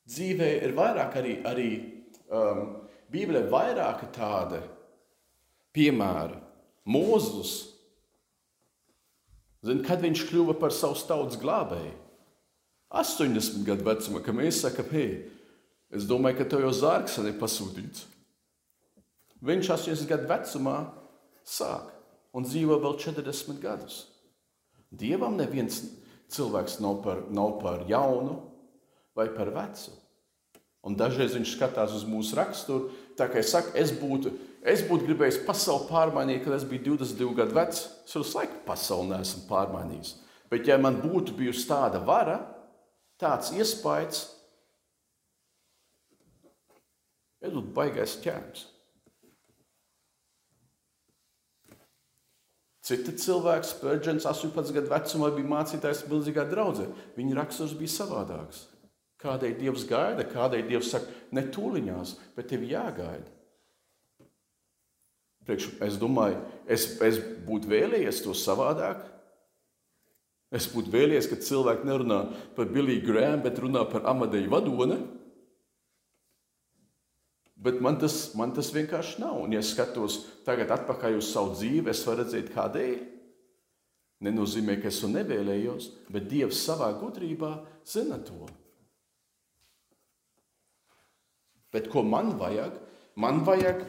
Dzīvē 0.09 0.49
ir 0.67 0.75
vairāk 0.77 1.19
arī, 1.21 1.35
arī 1.49 1.69
um, 2.29 2.65
Bībelē 3.13 3.45
vairāki 3.51 4.09
tādi 4.15 4.61
piemēri. 5.75 6.41
Mūzus, 6.85 7.53
zin, 9.65 9.81
kad 9.87 10.03
viņš 10.05 10.27
kļuva 10.29 10.57
par 10.61 10.75
savu 10.77 10.99
tautas 11.09 11.41
glābēju, 11.41 11.95
80 12.95 13.65
gadu 13.67 13.87
vecumā, 13.89 14.21
kad 14.23 14.37
mēs 14.37 14.61
sakām, 14.63 14.91
hei, 14.95 15.25
es 15.95 16.05
domāju, 16.07 16.39
ka 16.39 16.49
tev 16.53 16.67
jau 16.67 16.75
zārks 16.77 17.17
ir 17.23 17.33
pasūtīts. 17.41 18.05
Viņš 19.45 19.71
80 19.75 20.11
gadu 20.13 20.29
vecumā 20.31 20.77
sāk 21.45 21.91
un 22.35 22.47
dzīvo 22.47 22.79
vēl 22.83 22.97
40 23.01 23.61
gadus. 23.63 24.05
Dievam 24.95 25.35
neviens 25.39 25.81
cilvēks 26.33 26.79
nav 26.85 27.01
par, 27.05 27.25
nav 27.35 27.59
par 27.63 27.83
jaunu, 27.89 28.39
vai 29.17 29.29
par 29.33 29.53
vecu. 29.55 29.95
Un 30.85 30.99
dažreiz 31.01 31.33
viņš 31.33 31.55
skatās 31.57 31.95
uz 31.97 32.05
mūsu 32.05 32.37
raksturu, 32.37 32.91
tā 33.17 33.31
kā 33.33 33.41
es 33.41 33.55
saku, 33.55 33.73
es 33.81 33.95
būtu, 33.97 34.35
es 34.69 34.83
būtu 34.85 35.09
gribējis 35.09 35.41
pasauli 35.47 35.89
pārmainīt, 35.89 36.43
kad 36.45 36.59
es 36.59 36.67
biju 36.69 36.99
22 36.99 37.39
gadu 37.39 37.57
vecs. 37.57 37.87
Es 38.05 38.19
visu 38.19 38.37
laiku 38.37 38.61
pasauli 38.67 39.15
neesmu 39.15 39.47
pārmainījis. 39.49 40.13
Bet, 40.53 40.69
ja 40.69 40.77
man 40.79 41.01
būtu 41.01 41.33
bijusi 41.39 41.65
tāda 41.71 42.03
vara, 42.05 42.37
tāds 43.21 43.55
iespējas, 43.57 44.27
es 47.41 47.55
būtu 47.55 47.73
baigais 47.77 48.19
ķēmis. 48.21 48.69
Citi 52.85 53.15
cilvēki, 53.17 53.71
Spērģents, 53.71 54.27
18 54.29 54.75
gadu 54.77 54.93
vecumā, 54.93 55.33
bija 55.33 55.49
mācītājs 55.49 56.05
milzīgā 56.11 56.45
draudzē. 56.51 56.91
Viņa 57.17 57.39
raksturs 57.39 57.73
bija 57.79 57.95
savādāks. 57.95 58.67
Kādēļ 59.25 59.55
Dievs 59.57 59.87
gaida, 59.89 60.27
kādēļ 60.29 60.67
Dievs 60.69 60.91
saka, 60.93 61.09
ne 61.33 61.47
tūliņās, 61.55 62.13
bet 62.37 62.51
tev 62.51 62.67
jāgaida. 62.69 63.31
Priekš, 65.45 65.71
es 65.85 65.97
domāju, 66.01 66.39
es, 66.69 66.87
es 67.05 67.19
būtu 67.45 67.69
vēlējies 67.69 68.23
to 68.25 68.33
savādāk. 68.37 69.03
Es 70.55 70.69
būtu 70.71 70.93
vēlējies, 70.93 71.29
ka 71.29 71.41
cilvēki 71.41 71.89
nerunā 71.89 72.21
par 72.57 72.71
Billiju 72.73 73.05
Grēmu, 73.05 73.43
bet 73.45 73.61
runā 73.61 73.83
par 73.91 74.07
Amadeju 74.13 74.53
Vadoni. 74.53 75.01
Bet 77.65 77.81
man 77.85 77.97
tas, 78.01 78.35
man 78.37 78.53
tas 78.57 78.71
vienkārši 78.75 79.23
nav. 79.23 79.41
Un, 79.45 79.57
ja 79.57 79.63
skatos 79.65 80.21
tagad 80.47 80.73
atpakaļ 80.77 81.19
uz 81.21 81.31
savu 81.33 81.57
dzīvi, 81.57 81.91
es 81.93 82.05
varu 82.07 82.23
redzēt, 82.23 82.53
kādēļ. 82.55 82.99
Nenozīmē, 84.25 84.79
ka 84.81 84.89
es 84.93 85.01
to 85.03 85.11
nevēlējos, 85.13 85.89
bet 86.13 86.29
Dievs 86.31 86.61
savā 86.65 86.93
gudrībā 87.01 87.57
zina 87.89 88.21
to. 88.25 88.47
Bet 91.75 91.91
ko 91.91 92.05
man 92.07 92.37
vajag? 92.39 92.77
Man 93.19 93.43
vajag 93.47 93.83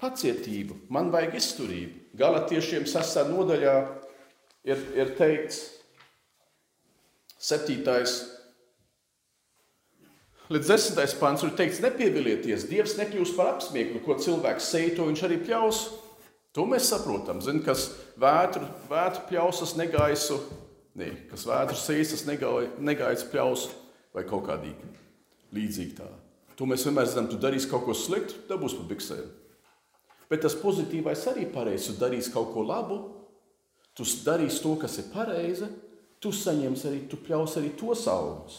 pacietību, 0.00 0.76
man 0.92 1.10
vajag 1.12 1.36
izturību. 1.40 1.96
Galatiešiem 2.20 2.86
sastāvā 2.88 3.30
nodaļā 3.32 3.74
ir, 4.68 4.84
ir 4.96 5.12
teikts, 5.18 5.62
7. 7.40 7.80
līdz 10.52 10.68
10. 10.68 11.16
pāns 11.20 11.44
ir 11.46 11.54
teikts, 11.56 11.80
nepievilieties, 11.84 12.66
Dievs 12.68 12.98
nekļūs 12.98 13.32
par 13.38 13.54
apsmieklu, 13.54 14.02
ko 14.04 14.18
cilvēks 14.20 14.68
sēž, 14.74 14.94
to 14.98 15.08
viņš 15.08 15.24
arī 15.28 15.40
pļaus. 15.46 15.82
To 16.56 16.66
mēs 16.68 16.88
saprotam. 16.90 17.40
Zin, 17.44 17.62
kas 17.64 17.86
vētru, 18.20 18.66
vētru 18.90 19.28
pļausas 19.28 19.76
negaisu, 19.78 20.40
ne, 20.98 21.12
kas 21.30 21.46
vētru 21.48 21.78
sēsas 21.78 22.26
negaisu 22.26 23.30
pļausu 23.30 23.70
vai 24.16 24.26
kaut 24.28 24.48
kādīgi 24.50 24.90
līdzīgi 25.54 25.96
tā. 26.00 26.10
To 26.58 26.66
mēs 26.68 26.84
vienmēr 26.86 27.08
zinām, 27.08 27.28
tu 27.30 27.38
darīsi 27.40 27.70
kaut 27.70 27.86
ko 27.86 27.94
sliktu, 27.96 28.42
dabūs 28.48 28.76
pa 28.76 28.88
biksēm. 28.90 29.28
Bet 30.30 30.44
tas 30.44 30.54
pozitīvais 30.54 31.22
arī 31.32 31.46
pareizs. 31.50 31.88
Tu 31.90 31.98
darīsi 31.98 32.32
kaut 32.34 32.52
ko 32.54 32.62
labu, 32.66 32.98
tu 33.98 34.06
darīsi 34.24 34.62
to, 34.62 34.76
kas 34.78 34.98
ir 35.02 35.08
pareizi, 35.12 35.66
tu 36.22 36.30
saņemsi 36.34 36.90
arī, 36.90 37.00
tu 37.10 37.18
pļaus 37.20 37.56
arī 37.58 37.72
tos 37.78 38.04
augļus. 38.10 38.58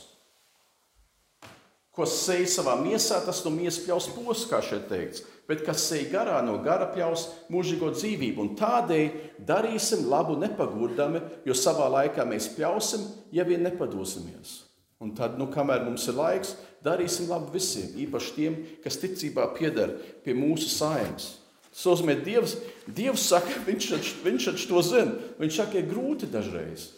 Ko 1.91 2.07
sēž 2.07 2.47
savā 2.53 2.77
miesā, 2.79 3.19
tas 3.25 3.41
no 3.43 3.51
miesas 3.51 3.83
pļaus 3.83 4.09
posms, 4.15 4.47
kā 4.47 4.61
šeit 4.63 4.87
teikts. 4.87 5.25
Bet 5.47 5.65
kas 5.67 5.83
sēž 5.89 6.07
garā, 6.13 6.37
no 6.45 6.55
gara 6.63 6.87
pļaus 6.93 7.25
mūžīgo 7.51 7.91
dzīvību. 7.97 8.45
Un 8.45 8.53
tādēļ 8.59 9.43
darīsim 9.47 10.05
labu 10.11 10.37
nepagurdami, 10.39 11.19
jo 11.47 11.55
savā 11.57 11.89
laikā 11.91 12.23
mēs 12.27 12.47
pļausim, 12.55 13.03
ja 13.35 13.43
vien 13.47 13.63
nepadosimies. 13.67 14.70
Un 15.01 15.15
tad, 15.17 15.39
nu, 15.41 15.47
kamēr 15.49 15.81
mums 15.87 16.05
ir 16.11 16.17
laiks, 16.19 16.53
darīsim 16.85 17.29
labu 17.31 17.49
visiem, 17.55 17.89
īpaši 18.03 18.33
tiem, 18.35 18.57
kas 18.83 18.99
ticībā 19.01 19.47
pieder 19.57 19.95
pie 20.25 20.35
mūsu 20.37 20.69
saimnes. 20.69 21.31
Tas 21.71 21.85
nozīmē, 21.87 22.17
Dievs, 22.21 22.57
Dievs 22.85 23.25
saka, 23.31 23.61
viņš, 23.65 23.91
viņš 24.25 24.65
to 24.69 24.81
zina. 24.85 25.15
Viņš 25.39 25.59
saka, 25.61 25.79
ir 25.79 25.87
grūti 25.89 26.27
dažreiz, 26.29 26.89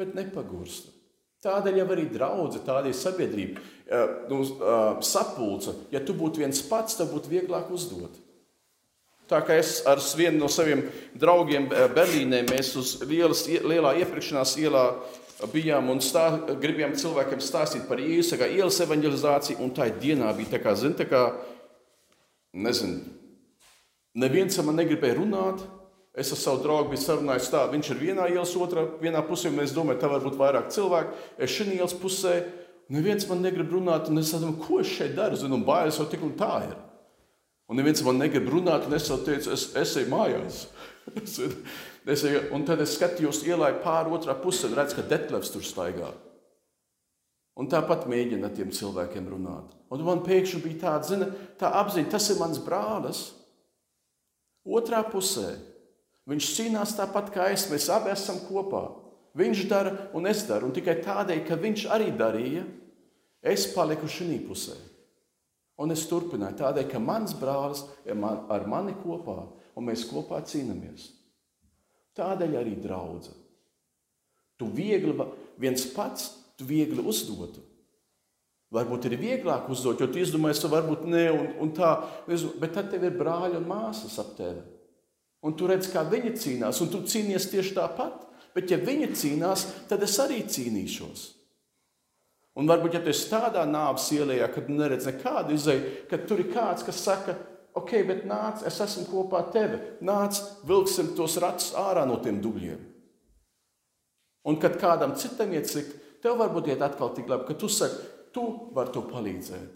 bet 0.00 0.16
nepagurst. 0.16 0.94
Tādēļ 1.44 1.76
jau 1.78 1.90
arī 1.94 2.08
draudzene, 2.10 2.64
tāda 2.66 2.90
ir 2.90 2.96
sabiedrība, 2.98 3.60
nu, 4.32 4.40
sapulce. 5.06 5.76
Ja 5.94 6.00
tu 6.02 6.16
būtu 6.18 6.42
viens 6.42 6.64
pats, 6.66 6.96
tad 6.98 7.12
būtu 7.12 7.30
vieglāk 7.30 7.70
uzdot. 7.70 8.16
Tā 9.28 9.38
kā 9.44 9.58
es 9.60 9.82
ar 9.86 10.00
vienu 10.16 10.40
no 10.40 10.48
saviem 10.50 10.86
draugiem 11.14 11.68
Berlīnē, 11.68 12.42
mēs 12.48 12.72
uz 12.80 12.96
lielas, 13.04 13.44
lielā 13.46 13.92
iepirkšanās 14.00 14.56
ielā 14.58 14.86
bijām 15.52 15.92
un 15.92 16.00
stā, 16.02 16.26
gribējām 16.58 16.96
cilvēkiem 16.98 17.42
stāstīt 17.44 17.86
par 17.86 18.02
Jēzus, 18.02 18.38
kā 18.40 18.48
ielas 18.50 18.80
evanģelizāciju, 18.82 19.60
un 19.62 19.70
tā 19.76 19.86
dienā 19.94 20.32
bija 20.34 20.56
tā 20.56 20.62
kā, 20.64 20.74
zin, 20.74 20.96
tā 20.98 21.06
kā, 21.06 21.22
nezinu, 22.58 23.04
neviens 24.18 24.58
man 24.66 24.80
negribēja 24.80 25.20
runāt, 25.20 25.62
Es 26.18 26.32
ar 26.34 26.38
savu 26.40 26.62
draugu 26.64 26.90
biju 26.90 26.98
sarunājis 26.98 27.50
tā, 27.52 27.60
viņš 27.70 27.92
ir 27.92 27.98
vienā 28.00 28.24
ielas, 28.32 28.50
otrā 28.58 28.82
vienā 28.98 29.20
pusē, 29.22 29.52
un 29.52 29.62
es 29.62 29.74
domāju, 29.76 30.00
tā 30.02 30.08
var 30.10 30.24
būt 30.24 30.34
vairāk 30.40 30.72
cilvēku. 30.74 31.14
Es 31.38 31.52
šajā 31.54 31.76
ielas 31.76 31.94
pusē, 31.94 32.32
neviens 32.90 33.28
man 33.28 33.44
negrib 33.44 33.70
runāt, 33.70 34.08
un 34.10 34.18
es 34.18 34.32
domāju, 34.34 34.58
ko 34.64 34.80
es 34.82 34.90
šeit 34.90 35.14
daru, 35.14 35.38
zinu, 35.38 35.60
un 35.60 35.66
bailes 35.68 36.00
jau 36.00 36.08
tik 36.10 36.24
un 36.26 36.32
tā 36.40 36.56
ir. 36.66 36.74
Un 37.70 37.78
neviens 37.78 38.02
man 38.02 38.18
negrib 38.18 38.50
runāt, 38.50 38.88
un 38.88 38.98
es 38.98 39.06
jau 39.06 39.20
teicu, 39.22 39.52
es, 39.54 39.68
es 39.78 39.94
eju 40.00 40.10
mājās. 40.10 40.64
es 42.06 42.24
un 42.54 42.66
tad 42.68 42.82
es 42.84 42.94
skatījos 42.98 43.42
ielai 43.46 43.72
pāri 43.82 44.12
otrā 44.14 44.36
pusē 44.38 44.68
un 44.68 44.76
redzu, 44.78 44.98
ka 44.98 45.06
Detlevs 45.08 45.50
tur 45.54 45.64
staigā. 45.66 46.12
Un 47.58 47.66
tāpat 47.66 48.06
mēģina 48.06 48.46
ar 48.46 48.54
tiem 48.54 48.70
cilvēkiem 48.70 49.26
runāt. 49.32 49.72
Un 49.90 50.04
man 50.06 50.22
pēkšņi 50.22 50.60
bija 50.62 50.82
tāda, 50.84 51.08
zina, 51.08 51.26
tā 51.58 51.72
apziņa, 51.80 52.12
tas 52.12 52.28
ir 52.30 52.38
mans 52.38 52.60
brālis. 52.62 53.24
Otrā 54.68 55.00
pusē 55.10 55.56
Viņš 56.28 56.48
cīnās 56.58 56.92
tāpat 56.98 57.30
kā 57.32 57.48
es. 57.54 57.66
Mēs 57.72 57.88
abi 57.92 58.12
esam 58.12 58.42
kopā. 58.48 58.84
Viņš 59.38 59.64
dara 59.70 59.94
un 60.16 60.28
es 60.28 60.44
daru. 60.48 60.68
Un 60.68 60.76
tikai 60.76 60.98
tādēļ, 61.04 61.42
ka 61.48 61.56
viņš 61.60 61.86
arī 61.94 62.10
darīja, 62.16 62.66
es 63.40 63.68
paliku 63.72 64.08
šajā 64.10 64.40
pusē. 64.44 64.76
Un 65.78 65.94
es 65.94 66.04
turpināju 66.10 66.58
tādēļ, 66.58 66.88
ka 66.90 67.00
mans 67.00 67.36
brālis 67.38 67.84
ir 68.04 68.18
man, 68.18 68.44
ar 68.50 68.66
mani 68.68 68.96
kopā 68.98 69.38
un 69.78 69.86
mēs 69.86 70.04
kopā 70.10 70.42
cīnāmies. 70.44 71.12
Tādēļ 72.18 72.56
arī 72.58 72.74
draudzene. 72.82 73.46
Tu 74.58 74.66
viegli, 74.74 75.14
viens 75.62 75.84
pats, 75.94 76.32
tu 76.58 76.66
viegli 76.66 77.02
uzdotu. 77.06 77.62
Varbūt 78.74 79.06
ir 79.08 79.14
vieglāk 79.20 79.68
uzdot, 79.72 80.00
jo 80.02 80.08
tu 80.10 80.20
izdomājies, 80.20 80.60
ka 80.60 80.68
varbūt 80.72 81.06
ne, 81.08 81.22
un, 81.32 81.46
un 81.64 81.70
tā, 81.76 81.92
bet 82.28 82.74
tad 82.74 82.90
tev 82.92 83.06
ir 83.06 83.14
brāļi 83.16 83.56
un 83.56 83.68
māsas 83.70 84.18
ap 84.20 84.34
tevi. 84.36 84.60
Un 85.46 85.54
tu 85.56 85.68
redz, 85.70 85.86
kā 85.92 86.02
viņi 86.04 86.34
cīnās, 86.36 86.80
un 86.82 86.90
tu 86.92 87.00
cīnies 87.06 87.46
tieši 87.52 87.76
tāpat. 87.78 88.26
Bet, 88.56 88.72
ja 88.72 88.78
viņi 88.82 89.12
cīnās, 89.14 89.64
tad 89.86 90.02
es 90.02 90.16
arī 90.18 90.40
cīnīšos. 90.50 91.20
Un 92.58 92.66
varbūt, 92.66 92.96
ja 92.96 93.02
tu 93.04 93.12
esi 93.12 93.28
tādā 93.30 93.62
nāves 93.68 94.08
ielā, 94.16 94.40
kad 94.50 94.66
neredz 94.72 95.06
nekādu 95.06 95.54
izēju, 95.54 95.92
kad 96.10 96.24
tur 96.26 96.42
ir 96.42 96.50
kāds, 96.50 96.82
kas 96.82 96.98
saka, 97.04 97.36
ok, 97.78 97.94
bet 98.08 98.26
nāc, 98.28 98.62
es 98.68 98.78
esmu 98.84 99.06
kopā 99.08 99.42
ar 99.42 99.50
tevi. 99.54 99.80
Nāc, 100.04 100.40
vilksim 100.68 101.14
tos 101.18 101.38
ratus 101.42 101.72
ārā 101.78 102.04
no 102.08 102.18
tiem 102.22 102.42
dubļiem. 102.44 102.84
Un 104.48 104.58
kad 104.62 104.78
kādam 104.80 105.16
citam 105.18 105.52
iet 105.52 105.68
slikt, 105.70 105.96
tev 106.24 106.38
varbūt 106.40 106.70
iet 106.72 106.84
atkal 106.84 107.12
tik 107.16 107.28
labi, 107.30 107.48
ka 107.48 107.58
tu 107.58 107.68
saki, 107.72 108.00
tu 108.34 108.44
vari 108.76 108.94
to 108.94 109.02
palīdzēt. 109.08 109.74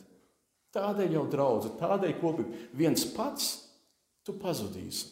Tādēļ 0.73 1.19
jau 1.19 1.27
draudzene, 1.29 1.79
tādēļ 1.81 2.15
kopīgi 2.21 2.69
viens 2.79 3.05
pats 3.13 3.51
tu 4.25 4.39
pazudīsi. 4.41 5.11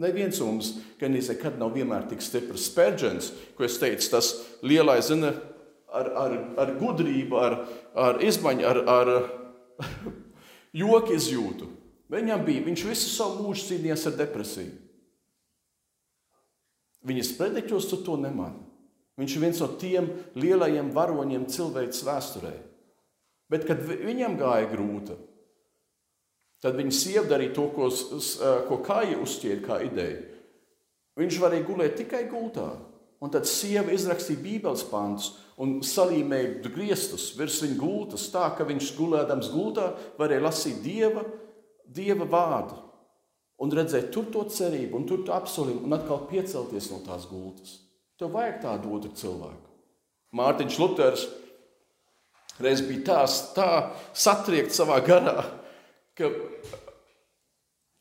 Neviens 0.00 0.40
mums 0.40 0.72
gan 0.98 1.12
nekad 1.12 1.58
nav 1.60 1.74
vienmēr 1.76 2.06
tik 2.10 2.24
stiprs 2.24 2.70
spērģens, 2.70 3.28
ko 3.58 3.66
es 3.66 3.76
teicu, 3.78 4.08
tas 4.14 4.32
lielais, 4.64 5.04
zina, 5.10 5.34
ar, 5.92 6.08
ar, 6.16 6.36
ar 6.64 6.72
gudrību, 6.80 7.36
ar, 7.38 7.58
ar 7.92 8.22
izmaiņu, 8.24 8.64
ar, 8.66 8.80
ar 8.88 9.12
joku 10.76 11.16
izjūtu. 11.16 11.68
Viņam 12.12 12.44
bija, 12.44 12.64
viņš 12.66 12.84
visu 12.90 13.10
savu 13.14 13.46
mūžu 13.46 13.70
cīnījās 13.70 14.04
ar 14.10 14.18
depresiju. 14.18 14.74
Viņas 17.08 17.34
prediķos 17.38 17.88
tu 17.90 17.98
to 18.04 18.18
nemani. 18.20 18.60
Viņš 19.18 19.34
ir 19.36 19.42
viens 19.42 19.60
no 19.60 19.68
tiem 19.80 20.08
lielajiem 20.38 20.92
varoņiem 20.94 21.48
cilvēces 21.52 22.04
vēsturē. 22.06 22.52
Bet, 23.52 23.66
kad 23.68 23.82
viņam 23.84 24.38
gāja 24.40 24.68
grūti, 24.70 25.16
Tad 26.62 26.78
viņa 26.78 26.94
sieva 26.94 27.24
darīja 27.26 27.56
to, 27.56 27.66
ko, 27.74 27.88
ko 28.68 28.78
Kāja 28.86 29.18
uzķēra 29.18 29.62
kā 29.64 29.80
ideju. 29.82 30.20
Viņš 31.18 31.38
varēja 31.42 31.66
gulēt 31.66 31.96
tikai 31.98 32.22
gultā. 32.30 32.68
Un 33.22 33.30
tad 33.34 33.46
sieva 33.50 33.92
izrakstīja 33.94 34.42
Bībeles 34.42 34.84
pantus 34.90 35.32
un 35.60 35.80
salīmēja 35.84 36.62
griestus 36.72 37.32
virs 37.36 37.60
viņa 37.64 37.78
gultas, 37.80 38.28
tā 38.32 38.46
ka 38.56 38.64
viņš 38.68 38.94
gulēdams 38.96 39.50
gultā 39.52 39.90
varēja 40.18 40.46
lasīt 40.46 40.80
dieva, 40.84 41.26
dieva 41.86 42.28
vārdu 42.28 42.78
un 43.62 43.70
redzēt 43.70 44.10
tur 44.14 44.26
to 44.32 44.42
cerību, 44.50 44.96
un 44.98 45.06
tur 45.06 45.22
to 45.26 45.34
apsolījumu, 45.36 45.86
un 45.86 45.96
atkal 45.96 46.24
piecelties 46.30 46.88
no 46.90 46.98
tās 47.06 47.28
gultas. 47.30 47.76
Tev 48.18 48.32
vajag 48.34 48.58
tādu 48.64 48.96
otru 48.96 49.12
cilvēku. 49.18 49.70
Mārtiņš 50.34 50.78
Luters 50.80 51.26
reiz 52.62 52.82
bija 52.86 53.04
tā, 53.06 53.20
tā 53.56 53.68
satriekts 54.16 54.80
savā 54.80 54.98
garā, 55.04 55.44
ka 56.18 56.30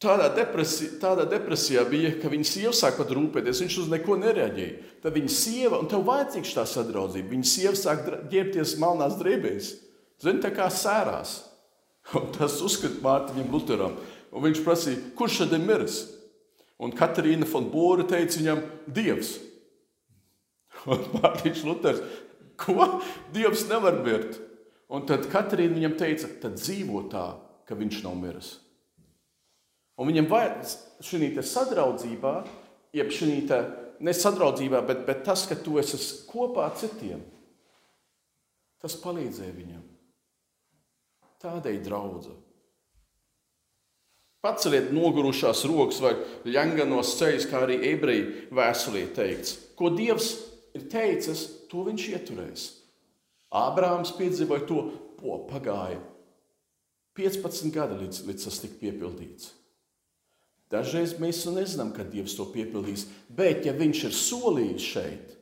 tādā, 0.01 0.27
depresi, 0.33 0.89
tādā 1.01 1.27
depresijā 1.29 1.83
bija, 1.89 2.15
ka 2.21 2.31
viņa 2.31 2.47
sieva 2.47 2.73
sāk 2.75 2.97
pat 2.97 3.11
rūpēties, 3.13 3.61
viņš 3.63 3.77
uz 3.83 3.91
neko 3.91 4.17
nereaģēja. 4.21 4.89
Tad 5.03 5.15
viņa 5.17 5.33
sieva, 5.33 5.79
un 5.81 5.89
tev 5.91 6.05
vajadzīgs 6.07 6.55
tā 6.57 6.65
sadraudzība, 6.69 7.31
viņa 7.35 7.49
sieva 7.51 7.75
sāk 7.77 8.07
ģērbties 8.31 8.75
melnās 8.81 9.17
drēbēs. 9.21 9.71
Zini, 10.21 10.41
tā 10.43 10.51
kā 10.53 10.69
sērās. 10.73 11.39
Un 12.17 12.31
tas 12.33 12.57
uzskata 12.65 12.97
Mārtiņam 13.03 13.53
Lutheram. 13.53 13.93
Un 14.31 14.45
viņš 14.47 14.63
prasīja, 14.65 15.03
kurš 15.17 15.43
tad 15.43 15.55
ir 15.57 15.63
miris? 15.65 16.01
Un 16.81 16.93
Katrīna 16.97 17.45
von 17.51 17.67
Bora 17.69 18.07
teica 18.09 18.39
viņam, 18.39 18.61
Dievs. 18.89 19.35
Un 20.89 21.03
Mārtiņš 21.19 21.61
Luters, 21.67 22.01
ko? 22.57 22.87
Dievs 23.35 23.67
nevar 23.69 24.01
mirt. 24.01 24.39
Un 24.91 25.05
tad 25.07 25.29
Katrīna 25.31 25.77
viņam 25.77 25.95
teica, 25.99 26.29
tad 26.41 26.57
dzīvo 26.57 27.05
tā, 27.11 27.27
ka 27.69 27.77
viņš 27.77 28.01
nav 28.07 28.17
miris. 28.17 28.55
Un 30.01 30.09
viņam 30.09 30.27
vajag 30.31 30.61
šī 31.05 31.29
sadraudzībā, 31.45 32.33
jeb 32.97 33.11
šī 33.13 33.35
nesadraudzībā, 34.01 34.81
bet, 34.87 35.05
bet 35.05 35.23
tas, 35.27 35.45
ka 35.45 35.55
tu 35.55 35.77
esi 35.77 35.99
kopā 36.29 36.65
ar 36.71 36.77
citiem, 36.79 37.21
tas 38.81 38.97
palīdzēja 38.97 39.53
viņam. 39.53 39.83
Tādēļ 41.41 41.77
draudzība. 41.85 42.39
Paceliet 44.41 44.89
nogurušās 44.89 45.61
rokas 45.69 45.99
vai 46.01 46.15
ļanganos 46.49 47.13
ceļus, 47.19 47.45
kā 47.49 47.61
arī 47.61 47.77
ebreju 47.91 48.47
vēstulē 48.57 49.03
teikts. 49.13 49.53
Ko 49.77 49.91
Dievs 49.93 50.31
ir 50.73 50.87
teicis, 50.89 51.43
to 51.69 51.85
viņš 51.85 52.07
ieturēs. 52.15 52.63
Ābrāms 53.53 54.15
piedzīvoja 54.17 54.65
to, 54.65 54.81
ko 55.21 55.43
pagāja 55.45 55.99
15 57.17 57.69
gadi 57.75 57.99
līdz, 58.01 58.23
līdz 58.25 58.47
tas 58.47 58.61
tika 58.63 58.79
piepildīts. 58.81 59.51
Dažreiz 60.71 61.17
mēs 61.19 61.43
nezinām, 61.51 61.91
kad 61.91 62.07
Dievs 62.13 62.37
to 62.37 62.45
piepildīs, 62.53 63.07
bet 63.27 63.65
ja 63.67 63.73
Viņš 63.75 64.03
ir 64.07 64.15
solījis 64.15 64.85
šeit, 64.93 65.33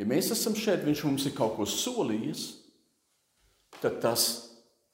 ja 0.00 0.08
mēs 0.08 0.32
esam 0.32 0.56
šeit, 0.56 0.86
Viņš 0.86 1.04
mums 1.04 1.26
ir 1.28 1.36
kaut 1.36 1.58
ko 1.58 1.68
solījis, 1.68 2.46
tad 3.82 4.00
tas 4.00 4.26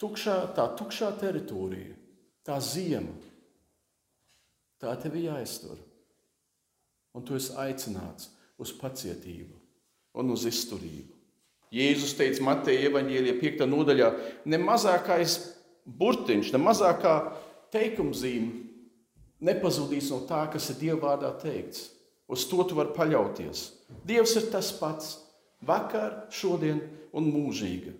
tukšā, 0.03 0.41
tā 0.59 0.67
tukšā 0.79 1.13
teritorija, 1.21 1.95
tā 2.47 2.59
zima, 2.59 3.15
tā 4.83 4.97
tev 5.01 5.15
ir 5.17 5.31
jāiztur. 5.31 5.79
Un 7.17 7.25
tu 7.25 7.39
esi 7.39 7.55
aicināts 7.57 8.29
uz 8.61 8.75
pacietību 8.77 9.55
un 10.21 10.35
uz 10.35 10.45
izturību. 10.51 11.15
Jēzus 11.73 12.15
teica 12.19 12.45
Mateja 12.45 12.91
evaņģēlijā 12.91 13.39
5. 13.41 13.65
nodaļā, 13.71 14.11
ne 14.51 14.59
mazākais 14.61 15.39
burtiņš, 15.87 16.53
ne 16.55 16.61
mazākā 16.63 17.15
teikumzīme 17.75 18.66
nepazudīs 19.45 20.11
no 20.12 20.22
tā, 20.28 20.45
kas 20.53 20.70
ir 20.72 20.80
Dieva 20.80 21.01
vārdā 21.11 21.32
teikts. 21.41 21.91
Uz 22.26 22.47
to 22.51 22.64
tu 22.66 22.76
vari 22.78 22.95
paļauties. 22.97 23.68
Dievs 24.07 24.34
ir 24.41 24.51
tas 24.51 24.72
pats- 24.72 25.18
vakar, 25.68 26.26
šodien 26.30 26.80
un 27.12 27.32
mūžīgi. 27.32 27.93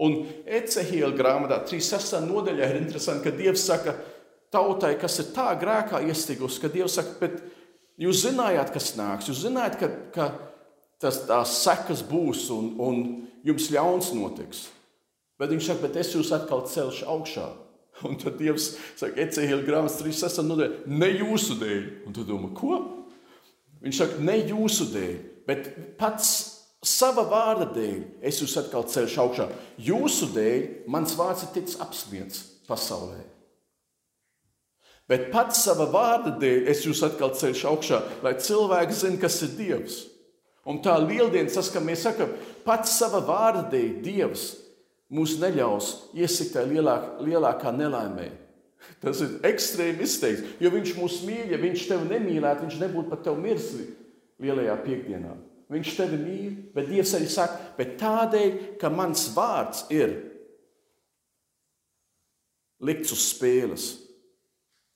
Un 0.00 0.26
Ecehiela 0.46 1.12
grāmatā, 1.12 1.60
36. 1.66 2.20
nodaļā, 2.24 2.70
ir 2.70 2.80
interesanti, 2.80 3.24
ka 3.24 3.36
Dievs 3.36 3.64
saka 3.66 3.94
tautai, 4.50 4.98
kas 4.98 5.18
ir 5.18 5.26
tā 5.34 5.52
grēkā 5.60 6.00
iestigusi, 6.08 6.60
ka 6.60 6.68
Dievs 6.68 6.94
saka, 6.94 7.18
bet 7.20 7.42
jūs 7.98 8.24
zinājāt, 8.24 8.72
kas 8.72 8.96
nāks, 8.96 9.28
jūs 9.28 9.44
zinājāt, 9.44 9.78
ka, 9.78 9.88
ka 10.14 10.50
tas, 10.98 11.26
tās 11.26 11.56
sekas 11.64 12.02
būs 12.02 12.50
un, 12.50 12.74
un 12.80 13.28
jums 13.44 13.70
ļauns 13.70 14.12
notiks. 14.16 14.68
Bet 15.40 15.50
viņš 15.50 15.66
saka, 15.66 15.86
bet 15.86 15.96
es 15.96 16.14
jūs 16.14 16.32
atkal 16.32 16.66
celšu 16.68 17.06
augšā. 17.08 17.48
Un 18.08 18.16
tad 18.20 18.38
Dievs 18.40 18.74
saka, 18.96 19.16
Ecehila 19.20 19.64
grāmatas 19.66 19.98
36. 20.00 20.44
nodaļa, 20.46 20.84
ne 20.88 21.10
jūsu 21.20 21.58
dēļ. 21.60 21.82
Un 22.08 22.16
tu 22.16 22.24
domā, 22.28 22.52
ko? 22.56 22.78
Viņš 23.84 24.00
saka, 24.00 24.22
ne 24.24 24.36
jūsu 24.38 24.88
dēļ, 24.92 25.18
bet 25.48 25.68
pats 26.00 26.30
sava 26.84 27.26
vārda 27.28 27.68
dēļ 27.74 27.98
es 28.28 28.40
jūs 28.40 28.56
atkal 28.60 28.86
celšu 28.88 29.20
augšā. 29.24 29.48
Jūsu 29.84 30.30
dēļ 30.34 30.88
mans 30.92 31.16
vārds 31.18 31.44
ir 31.44 31.52
ticis 31.56 31.80
apspiesti 31.80 32.64
pasaulē. 32.68 33.20
Bet 35.10 35.28
pats 35.32 35.64
sava 35.64 35.88
vārda 35.90 36.36
dēļ 36.40 36.68
es 36.70 36.84
jūs 36.86 37.02
atkal 37.04 37.34
celšu 37.36 37.68
augšā, 37.72 38.00
lai 38.24 38.36
cilvēki 38.38 38.96
zinātu, 38.96 39.22
kas 39.24 39.40
ir 39.42 39.54
Dievs. 39.58 40.00
Un 40.68 40.78
tā 40.84 40.94
lieldiena, 41.00 41.50
tas, 41.50 41.70
ka 41.72 41.80
mēs 41.82 42.04
sakām, 42.06 42.30
pats 42.64 42.92
sava 43.00 43.18
vārda 43.26 43.64
dēļ 43.72 43.94
Dievs 44.04 44.44
mūs 45.14 45.36
neļaus 45.42 45.90
iesikt 46.16 46.54
tajā 46.54 46.70
lielāk, 46.70 47.10
lielākā 47.26 47.72
nelaimē. 47.74 48.28
Tas 49.02 49.20
ir 49.24 49.36
ekstrēmi 49.44 50.06
izteikts, 50.06 50.56
jo 50.62 50.70
viņš 50.72 50.94
mūs 50.96 51.20
mīl. 51.26 51.50
Ja 51.52 51.58
viņš 51.60 51.86
tevi 51.90 52.08
nemīlētu, 52.14 52.66
viņš 52.66 52.80
nebūtu 52.80 53.12
pat 53.12 53.24
tevi 53.26 53.44
miris 53.44 53.70
lielajā 54.40 54.76
piekdienā. 54.86 55.34
Viņš 55.70 55.92
tevi 55.98 56.18
mīl, 56.18 56.54
bet 56.74 56.88
Dievs 56.90 57.12
arī 57.14 57.28
saka, 57.30 57.60
bet 57.76 57.94
tādēļ, 58.00 58.54
ka 58.80 58.90
mans 58.90 59.28
vārds 59.36 59.84
ir 59.94 60.16
likts 62.82 63.12
uz 63.14 63.28
spēles, 63.30 63.86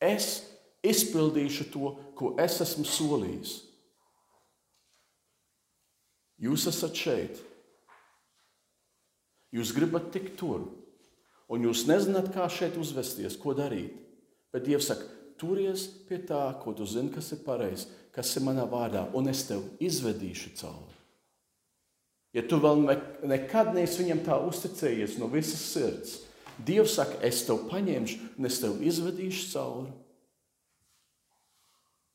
es 0.02 0.40
izpildīšu 0.84 1.68
to, 1.72 1.92
ko 2.18 2.32
es 2.40 2.58
esmu 2.64 2.84
solījis. 2.88 3.54
Jūs 6.44 6.66
esat 6.72 6.98
šeit, 6.98 7.38
Jūs 9.54 9.70
gribat 9.76 10.10
tikt 10.14 10.34
tur, 10.40 10.66
un 11.46 11.66
jūs 11.68 11.84
nezināt, 11.86 12.32
kā 12.34 12.48
šeit 12.50 12.78
uzvesties, 12.80 13.36
ko 13.38 13.54
darīt. 13.54 13.94
Bet 14.54 14.66
Dievs 14.66 14.88
saka, 14.90 15.06
turies 15.38 15.86
pie 16.08 16.18
tā, 16.26 16.42
ko 16.62 16.74
tu 16.74 16.86
zini, 16.86 17.12
kas 17.14 17.30
ir 17.34 17.44
pareizi, 17.46 17.86
kas 18.14 18.34
ir 18.34 18.46
manā 18.46 18.66
vārdā, 18.70 19.06
un 19.14 19.30
es 19.30 19.44
tev 19.46 19.62
izvedīšu 19.82 20.54
cauri. 20.58 20.92
Ja 22.34 22.42
tu 22.50 22.58
vēl 22.58 22.82
nekad 23.30 23.74
neesi 23.76 24.02
viņam 24.02 24.24
tā 24.26 24.38
uzticējies 24.42 25.18
no 25.20 25.30
visas 25.30 25.62
sirds, 25.70 26.20
Dievs 26.54 26.94
saka, 26.94 27.18
es 27.26 27.40
tev 27.48 27.64
paņemšu 27.66 28.18
un 28.38 28.46
es 28.46 28.60
tev 28.62 28.78
izvedīšu 28.86 29.46
cauri. 29.50 29.90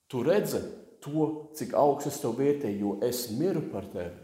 Tu 0.10 0.22
redzi 0.24 0.62
to, 1.04 1.26
cik 1.60 1.76
augsts 1.78 2.14
es 2.14 2.22
tev 2.24 2.38
vērtēju, 2.40 2.80
jo 2.80 2.94
es 3.06 3.26
miru 3.36 3.66
par 3.74 3.88
tevi. 3.92 4.16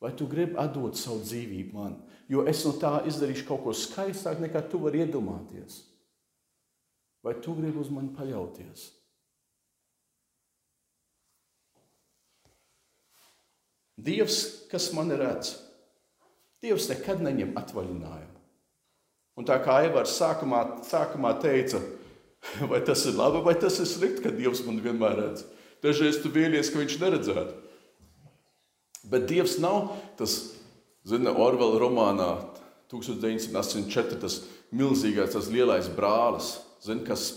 Vai 0.00 0.14
tu 0.16 0.26
gribi 0.28 0.56
atdot 0.60 0.96
savu 0.96 1.20
dzīvību 1.20 1.76
man? 1.76 1.98
Jo 2.30 2.46
es 2.48 2.62
no 2.64 2.72
tā 2.80 3.02
izdarīšu 3.10 3.44
kaut 3.48 3.64
ko 3.66 3.74
skaistāku, 3.76 4.40
nekā 4.46 4.62
tu 4.70 4.80
vari 4.80 5.02
iedomāties. 5.04 5.82
Vai 7.20 7.34
tu 7.44 7.52
gribi 7.58 7.82
uz 7.82 7.90
mani 7.92 8.14
paļauties? 8.16 8.86
Dievs, 14.00 14.38
kas 14.70 14.88
man 14.96 15.12
redz, 15.12 15.58
Dievs 16.60 16.90
nekad 16.90 17.22
neņem 17.24 17.54
atvaļinājumu. 17.56 18.36
Un 19.40 19.46
tā 19.48 19.56
kā 19.64 19.78
Evars 19.86 20.12
sākumā, 20.20 20.82
sākumā 20.84 21.32
teica, 21.40 21.80
vai 22.70 22.82
tas 22.84 23.06
ir 23.08 23.16
labi, 23.16 23.40
vai 23.44 23.54
tas 23.60 23.78
ir 23.80 23.88
slikti, 23.88 24.24
ka 24.26 24.32
Dievs 24.34 24.60
man 24.66 24.80
vienmēr 24.84 25.16
redz. 25.20 25.46
Dažreiz 25.80 26.20
tu 26.20 26.32
vīlies, 26.32 26.68
ka 26.72 26.80
viņš 26.82 26.96
neredzētu. 27.00 27.59
Bet 29.10 29.26
Dievs 29.26 29.58
nav 29.58 29.96
tas, 30.18 30.36
zina, 31.06 31.32
Orvela 31.34 31.80
romānā 31.82 32.30
1984, 32.92 34.18
tas 34.22 34.40
milzīgais, 34.74 35.32
tas 35.34 35.48
lielais 35.50 35.88
brālis, 35.90 36.58
zina, 36.84 37.02
kas 37.06 37.32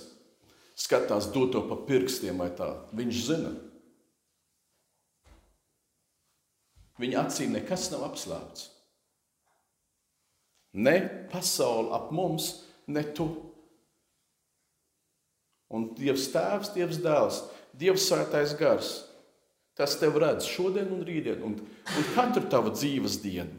skatās 0.78 1.32
doto 1.34 1.64
pa 1.66 1.78
pirkstiem 1.88 2.42
vai 2.42 2.52
tā. 2.54 2.70
Viņš 2.94 3.24
zina. 3.26 3.54
Viņa 7.02 7.24
acīm 7.26 7.56
nekas 7.58 7.90
nav 7.94 8.06
apslēpts. 8.12 8.70
Ne 10.74 10.98
pasaule 11.30 11.94
ap 11.94 12.14
mums, 12.14 12.64
ne 12.90 13.02
tu. 13.18 13.28
Un 15.74 15.90
Dievs 15.98 16.28
Tēvs, 16.34 16.70
Dievs 16.74 17.02
Dēls, 17.02 17.42
Dievs 17.78 18.06
Svētais 18.10 18.54
Gars 18.58 18.94
Tas 19.78 19.96
tev 19.98 20.20
redz 20.22 20.46
šodien 20.46 20.92
un 20.94 21.02
rītdien, 21.06 21.42
un, 21.46 21.56
un 21.58 22.10
katru 22.14 22.46
tavu 22.50 22.74
dzīves 22.76 23.18
dienu. 23.24 23.58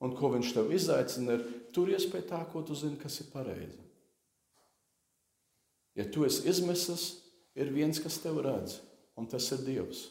Un 0.00 0.12
ko 0.16 0.30
viņš 0.32 0.52
tev 0.56 0.72
izaicina, 0.76 1.36
ir 1.36 1.44
turies 1.76 2.04
pie 2.08 2.22
tā, 2.24 2.42
ko 2.52 2.62
tu 2.64 2.76
zini, 2.76 2.98
kas 3.00 3.20
ir 3.22 3.30
pareizi. 3.32 3.80
Ja 5.96 6.04
tu 6.12 6.26
esi 6.28 6.44
izmesis, 6.48 7.06
ir 7.56 7.72
viens, 7.72 8.00
kas 8.02 8.18
tev 8.20 8.42
redz, 8.44 8.78
un 9.16 9.28
tas 9.28 9.48
ir 9.56 9.64
Dievs. 9.64 10.02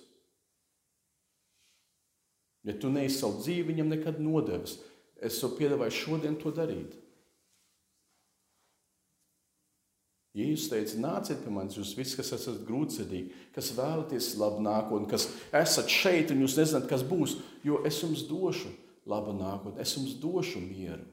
Ja 2.65 2.73
tu 2.73 2.89
savu 2.89 3.41
dzīvi 3.43 3.67
viņam 3.69 3.91
nekad 3.93 4.17
nodevis, 4.17 4.79
es 5.21 5.37
tev 5.37 5.53
piedāvāju 5.59 5.93
šodien 5.93 6.37
to 6.41 6.49
darīt. 6.49 6.97
Jēzus 10.35 10.67
teica, 10.67 10.97
nāciet 10.99 11.39
pie 11.45 11.51
manis, 11.53 11.77
jūs 11.79 11.93
visi, 11.95 12.17
kas 12.19 12.33
esat 12.35 12.65
grūtsirdīgi, 12.67 13.37
kas 13.55 13.71
vēlaties 13.77 14.33
labu 14.35 14.59
nākotni, 14.65 15.07
kas 15.07 15.29
esat 15.55 15.91
šeit 15.91 16.33
un 16.33 16.41
jūs 16.43 16.57
nezināt, 16.59 16.89
kas 16.89 17.05
būs, 17.07 17.37
jo 17.63 17.79
es 17.87 18.01
jums 18.03 18.25
došu 18.27 18.73
labu 19.07 19.31
nākotni, 19.37 19.79
es 19.79 19.93
jums 19.95 20.17
došu 20.19 20.59
mieru, 20.59 21.05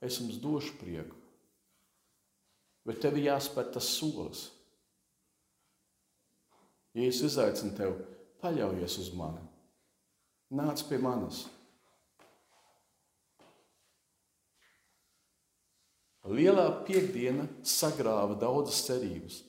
es 0.00 0.16
jums 0.22 0.38
došu 0.40 0.72
prieku. 0.80 1.18
Bet 2.88 3.02
tev 3.04 3.18
ir 3.20 3.28
jāspēr 3.28 3.68
tas 3.76 3.90
solis. 3.92 4.46
Jēzus 6.96 7.34
izaicina 7.34 7.76
tevi, 7.76 8.08
paļaujies 8.40 8.96
uz 9.02 9.12
mani, 9.18 9.44
nāc 10.54 10.80
pie 10.88 10.96
manis. 11.02 11.44
Lielā 16.24 16.70
piekdiena 16.86 17.44
sagrāva 17.68 18.36
daudzas 18.40 18.80
cerības. 18.86 19.42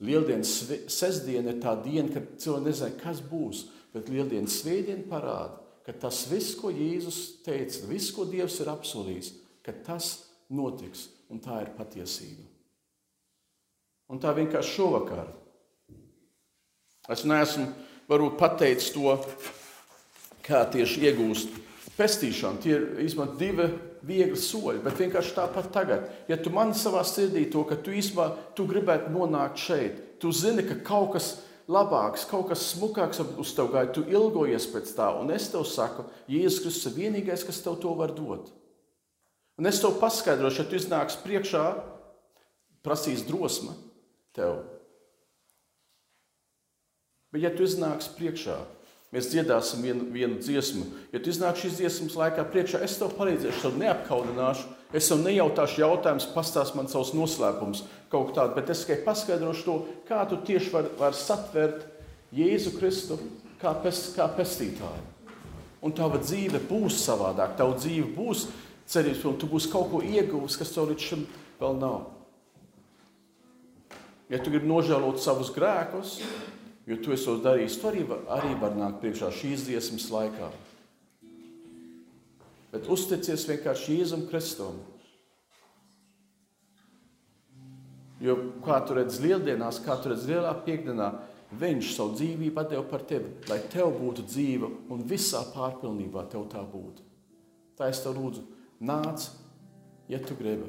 Lieldienas 0.00 0.52
sestdiena 0.88 1.52
ir 1.52 1.58
tā 1.60 1.74
diena, 1.82 2.08
kad 2.14 2.36
cilvēki 2.40 2.64
nezina, 2.64 3.00
kas 3.02 3.20
būs, 3.28 3.64
bet 3.92 4.08
Lieldienas 4.12 4.60
svētdiena 4.62 5.04
parāda, 5.10 5.58
ka 5.84 5.92
tas 6.06 6.22
viss, 6.30 6.54
ko 6.56 6.70
Jēzus 6.72 7.42
teica, 7.44 7.82
viss, 7.90 8.12
ko 8.14 8.24
Dievs 8.28 8.60
ir 8.62 8.70
apsolījis, 8.72 9.32
ka 9.66 9.74
tas 9.84 10.12
notiks, 10.54 11.08
un 11.28 11.42
tā 11.44 11.60
ir 11.64 11.74
patiesība. 11.76 12.46
Un 14.08 14.22
tā 14.22 14.32
vienkārši 14.36 14.78
šovakar. 14.78 15.26
Es 17.12 17.26
neesmu 17.28 17.66
varbūt 18.08 18.38
pateicis 18.40 18.94
to, 18.94 19.18
kā 20.46 20.62
tieši 20.72 21.04
iegūst 21.10 21.58
pestīšanu. 21.98 22.62
Tie 22.64 22.72
ir 22.76 22.86
īstenībā 23.04 23.34
divi 23.40 23.68
viegli 24.06 24.38
soļi, 24.38 24.82
bet 24.84 25.00
vienkārši 25.00 25.34
tāpat 25.36 25.70
tagad. 25.74 26.06
Ja 26.30 26.38
tu 26.40 26.52
man 26.54 26.74
savā 26.76 27.02
sirdī 27.06 27.46
to, 27.52 27.64
ka 27.68 27.78
tu 27.80 27.94
īstenībā 27.94 28.28
tu 28.56 28.66
gribētu 28.68 29.12
nonākt 29.14 29.60
šeit, 29.62 30.00
tu 30.22 30.32
zini, 30.34 30.64
ka 30.66 30.78
kaut 30.86 31.14
kas 31.16 31.32
labāks, 31.68 32.24
kaut 32.28 32.48
kas 32.52 32.64
smukāks 32.72 33.20
uz 33.20 33.52
tevi 33.56 33.74
gāja, 33.74 33.92
tu 33.92 34.04
ilgojies 34.08 34.68
pēc 34.72 34.94
tā, 34.96 35.10
un 35.20 35.32
es 35.34 35.50
tev 35.52 35.66
saku, 35.68 36.06
Jēzus 36.30 36.62
Kristus 36.64 36.88
ir 36.90 36.96
vienīgais, 36.96 37.44
kas 37.46 37.60
tev 37.64 37.76
to 37.82 37.92
var 37.98 38.14
dot. 38.16 38.48
Un 39.58 39.68
es 39.68 39.80
tev 39.82 39.98
paskaidrošu, 40.00 40.62
ja 40.62 40.70
tu 40.70 40.78
iznāks 40.78 41.18
priekšā, 41.24 41.64
prasīs 42.86 43.26
drosme 43.26 43.74
tev. 44.36 44.62
Bet 47.34 47.44
ja 47.44 47.52
tu 47.52 47.66
iznāks 47.66 48.08
priekšā, 48.16 48.56
Mēs 49.14 49.30
dziedāsim 49.32 49.80
vienu, 49.86 50.06
vienu 50.12 50.36
dziesmu. 50.36 50.84
Ja 51.14 51.20
tu 51.22 51.32
iznāc 51.32 51.62
šīs 51.62 51.78
dziesmas 51.78 52.16
laikā 52.18 52.44
priekšā, 52.52 52.82
es 52.84 52.98
tev 53.00 53.14
palīdzēšu, 53.16 53.62
tev 53.62 53.78
neapkaunināšu. 53.80 54.66
Es 54.92 55.08
tev 55.08 55.22
nejautāšu 55.24 55.80
jautājumus, 55.80 56.28
pastāst 56.34 56.76
man 56.76 56.88
savus 56.92 57.14
noslēpumus, 57.16 57.82
kaut 58.12 58.34
kādu, 58.36 58.54
bet 58.56 58.72
es 58.72 58.84
tikai 58.84 59.02
paskaidrošu 59.06 59.64
to, 59.64 59.76
kā 60.08 60.22
tu 60.28 60.38
tieši 60.48 60.72
vari 60.72 60.92
var 61.00 61.16
satvert 61.16 61.86
Jēzu 62.36 62.74
Kristu 62.76 63.18
kā, 63.60 63.72
pes, 63.82 64.10
kā 64.16 64.28
pestītāju. 64.36 65.04
Un 65.84 65.94
tava 65.96 66.20
dzīve 66.20 66.60
būs 66.68 67.00
savādāka, 67.04 67.56
tava 67.60 67.76
dzīve 67.78 68.10
būs 68.16 68.46
cerības 68.88 69.20
pilnu. 69.22 69.40
Tu 69.40 69.48
būsi 69.50 69.72
kaut 69.72 69.92
ko 69.92 70.00
ieguvis, 70.04 70.56
kas 70.58 70.72
tev 70.74 70.88
līdz 70.90 71.08
šim 71.10 71.26
vēl 71.60 71.76
nav. 71.80 71.98
Ja 74.28 74.40
tu 74.42 74.52
gribi 74.52 74.68
nožēlot 74.68 75.22
savus 75.22 75.52
grēkus, 75.54 76.18
jo 76.88 76.96
tu 77.04 77.12
esi 77.12 77.28
to 77.28 77.36
darījis, 77.44 77.78
tu 77.80 77.90
arī, 77.90 78.04
arī 78.32 78.54
var 78.60 78.76
nākt 78.76 79.02
priekšā 79.02 79.28
šīs 79.36 79.66
dziesmas 79.68 80.08
laikā. 80.12 80.48
Bet 82.72 82.88
uzticies 82.92 83.46
vienkārši 83.48 83.98
Jēzum 83.98 84.26
Kristum. 84.28 84.80
Jo 88.24 88.34
kā 88.64 88.80
tu 88.84 88.96
redzi 88.96 89.22
lieldienās, 89.24 89.78
kā 89.84 89.96
tu 90.02 90.10
redzi 90.10 90.32
lielā 90.32 90.50
piekdienā, 90.64 91.12
viņš 91.60 91.92
savu 91.94 92.16
dzīvību 92.18 92.64
deva 92.68 92.82
par 92.88 93.04
tevi, 93.08 93.30
lai 93.48 93.60
tev 93.72 93.92
būtu 94.00 94.24
dzīve 94.26 94.68
un 94.92 95.04
visā 95.08 95.44
pārpilnībā 95.54 96.26
tev 96.32 96.48
tā 96.52 96.64
būtu. 96.64 97.04
Tā 97.78 97.92
es 97.92 98.02
tev 98.02 98.18
lūdzu, 98.18 98.42
nāc, 98.80 99.28
ja 100.10 100.18
tu 100.24 100.36
gribi. 100.36 100.66